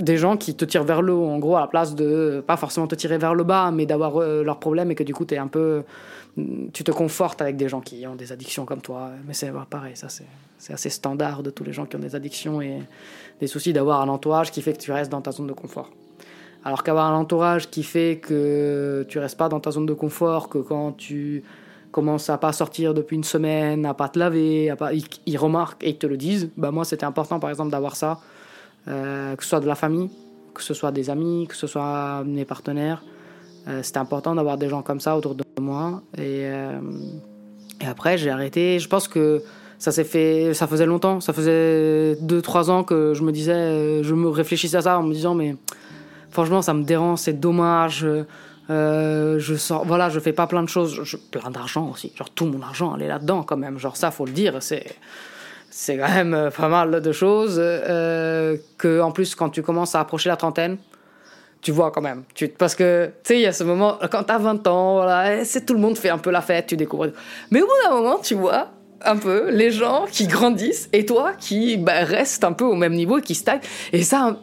des 0.02 0.18
gens 0.18 0.38
qui 0.38 0.56
te 0.56 0.66
tirent 0.66 0.84
vers 0.84 1.02
le 1.02 1.14
haut, 1.14 1.28
en 1.28 1.40
gros, 1.40 1.56
à 1.56 1.62
la 1.62 1.68
place 1.68 1.96
de 1.96 2.44
pas 2.46 2.58
forcément 2.58 2.88
te 2.88 2.96
tirer 2.96 3.18
vers 3.18 3.34
le 3.34 3.44
bas, 3.44 3.72
mais 3.72 3.86
d'avoir 3.86 4.18
euh, 4.18 4.44
leurs 4.44 4.60
problèmes 4.60 4.92
et 4.92 4.96
que 4.96 5.04
du 5.04 5.14
coup, 5.14 5.26
es 5.30 5.38
un 5.38 5.48
peu, 5.48 5.84
tu 6.74 6.84
te 6.84 6.92
confortes 6.92 7.42
avec 7.42 7.58
des 7.58 7.70
gens 7.70 7.82
qui 7.82 8.06
ont 8.08 8.16
des 8.16 8.32
addictions 8.32 8.66
comme 8.66 8.82
toi. 8.82 9.12
Mais 9.28 9.34
c'est 9.34 9.52
pareil, 9.70 9.96
ça 9.96 10.08
c'est 10.10 10.74
assez 10.74 10.90
standard 10.90 11.44
de 11.44 11.50
tous 11.50 11.64
les 11.64 11.74
gens 11.74 11.86
qui 11.86 11.96
ont 11.96 12.00
des 12.00 12.16
addictions 12.16 12.62
et 12.62 12.80
des 13.40 13.48
soucis 13.48 13.74
d'avoir 13.74 14.02
un 14.02 14.10
entourage 14.10 14.52
qui 14.52 14.62
fait 14.62 14.74
que 14.74 14.80
tu 14.80 14.92
restes 14.92 15.12
dans 15.12 15.22
ta 15.22 15.32
zone 15.32 15.48
de 15.48 15.54
confort. 15.54 15.90
Alors 16.64 16.84
qu'avoir 16.84 17.12
un 17.12 17.18
entourage 17.18 17.70
qui 17.70 17.82
fait 17.82 18.20
que 18.22 19.06
tu 19.10 19.18
restes 19.18 19.38
pas 19.38 19.50
dans 19.50 19.60
ta 19.60 19.72
zone 19.72 19.88
de 19.88 19.94
confort, 19.94 20.48
que 20.48 20.60
quand 20.60 20.92
tu 20.92 21.44
commences 21.92 22.30
à 22.30 22.38
pas 22.38 22.54
sortir 22.54 22.94
depuis 22.94 23.16
une 23.16 23.24
semaine, 23.24 23.86
à 23.86 23.94
pas 23.94 24.10
te 24.10 24.20
laver, 24.20 24.70
à 24.70 24.76
pas, 24.76 24.92
ils, 24.94 25.38
remarquent 25.38 25.84
et 25.84 25.90
ils 25.90 25.98
te 25.98 26.08
le 26.08 26.18
disent. 26.18 26.50
Bah 26.58 26.72
moi, 26.72 26.86
c'était 26.86 27.06
important 27.06 27.40
par 27.40 27.50
exemple 27.50 27.72
d'avoir 27.72 27.96
ça 27.96 28.20
euh, 28.88 29.36
que 29.36 29.44
ce 29.44 29.50
soit 29.50 29.60
de 29.60 29.68
la 29.68 29.76
famille, 29.76 30.10
que 30.54 30.64
ce 30.64 30.74
soit 30.74 30.92
des 30.92 31.10
amis, 31.10 31.48
que 31.48 31.56
ce 31.56 31.68
soit 31.68 32.24
mes 32.26 32.46
partenaires. 32.46 33.04
Euh, 33.68 33.84
c'était 33.84 34.00
important 34.00 34.34
d'avoir 34.34 34.58
des 34.58 34.70
gens 34.70 34.82
comme 34.82 35.00
ça 35.00 35.16
autour 35.16 35.36
de 35.36 35.44
moi. 35.60 36.02
Et, 36.18 36.46
euh, 36.46 36.80
après, 37.88 38.18
j'ai 38.18 38.30
arrêté. 38.30 38.80
Je 38.80 38.88
pense 38.88 39.08
que 39.08 39.44
ça 39.78 39.92
s'est 39.92 40.04
fait, 40.04 40.54
ça 40.54 40.68
faisait 40.68 40.86
longtemps. 40.86 41.20
Ça 41.20 41.34
faisait 41.34 42.16
2-3 42.22 42.70
ans 42.70 42.84
que 42.84 43.14
je 43.14 43.24
me 43.24 43.32
disais, 43.32 44.04
je 44.04 44.14
me 44.16 44.30
réfléchissais 44.30 44.78
à 44.78 44.82
ça 44.82 45.00
en 45.00 45.04
me 45.04 45.14
disant, 45.14 45.36
mais 45.36 45.56
franchement, 46.32 46.62
ça 46.62 46.74
me 46.74 46.84
dérange, 46.84 47.20
c'est 47.20 47.40
dommage. 47.40 48.06
je 48.70 49.56
sors, 49.58 49.86
voilà, 49.86 50.10
je 50.10 50.20
fais 50.20 50.34
pas 50.34 50.48
plein 50.48 50.64
de 50.64 50.70
choses, 50.70 51.02
je, 51.04 51.18
plein 51.18 51.52
d'argent 51.52 51.90
aussi. 51.92 52.12
Genre 52.16 52.30
tout 52.30 52.46
mon 52.46 52.62
argent, 52.62 52.96
elle 52.96 53.04
est 53.04 53.08
là-dedans 53.08 53.44
quand 53.44 53.58
même. 53.58 53.78
Genre 53.78 53.96
ça, 53.96 54.10
faut 54.12 54.26
le 54.26 54.32
dire, 54.32 54.58
c'est 54.62 54.86
c'est 55.72 55.98
quand 55.98 56.10
même 56.10 56.34
euh, 56.34 56.52
pas 56.52 56.68
mal 56.68 57.02
de 57.02 57.12
choses 57.12 57.56
euh, 57.60 58.58
que 58.78 59.02
en 59.02 59.12
plus 59.12 59.34
quand 59.36 59.50
tu 59.50 59.64
commences 59.64 59.96
à 59.96 60.02
approcher 60.02 60.30
la 60.30 60.36
trentaine 60.36 60.78
tu 61.62 61.72
vois 61.72 61.92
quand 61.92 62.02
même. 62.02 62.24
Parce 62.58 62.76
que 62.76 63.06
tu 63.06 63.12
sais 63.24 63.36
il 63.36 63.42
y 63.42 63.46
a 63.46 63.54
ce 63.54 63.64
moment 63.64 63.98
quand 64.12 64.24
t'as 64.24 64.38
20 64.38 64.68
ans 64.68 64.96
voilà 64.96 65.38
eh, 65.38 65.46
c'est 65.46 65.66
tout 65.66 65.74
le 65.74 65.80
monde 65.80 65.98
fait 65.98 66.10
un 66.10 66.18
peu 66.18 66.30
la 66.30 66.42
fête 66.42 66.68
tu 66.68 66.78
découvres. 66.78 67.08
Mais 67.50 67.62
au 67.62 67.66
bout 67.66 67.72
d'un 67.84 67.96
moment 67.96 68.20
tu 68.20 68.36
vois 68.36 68.68
un 69.04 69.16
peu 69.16 69.50
les 69.50 69.72
gens 69.72 70.06
qui 70.12 70.28
grandissent 70.28 70.90
et 70.94 71.06
toi 71.06 71.34
qui 71.40 71.78
bah, 71.78 72.04
restes 72.04 72.44
un 72.44 72.54
peu 72.54 72.66
au 72.66 72.76
même 72.76 72.94
niveau 72.94 73.18
et 73.18 73.22
qui 73.22 73.34
stagne 73.34 73.62
et 73.94 74.04
ça 74.04 74.38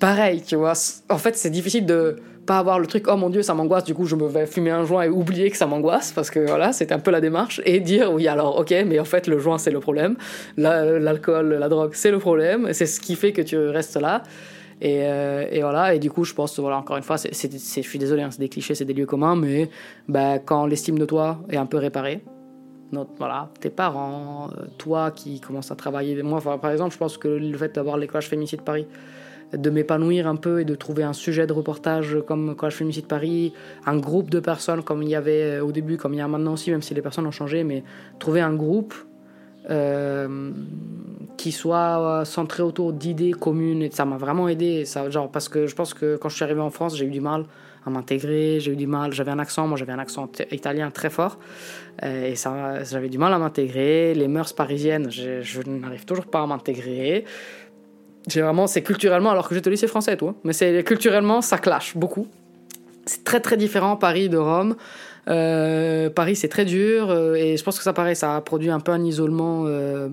pareil 0.00 0.42
tu 0.42 0.56
vois 0.56 0.74
en 1.08 1.18
fait 1.18 1.36
c'est 1.36 1.48
difficile 1.48 1.86
de 1.86 2.16
pas 2.46 2.58
avoir 2.58 2.78
le 2.78 2.86
truc 2.86 3.06
oh 3.08 3.16
mon 3.16 3.28
dieu 3.28 3.42
ça 3.42 3.54
m'angoisse 3.54 3.84
du 3.84 3.94
coup 3.94 4.06
je 4.06 4.16
me 4.16 4.26
vais 4.26 4.46
fumer 4.46 4.70
un 4.70 4.84
joint 4.84 5.02
et 5.02 5.08
oublier 5.08 5.50
que 5.50 5.56
ça 5.56 5.66
m'angoisse 5.66 6.12
parce 6.12 6.30
que 6.30 6.40
voilà 6.40 6.72
c'était 6.72 6.94
un 6.94 6.98
peu 6.98 7.10
la 7.10 7.20
démarche 7.20 7.60
et 7.64 7.80
dire 7.80 8.12
oui 8.12 8.28
alors 8.28 8.58
ok 8.58 8.74
mais 8.86 8.98
en 8.98 9.04
fait 9.04 9.26
le 9.26 9.38
joint 9.38 9.58
c'est 9.58 9.70
le 9.70 9.80
problème 9.80 10.16
l'alcool 10.56 11.54
la, 11.54 11.68
drogue 11.68 11.90
c'est 11.94 12.10
le 12.10 12.18
problème 12.18 12.72
c'est 12.72 12.86
ce 12.86 13.00
qui 13.00 13.16
fait 13.16 13.32
que 13.32 13.42
tu 13.42 13.58
restes 13.58 13.96
là 13.96 14.22
et, 14.80 15.04
euh, 15.04 15.46
et, 15.50 15.60
voilà 15.62 15.94
et 15.94 15.98
du 15.98 16.10
coup 16.10 16.24
je 16.24 16.34
pense 16.34 16.58
voilà 16.58 16.78
encore 16.78 16.96
une 16.96 17.02
fois 17.02 17.18
c'est, 17.18 17.32
je 17.32 17.80
suis 17.80 17.98
désolé 17.98 18.22
hein, 18.22 18.30
c'est 18.30 18.40
des 18.40 18.48
clichés 18.48 18.74
c'est 18.74 18.84
des 18.84 18.94
lieux 18.94 19.06
communs 19.06 19.36
mais 19.36 19.68
bah, 20.08 20.38
quand 20.38 20.66
l'estime 20.66 20.98
de 20.98 21.04
toi 21.04 21.38
est 21.50 21.56
un 21.56 21.66
peu 21.66 21.78
réparée 21.78 22.22
notre, 22.92 23.10
voilà, 23.18 23.50
tes 23.60 23.70
parents, 23.70 24.48
euh, 24.56 24.66
toi 24.78 25.10
qui 25.10 25.40
commences 25.40 25.70
à 25.70 25.74
travailler. 25.74 26.22
Moi, 26.22 26.40
par 26.40 26.70
exemple, 26.70 26.92
je 26.92 26.98
pense 26.98 27.18
que 27.18 27.26
le 27.26 27.58
fait 27.58 27.74
d'avoir 27.74 27.96
l'école 27.96 28.22
féminicide 28.22 28.60
de 28.60 28.64
Paris, 28.64 28.86
de 29.52 29.70
m'épanouir 29.70 30.26
un 30.26 30.36
peu 30.36 30.60
et 30.60 30.64
de 30.64 30.74
trouver 30.74 31.02
un 31.02 31.12
sujet 31.12 31.46
de 31.46 31.52
reportage 31.52 32.16
comme 32.26 32.54
quand 32.56 32.70
je 32.70 32.76
fais 32.76 32.84
Musique 32.84 33.04
de 33.04 33.08
Paris, 33.08 33.52
un 33.84 33.96
groupe 33.96 34.30
de 34.30 34.40
personnes 34.40 34.82
comme 34.82 35.02
il 35.02 35.08
y 35.08 35.14
avait 35.14 35.58
euh, 35.58 35.64
au 35.64 35.72
début, 35.72 35.96
comme 35.96 36.14
il 36.14 36.18
y 36.18 36.20
a 36.20 36.28
maintenant 36.28 36.54
aussi, 36.54 36.70
même 36.70 36.82
si 36.82 36.94
les 36.94 37.02
personnes 37.02 37.26
ont 37.26 37.32
changé, 37.32 37.64
mais 37.64 37.84
trouver 38.18 38.40
un 38.40 38.54
groupe 38.54 38.94
euh, 39.70 40.50
qui 41.36 41.52
soit 41.52 42.22
centré 42.24 42.62
autour 42.62 42.92
d'idées 42.92 43.32
communes. 43.32 43.82
Et 43.82 43.90
ça 43.90 44.04
m'a 44.04 44.16
vraiment 44.16 44.48
aidé. 44.48 44.84
Ça, 44.84 45.10
genre, 45.10 45.30
parce 45.30 45.48
que 45.48 45.66
je 45.66 45.74
pense 45.74 45.94
que 45.94 46.16
quand 46.16 46.28
je 46.28 46.36
suis 46.36 46.44
arrivé 46.44 46.60
en 46.60 46.70
France, 46.70 46.96
j'ai 46.96 47.06
eu 47.06 47.10
du 47.10 47.20
mal 47.20 47.44
à 47.84 47.90
m'intégrer, 47.90 48.58
j'ai 48.58 48.72
eu 48.72 48.76
du 48.76 48.88
mal, 48.88 49.12
j'avais 49.12 49.30
un 49.30 49.38
accent, 49.38 49.68
moi 49.68 49.78
j'avais 49.78 49.92
un 49.92 50.00
accent 50.00 50.28
italien 50.50 50.90
très 50.90 51.08
fort, 51.08 51.38
euh, 52.02 52.32
et 52.32 52.34
ça, 52.34 52.82
j'avais 52.82 53.08
du 53.08 53.16
mal 53.16 53.32
à 53.32 53.38
m'intégrer. 53.38 54.12
Les 54.12 54.26
mœurs 54.26 54.52
parisiennes, 54.52 55.08
je 55.10 55.60
n'arrive 55.68 56.04
toujours 56.04 56.26
pas 56.26 56.42
à 56.42 56.46
m'intégrer. 56.46 57.24
J'ai 58.28 58.44
c'est 58.66 58.82
culturellement, 58.82 59.30
alors 59.30 59.48
que 59.48 59.54
j'étais 59.54 59.68
au 59.68 59.70
lycée 59.70 59.86
français 59.86 60.16
tout, 60.16 60.28
hein, 60.28 60.34
mais 60.42 60.52
c'est 60.52 60.82
culturellement, 60.82 61.40
ça 61.40 61.58
clash 61.58 61.96
beaucoup. 61.96 62.26
C'est 63.04 63.22
très 63.22 63.38
très 63.38 63.56
différent 63.56 63.96
Paris 63.96 64.28
de 64.28 64.36
Rome. 64.36 64.74
Euh, 65.28 66.10
Paris 66.10 66.36
c'est 66.36 66.48
très 66.48 66.64
dur 66.64 67.10
euh, 67.10 67.34
et 67.34 67.56
je 67.56 67.64
pense 67.64 67.78
que 67.78 67.84
ça 67.84 67.92
paraît, 67.92 68.14
ça 68.14 68.36
a 68.36 68.40
produit 68.40 68.70
un 68.70 68.78
peu 68.78 68.92
un 68.92 69.02
isolement 69.02 69.64
euh, 69.66 70.08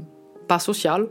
pas 0.47 0.59
social, 0.59 1.07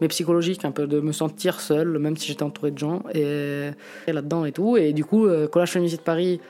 mais 0.00 0.08
psychologique, 0.08 0.64
un 0.66 0.72
peu 0.72 0.86
de 0.86 1.00
me 1.00 1.12
sentir 1.12 1.60
seul, 1.60 1.98
même 1.98 2.18
si 2.18 2.28
j'étais 2.28 2.42
entouré 2.42 2.70
de 2.70 2.78
gens 2.78 3.02
et, 3.14 3.70
là-dedans 4.06 4.44
et 4.44 4.52
tout. 4.52 4.76
Et 4.76 4.92
du 4.92 5.06
coup, 5.06 5.26
euh, 5.26 5.48
Collage 5.48 5.74
de 5.74 5.96
Paris 5.96 6.40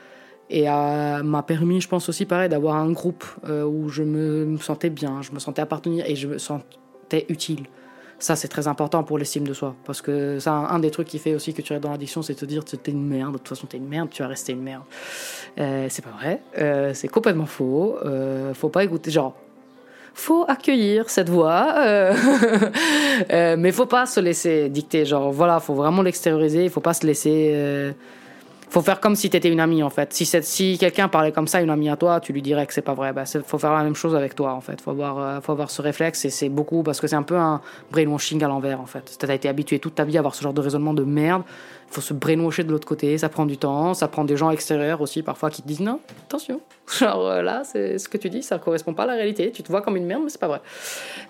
et 0.49 0.65
m'a 0.65 1.43
permis, 1.47 1.79
je 1.79 1.87
pense 1.87 2.09
aussi 2.09 2.25
pareil, 2.25 2.49
d'avoir 2.49 2.75
un 2.75 2.91
groupe 2.91 3.23
où 3.47 3.87
je 3.87 4.03
me 4.03 4.57
sentais 4.57 4.89
bien, 4.89 5.21
je 5.21 5.31
me 5.31 5.39
sentais 5.39 5.61
appartenir 5.61 6.05
et 6.05 6.15
je 6.15 6.27
me 6.27 6.37
sentais 6.37 7.25
utile. 7.29 7.63
Ça, 8.23 8.37
c'est 8.37 8.47
très 8.47 8.69
important 8.69 9.03
pour 9.03 9.17
l'estime 9.17 9.45
de 9.45 9.53
soi. 9.53 9.75
Parce 9.83 10.01
que 10.01 10.39
ça, 10.39 10.53
un 10.53 10.79
des 10.79 10.91
trucs 10.91 11.09
qui 11.09 11.19
fait 11.19 11.35
aussi 11.35 11.53
que 11.53 11.61
tu 11.61 11.73
es 11.73 11.79
dans 11.81 11.91
l'addiction, 11.91 12.21
c'est 12.21 12.35
te 12.35 12.45
dire, 12.45 12.63
t'es 12.63 12.89
une 12.89 13.05
merde. 13.05 13.33
De 13.33 13.37
toute 13.37 13.49
façon, 13.49 13.67
t'es 13.67 13.75
une 13.75 13.89
merde, 13.89 14.07
tu 14.11 14.21
vas 14.21 14.29
rester 14.29 14.53
une 14.53 14.61
merde. 14.61 14.83
Euh, 15.59 15.87
c'est 15.89 16.05
pas 16.05 16.11
vrai. 16.11 16.41
Euh, 16.57 16.93
c'est 16.93 17.09
complètement 17.09 17.45
faux. 17.45 17.97
Euh, 18.05 18.53
faut 18.53 18.69
pas 18.69 18.85
écouter. 18.85 19.11
Genre, 19.11 19.35
faut 20.13 20.45
accueillir 20.47 21.09
cette 21.09 21.27
voix. 21.27 21.75
Euh, 21.79 22.15
euh, 23.33 23.57
mais 23.59 23.73
faut 23.73 23.87
pas 23.87 24.05
se 24.05 24.21
laisser 24.21 24.69
dicter. 24.69 25.03
Genre, 25.03 25.33
voilà, 25.33 25.59
faut 25.59 25.73
vraiment 25.73 26.01
l'extérioriser. 26.01 26.63
Il 26.63 26.69
faut 26.69 26.79
pas 26.79 26.93
se 26.93 27.05
laisser. 27.05 27.93
Faut 28.73 28.81
faire 28.81 28.99
comme 28.99 29.15
si 29.15 29.29
t'étais 29.29 29.49
une 29.49 29.59
amie 29.59 29.83
en 29.83 29.91
fait. 29.91 30.11
Si, 30.13 30.77
quelqu'un 30.79 31.07
parlait 31.07 31.31
comme 31.31 31.45
ça, 31.45 31.61
une 31.61 31.69
amie 31.69 31.89
à 31.89 31.95
toi, 31.95 32.19
tu 32.19 32.33
lui 32.33 32.41
dirais 32.41 32.65
que 32.65 32.73
c'est 32.73 32.81
pas 32.81 32.95
vrai. 32.95 33.13
Bah, 33.13 33.23
faut 33.45 33.59
faire 33.59 33.71
la 33.71 33.83
même 33.83 33.93
chose 33.93 34.15
avec 34.15 34.33
toi 34.33 34.53
en 34.53 34.61
fait. 34.61 34.81
Faut 34.81 34.89
avoir, 34.89 35.19
euh, 35.19 35.41
faut 35.41 35.51
avoir 35.51 35.69
ce 35.69 35.83
réflexe 35.83 36.25
et 36.25 36.31
c'est 36.31 36.49
beaucoup 36.49 36.81
parce 36.81 36.99
que 36.99 37.05
c'est 37.05 37.15
un 37.15 37.21
peu 37.21 37.35
un 37.35 37.61
brainwashing 37.91 38.43
à 38.43 38.47
l'envers 38.47 38.81
en 38.81 38.87
fait. 38.87 39.15
T'as 39.19 39.31
été 39.31 39.47
habitué 39.47 39.77
toute 39.77 39.93
ta 39.93 40.05
vie 40.05 40.17
à 40.17 40.21
avoir 40.21 40.33
ce 40.33 40.41
genre 40.41 40.55
de 40.55 40.61
raisonnement 40.61 40.95
de 40.95 41.03
merde. 41.03 41.43
Faut 41.85 42.01
se 42.01 42.15
brainwasher 42.15 42.63
de 42.63 42.71
l'autre 42.71 42.87
côté. 42.87 43.15
Ça 43.19 43.29
prend 43.29 43.45
du 43.45 43.59
temps. 43.59 43.93
Ça 43.93 44.07
prend 44.07 44.23
des 44.23 44.37
gens 44.37 44.49
extérieurs 44.49 45.01
aussi 45.01 45.21
parfois 45.21 45.51
qui 45.51 45.61
te 45.61 45.67
disent 45.67 45.81
non, 45.81 45.99
attention. 46.25 46.59
Genre 46.99 47.27
euh, 47.27 47.41
là, 47.43 47.61
c'est 47.63 47.99
ce 47.99 48.09
que 48.09 48.17
tu 48.17 48.31
dis, 48.31 48.41
ça 48.41 48.57
correspond 48.57 48.95
pas 48.95 49.03
à 49.03 49.05
la 49.05 49.13
réalité. 49.13 49.51
Tu 49.51 49.61
te 49.61 49.69
vois 49.69 49.83
comme 49.83 49.97
une 49.97 50.07
merde, 50.07 50.23
mais 50.23 50.29
c'est 50.29 50.41
pas 50.41 50.47
vrai. 50.47 50.61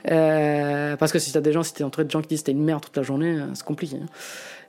Euh, 0.10 0.95
parce 0.95 1.12
que 1.12 1.19
si 1.19 1.34
t'as 1.34 1.41
des 1.41 1.51
gens, 1.51 1.62
si 1.62 1.73
t'es 1.73 1.84
entouré 1.84 2.06
de 2.06 2.12
gens 2.12 2.21
qui 2.21 2.29
disent 2.29 2.43
t'es 2.43 2.53
une 2.53 2.63
merde 2.63 2.82
toute 2.82 2.95
la 2.95 3.03
journée, 3.03 3.38
c'est 3.53 3.65
compliqué. 3.65 3.97
Hein. 4.01 4.08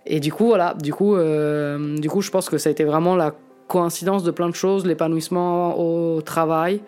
Et 0.06 0.20
du 0.20 0.32
coup, 0.32 0.46
voilà, 0.46 0.74
du 0.74 0.92
coup, 0.92 1.16
euh, 1.16 1.96
du 1.98 2.10
coup, 2.10 2.20
je 2.20 2.30
pense 2.30 2.48
que 2.48 2.58
ça 2.58 2.68
a 2.68 2.72
été 2.72 2.84
vraiment 2.84 3.16
la 3.16 3.34
coïncidence 3.68 4.22
de 4.22 4.30
plein 4.30 4.48
de 4.48 4.54
choses, 4.54 4.84
l'épanouissement 4.86 5.78
au 5.78 6.20
travail, 6.20 6.80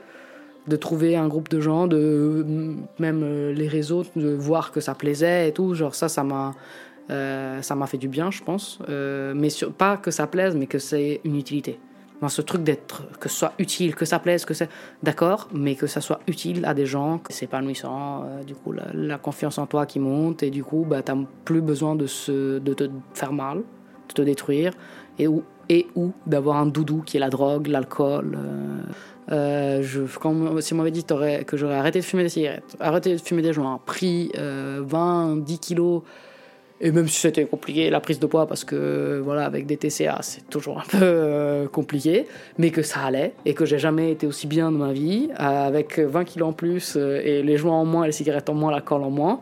de 0.66 0.76
trouver 0.76 1.16
un 1.16 1.28
groupe 1.28 1.48
de 1.48 1.60
gens, 1.60 1.86
de 1.86 2.44
même 2.98 3.22
euh, 3.22 3.52
les 3.52 3.68
réseaux, 3.68 4.04
de 4.16 4.34
voir 4.34 4.72
que 4.72 4.80
ça 4.80 4.94
plaisait 4.94 5.48
et 5.48 5.52
tout. 5.52 5.74
Genre 5.74 5.94
ça, 5.94 6.08
ça 6.08 6.24
m'a, 6.24 6.54
euh, 7.10 7.62
ça 7.62 7.74
m'a 7.74 7.86
fait 7.86 7.98
du 7.98 8.08
bien, 8.08 8.30
je 8.30 8.42
pense. 8.42 8.78
Euh, 8.88 9.32
mais 9.34 9.50
sur, 9.50 9.72
pas 9.72 9.96
que 9.96 10.10
ça 10.10 10.26
plaise, 10.26 10.56
mais 10.56 10.66
que 10.66 10.78
c'est 10.78 11.20
une 11.24 11.36
utilité. 11.36 11.78
Dans 12.20 12.28
ce 12.30 12.40
truc 12.40 12.62
d'être, 12.62 13.02
que 13.20 13.28
ce 13.28 13.36
soit 13.36 13.52
utile, 13.58 13.94
que 13.94 14.06
ça 14.06 14.18
plaise, 14.18 14.46
que 14.46 14.54
c'est 14.54 14.70
d'accord, 15.02 15.48
mais 15.52 15.74
que 15.74 15.86
ça 15.86 16.00
soit 16.00 16.20
utile 16.26 16.64
à 16.64 16.72
des 16.72 16.86
gens, 16.86 17.18
que 17.18 17.32
c'est 17.32 17.44
épanouissant, 17.44 18.24
euh, 18.24 18.42
du 18.42 18.54
coup, 18.54 18.72
la, 18.72 19.18
confiance 19.18 19.58
en 19.58 19.66
toi 19.66 19.84
qui 19.84 20.00
monte, 20.00 20.42
et 20.42 20.50
du 20.50 20.64
coup, 20.64 20.86
bah, 20.88 21.02
t'as 21.02 21.16
plus 21.44 21.60
besoin 21.60 21.94
de, 21.94 22.06
se, 22.06 22.58
de 22.58 22.74
te 22.74 22.88
faire 23.12 23.32
mal, 23.32 23.58
de 24.08 24.14
te 24.14 24.22
détruire, 24.22 24.72
et 25.18 25.28
ou, 25.28 25.42
et 25.68 25.88
ou 25.94 26.12
d'avoir 26.26 26.56
un 26.56 26.66
doudou 26.66 27.02
qui 27.04 27.18
est 27.18 27.20
la 27.20 27.28
drogue, 27.28 27.66
l'alcool. 27.66 28.38
Euh, 28.38 28.82
euh, 29.32 29.82
je, 29.82 30.02
quand, 30.18 30.60
si 30.62 30.72
on 30.72 30.76
m'avait 30.76 30.90
dit 30.90 31.04
que 31.04 31.56
j'aurais 31.56 31.76
arrêté 31.76 31.98
de 31.98 32.04
fumer 32.04 32.22
des 32.22 32.28
cigarettes, 32.30 32.76
arrêté 32.80 33.12
de 33.12 33.20
fumer 33.20 33.42
des 33.42 33.52
joints, 33.52 33.78
pris 33.84 34.32
20, 34.34 35.44
10 35.44 35.58
kilos, 35.58 36.02
et 36.80 36.90
même 36.90 37.08
si 37.08 37.20
c'était 37.20 37.46
compliqué, 37.46 37.88
la 37.88 38.00
prise 38.00 38.18
de 38.20 38.26
poids, 38.26 38.46
parce 38.46 38.64
que 38.64 39.20
voilà, 39.24 39.46
avec 39.46 39.66
des 39.66 39.76
TCA, 39.76 40.18
c'est 40.20 40.48
toujours 40.50 40.78
un 40.78 40.84
peu 40.90 40.98
euh, 41.02 41.68
compliqué, 41.68 42.26
mais 42.58 42.70
que 42.70 42.82
ça 42.82 43.00
allait, 43.00 43.32
et 43.44 43.54
que 43.54 43.64
j'ai 43.64 43.78
jamais 43.78 44.12
été 44.12 44.26
aussi 44.26 44.46
bien 44.46 44.70
de 44.70 44.76
ma 44.76 44.92
vie, 44.92 45.30
euh, 45.32 45.66
avec 45.66 45.98
20 45.98 46.24
kilos 46.24 46.50
en 46.50 46.52
plus, 46.52 46.96
euh, 46.96 47.20
et 47.24 47.42
les 47.42 47.56
joints 47.56 47.76
en 47.76 47.84
moins, 47.84 48.06
les 48.06 48.12
cigarettes 48.12 48.50
en 48.50 48.54
moins, 48.54 48.70
la 48.70 48.82
colle 48.82 49.02
en 49.02 49.10
moins, 49.10 49.40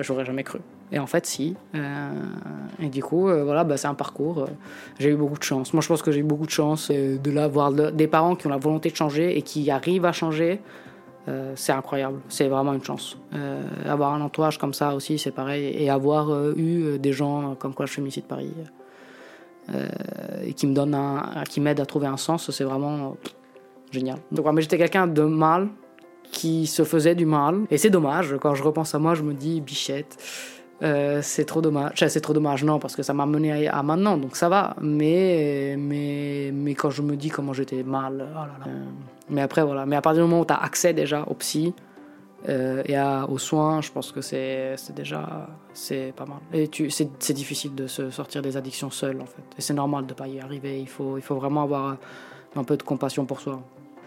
j'aurais 0.00 0.24
jamais 0.24 0.44
cru. 0.44 0.60
Et 0.92 0.98
en 0.98 1.06
fait, 1.06 1.26
si. 1.26 1.56
et 1.74 2.88
du 2.88 3.02
coup, 3.02 3.22
voilà, 3.22 3.64
bah, 3.64 3.76
c'est 3.76 3.88
un 3.88 3.94
parcours. 3.94 4.46
j'ai 5.00 5.10
eu 5.10 5.16
beaucoup 5.16 5.38
de 5.38 5.42
chance. 5.42 5.72
Moi, 5.72 5.80
je 5.80 5.88
pense 5.88 6.02
que 6.02 6.12
j'ai 6.12 6.20
eu 6.20 6.24
beaucoup 6.24 6.46
de 6.46 6.50
chance 6.50 6.90
de 6.90 7.30
là, 7.30 7.48
voir 7.48 7.72
des 7.72 8.06
parents 8.06 8.36
qui 8.36 8.46
ont 8.46 8.50
la 8.50 8.58
volonté 8.58 8.90
de 8.90 8.94
changer 8.94 9.36
et 9.36 9.42
qui 9.42 9.68
arrivent 9.72 10.04
à 10.04 10.12
changer. 10.12 10.60
Euh, 11.26 11.52
c'est 11.56 11.72
incroyable, 11.72 12.20
c'est 12.28 12.48
vraiment 12.48 12.74
une 12.74 12.84
chance. 12.84 13.16
Euh, 13.34 13.62
avoir 13.86 14.12
un 14.12 14.20
entourage 14.20 14.58
comme 14.58 14.74
ça 14.74 14.94
aussi, 14.94 15.18
c'est 15.18 15.30
pareil. 15.30 15.74
Et 15.76 15.88
avoir 15.88 16.30
euh, 16.30 16.54
eu 16.56 16.98
des 16.98 17.12
gens 17.12 17.54
comme 17.58 17.74
quoi 17.74 17.86
je 17.86 17.92
suis 17.92 18.02
ici 18.02 18.20
de 18.20 18.26
Paris 18.26 18.52
et 20.46 20.52
qui 20.52 20.66
me 20.66 20.74
donnent 20.74 20.94
qui 21.48 21.58
m'aident 21.58 21.80
à 21.80 21.86
trouver 21.86 22.06
un 22.06 22.18
sens, 22.18 22.50
c'est 22.50 22.64
vraiment 22.64 23.16
génial. 23.90 24.18
Donc, 24.30 24.44
mais 24.52 24.60
j'étais 24.60 24.76
quelqu'un 24.76 25.06
de 25.06 25.22
mal 25.22 25.68
qui 26.30 26.66
se 26.66 26.84
faisait 26.84 27.14
du 27.14 27.24
mal. 27.24 27.62
Et 27.70 27.78
c'est 27.78 27.88
dommage, 27.88 28.36
quand 28.42 28.54
je 28.54 28.62
repense 28.62 28.94
à 28.94 28.98
moi, 28.98 29.14
je 29.14 29.22
me 29.22 29.32
dis, 29.32 29.62
bichette, 29.62 30.18
euh, 30.82 31.20
c'est 31.22 31.44
trop 31.44 31.60
dommage. 31.60 32.04
C'est 32.08 32.20
trop 32.20 32.32
dommage, 32.32 32.64
non, 32.64 32.78
parce 32.78 32.96
que 32.96 33.02
ça 33.02 33.14
m'a 33.14 33.26
mené 33.26 33.68
à, 33.68 33.82
maintenant, 33.82 34.16
donc 34.16 34.36
ça 34.36 34.48
va. 34.48 34.74
Mais, 34.80 35.76
mais, 35.78 36.50
mais 36.52 36.74
quand 36.74 36.90
je 36.90 37.02
me 37.02 37.16
dis 37.16 37.28
comment 37.28 37.52
j'étais 37.52 37.82
mal, 37.82 38.26
oh 38.32 38.34
là. 38.34 38.72
mais 39.30 39.40
après, 39.40 39.62
voilà. 39.62 39.86
Mais 39.86 39.96
à 39.96 40.02
partir 40.02 40.24
du 40.24 40.28
moment 40.28 40.42
où 40.42 40.46
tu 40.46 40.52
as 40.52 40.62
accès 40.62 40.92
déjà 40.92 41.24
au 41.28 41.34
psy 41.34 41.74
euh, 42.48 42.82
et 42.86 42.96
à, 42.96 43.28
aux 43.28 43.38
soins, 43.38 43.80
je 43.80 43.90
pense 43.92 44.10
que 44.12 44.20
c'est 44.20 44.76
déjà 44.94 45.48
c'est 45.72 46.12
pas 46.16 46.26
mal. 46.26 46.38
Et 46.52 46.68
c'est 46.90 47.32
difficile 47.32 47.74
de 47.74 47.86
se 47.86 48.10
sortir 48.10 48.42
des 48.42 48.56
addictions 48.56 48.90
seul, 48.90 49.20
en 49.20 49.26
fait. 49.26 49.42
Et 49.56 49.60
c'est 49.60 49.74
normal 49.74 50.06
de 50.06 50.14
pas 50.14 50.26
y 50.26 50.40
arriver. 50.40 50.80
Il 50.80 50.88
faut, 50.88 51.16
il 51.16 51.22
faut 51.22 51.36
vraiment 51.36 51.62
avoir 51.62 51.96
un 52.56 52.64
peu 52.64 52.76
de 52.76 52.82
compassion 52.82 53.24
pour 53.26 53.40
soi. 53.40 53.62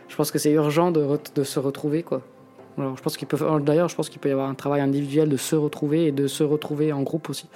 Je 0.07 0.15
pense 0.15 0.31
que 0.31 0.39
c'est 0.39 0.51
urgent 0.51 0.91
de 0.91 1.43
se 1.43 1.59
retrouver, 1.59 2.03
quoi. 2.03 2.21
Alors, 2.77 2.95
je 2.95 3.01
pense 3.01 3.17
qu'il 3.17 3.27
peut, 3.27 3.37
d'ailleurs, 3.61 3.89
je 3.89 3.95
pense 3.95 4.09
qu'il 4.09 4.19
peut 4.19 4.29
y 4.29 4.31
avoir 4.31 4.49
un 4.49 4.53
travail 4.53 4.81
individuel 4.81 5.29
de 5.29 5.37
se 5.37 5.55
retrouver 5.55 6.07
et 6.07 6.11
de 6.11 6.27
se 6.27 6.43
retrouver 6.43 6.93
en 6.93 7.01
groupe 7.01 7.29
aussi. 7.29 7.49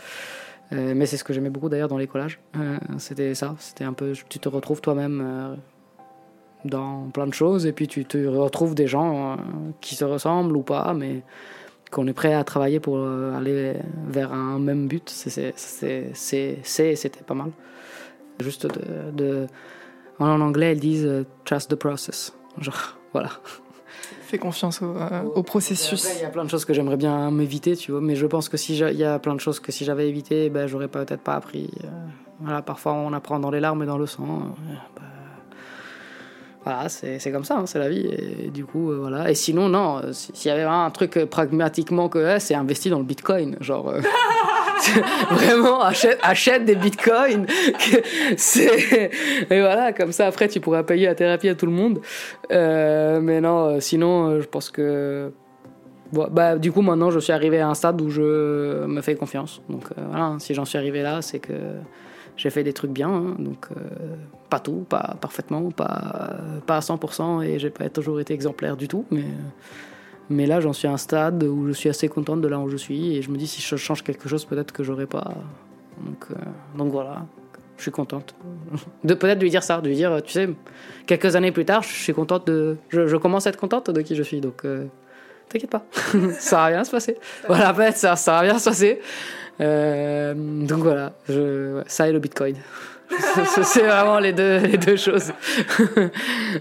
Euh, 0.73 0.93
mais 0.95 1.05
c'est 1.05 1.17
ce 1.17 1.23
que 1.23 1.33
j'aimais 1.33 1.49
beaucoup 1.49 1.69
d'ailleurs 1.69 1.89
dans 1.89 1.97
les 1.97 2.07
collages. 2.07 2.39
Euh, 2.57 2.77
c'était 2.97 3.35
ça, 3.35 3.55
c'était 3.59 3.83
un 3.83 3.93
peu, 3.93 4.13
tu 4.29 4.39
te 4.39 4.49
retrouves 4.49 4.81
toi-même 4.81 5.21
euh, 5.23 5.53
dans 6.65 7.09
plein 7.13 7.27
de 7.27 7.33
choses 7.33 7.65
et 7.65 7.73
puis 7.73 7.87
tu 7.87 8.05
te 8.05 8.25
retrouves 8.25 8.73
des 8.73 8.87
gens 8.87 9.33
euh, 9.33 9.35
qui 9.81 9.95
se 9.95 10.05
ressemblent 10.05 10.55
ou 10.55 10.61
pas, 10.61 10.93
mais 10.93 11.23
qu'on 11.91 12.07
est 12.07 12.13
prêt 12.13 12.33
à 12.33 12.43
travailler 12.45 12.79
pour 12.79 12.97
euh, 12.97 13.35
aller 13.35 13.75
vers 14.07 14.31
un 14.33 14.59
même 14.59 14.87
but. 14.87 15.09
C'était 15.09 15.53
pas 17.27 17.33
mal. 17.33 17.51
Juste 18.39 18.65
de, 19.13 19.45
en 20.19 20.39
anglais, 20.39 20.71
ils 20.73 20.79
disent 20.79 21.25
trust 21.45 21.69
the 21.69 21.75
process. 21.75 22.33
Voilà 23.13 23.31
fais 24.31 24.37
confiance 24.37 24.81
au, 24.81 24.95
euh, 24.95 25.23
au 25.35 25.43
processus. 25.43 26.07
Il 26.17 26.21
y 26.21 26.25
a 26.25 26.29
plein 26.29 26.45
de 26.45 26.49
choses 26.49 26.65
que 26.65 26.73
j'aimerais 26.73 26.97
bien 26.97 27.29
m'éviter, 27.31 27.75
tu 27.75 27.91
vois, 27.91 28.01
mais 28.01 28.15
je 28.15 28.25
pense 28.25 28.49
que 28.49 28.57
si 28.57 28.77
il 28.77 28.97
y 28.97 29.03
a 29.03 29.19
plein 29.19 29.35
de 29.35 29.39
choses 29.39 29.59
que 29.59 29.71
si 29.71 29.85
j'avais 29.85 30.07
évité, 30.07 30.49
ben 30.49 30.67
j'aurais 30.67 30.87
peut-être 30.87 31.21
pas 31.21 31.35
appris. 31.35 31.69
Euh, 31.83 31.87
voilà, 32.39 32.61
parfois 32.61 32.93
on 32.93 33.13
apprend 33.13 33.39
dans 33.39 33.51
les 33.51 33.59
larmes 33.59 33.83
et 33.83 33.85
dans 33.85 33.97
le 33.97 34.07
sang. 34.07 34.23
Euh, 34.23 34.73
ben, 34.95 35.03
voilà, 36.63 36.89
c'est 36.89 37.31
comme 37.31 37.43
ça, 37.43 37.57
hein, 37.57 37.65
c'est 37.65 37.79
la 37.79 37.89
vie. 37.89 38.07
Et, 38.07 38.51
du 38.51 38.65
coup, 38.65 38.91
euh, 38.91 38.97
voilà. 38.99 39.29
Et 39.31 39.35
sinon, 39.35 39.67
non, 39.67 40.01
s'il 40.11 40.49
y 40.49 40.51
avait 40.51 40.61
un 40.61 40.89
truc 40.91 41.25
pragmatiquement 41.25 42.07
que 42.07 42.37
c'est 42.39 42.53
investi 42.53 42.89
dans 42.89 42.99
le 42.99 43.03
bitcoin. 43.03 43.57
Genre, 43.59 43.93
vraiment, 45.31 45.81
achète, 45.81 46.65
des 46.65 46.75
bitcoins. 46.75 47.45
c'est... 48.37 49.11
Et 49.49 49.59
voilà, 49.59 49.93
comme 49.93 50.11
ça, 50.11 50.27
après, 50.27 50.47
tu 50.47 50.59
pourras 50.59 50.83
payer 50.83 51.05
la 51.05 51.15
thérapie 51.15 51.49
à 51.49 51.55
tout 51.55 51.65
le 51.65 51.71
monde. 51.71 52.01
Euh, 52.51 53.19
mais 53.21 53.41
non, 53.41 53.65
euh, 53.65 53.79
sinon, 53.79 54.29
euh, 54.29 54.41
je 54.41 54.47
pense 54.47 54.69
que. 54.69 55.31
Bah, 56.13 56.57
du 56.57 56.73
coup, 56.73 56.81
maintenant, 56.81 57.09
je 57.09 57.19
suis 57.19 57.31
arrivé 57.31 57.61
à 57.61 57.69
un 57.69 57.73
stade 57.73 58.01
où 58.01 58.09
je 58.09 58.85
me 58.85 59.01
fais 59.01 59.15
confiance. 59.15 59.61
Donc 59.69 59.87
voilà, 60.09 60.35
si 60.39 60.53
j'en 60.53 60.65
suis 60.65 60.77
arrivé 60.77 61.01
là, 61.01 61.21
c'est 61.21 61.39
que 61.39 61.53
j'ai 62.35 62.49
fait 62.49 62.65
des 62.65 62.73
trucs 62.73 62.91
bien. 62.91 63.07
Hein, 63.07 63.35
donc, 63.39 63.69
pas 64.49 64.59
tout, 64.59 64.85
pas 64.89 65.15
parfaitement, 65.21 65.71
pas, 65.71 66.35
pas 66.67 66.75
à 66.75 66.79
100%, 66.81 67.43
et 67.43 67.59
j'ai 67.59 67.69
pas 67.69 67.87
toujours 67.87 68.19
été 68.19 68.33
exemplaire 68.33 68.75
du 68.75 68.89
tout. 68.89 69.05
Mais. 69.09 69.23
Mais 70.29 70.45
là, 70.45 70.61
j'en 70.61 70.73
suis 70.73 70.87
à 70.87 70.91
un 70.91 70.97
stade 70.97 71.43
où 71.43 71.67
je 71.67 71.73
suis 71.73 71.89
assez 71.89 72.07
contente 72.07 72.41
de 72.41 72.47
là 72.47 72.59
où 72.59 72.69
je 72.69 72.77
suis 72.77 73.17
et 73.17 73.21
je 73.21 73.29
me 73.31 73.37
dis 73.37 73.47
si 73.47 73.61
je 73.61 73.75
change 73.75 74.03
quelque 74.03 74.29
chose, 74.29 74.45
peut-être 74.45 74.71
que 74.71 74.83
j'aurais 74.83 75.07
pas. 75.07 75.33
Donc, 76.05 76.25
euh, 76.31 76.35
donc 76.77 76.91
voilà, 76.91 77.25
je 77.77 77.83
suis 77.83 77.91
contente. 77.91 78.35
De 79.03 79.13
peut-être 79.13 79.41
lui 79.41 79.49
dire 79.49 79.63
ça, 79.63 79.81
de 79.81 79.87
lui 79.87 79.95
dire, 79.95 80.21
tu 80.23 80.31
sais, 80.31 80.49
quelques 81.05 81.35
années 81.35 81.51
plus 81.51 81.65
tard, 81.65 81.83
je 81.83 81.89
suis 81.89 82.13
contente 82.13 82.47
de. 82.47 82.77
Je, 82.89 83.07
je, 83.07 83.17
commence 83.17 83.47
à 83.47 83.49
être 83.49 83.59
contente 83.59 83.89
de 83.89 84.01
qui 84.01 84.15
je 84.15 84.23
suis. 84.23 84.39
Donc, 84.39 84.63
euh, 84.63 84.85
t'inquiète 85.49 85.69
pas, 85.69 85.83
ça 86.39 86.57
va 86.57 86.69
bien 86.71 86.83
se 86.83 86.91
passer. 86.91 87.17
Voilà, 87.47 87.73
fait, 87.73 87.97
ça, 87.97 88.15
ça 88.15 88.33
va 88.33 88.43
bien 88.43 88.59
se 88.59 88.69
passer. 88.69 88.99
Euh, 89.59 90.33
donc 90.35 90.79
voilà, 90.79 91.13
je, 91.27 91.81
ça 91.87 92.07
et 92.07 92.11
le 92.11 92.19
Bitcoin. 92.19 92.55
C'est 93.63 93.81
vraiment 93.81 94.19
les 94.19 94.31
deux, 94.31 94.59
les 94.59 94.77
deux 94.77 94.95
choses. 94.95 95.33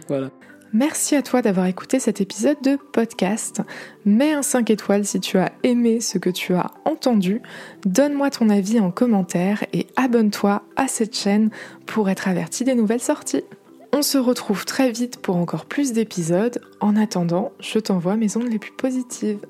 voilà. 0.08 0.30
Merci 0.72 1.16
à 1.16 1.22
toi 1.22 1.42
d'avoir 1.42 1.66
écouté 1.66 1.98
cet 1.98 2.20
épisode 2.20 2.60
de 2.62 2.76
podcast. 2.76 3.60
Mets 4.04 4.34
un 4.34 4.42
5 4.42 4.70
étoiles 4.70 5.04
si 5.04 5.18
tu 5.18 5.36
as 5.36 5.50
aimé 5.64 6.00
ce 6.00 6.16
que 6.16 6.30
tu 6.30 6.54
as 6.54 6.70
entendu. 6.84 7.42
Donne-moi 7.84 8.30
ton 8.30 8.48
avis 8.48 8.78
en 8.78 8.92
commentaire 8.92 9.64
et 9.72 9.88
abonne-toi 9.96 10.62
à 10.76 10.86
cette 10.86 11.16
chaîne 11.16 11.50
pour 11.86 12.08
être 12.08 12.28
averti 12.28 12.62
des 12.62 12.76
nouvelles 12.76 13.00
sorties. 13.00 13.42
On 13.92 14.02
se 14.02 14.16
retrouve 14.16 14.64
très 14.64 14.92
vite 14.92 15.16
pour 15.16 15.36
encore 15.36 15.66
plus 15.66 15.92
d'épisodes. 15.92 16.60
En 16.78 16.94
attendant, 16.94 17.50
je 17.58 17.80
t'envoie 17.80 18.14
mes 18.14 18.36
ondes 18.36 18.48
les 18.48 18.60
plus 18.60 18.72
positives. 18.72 19.40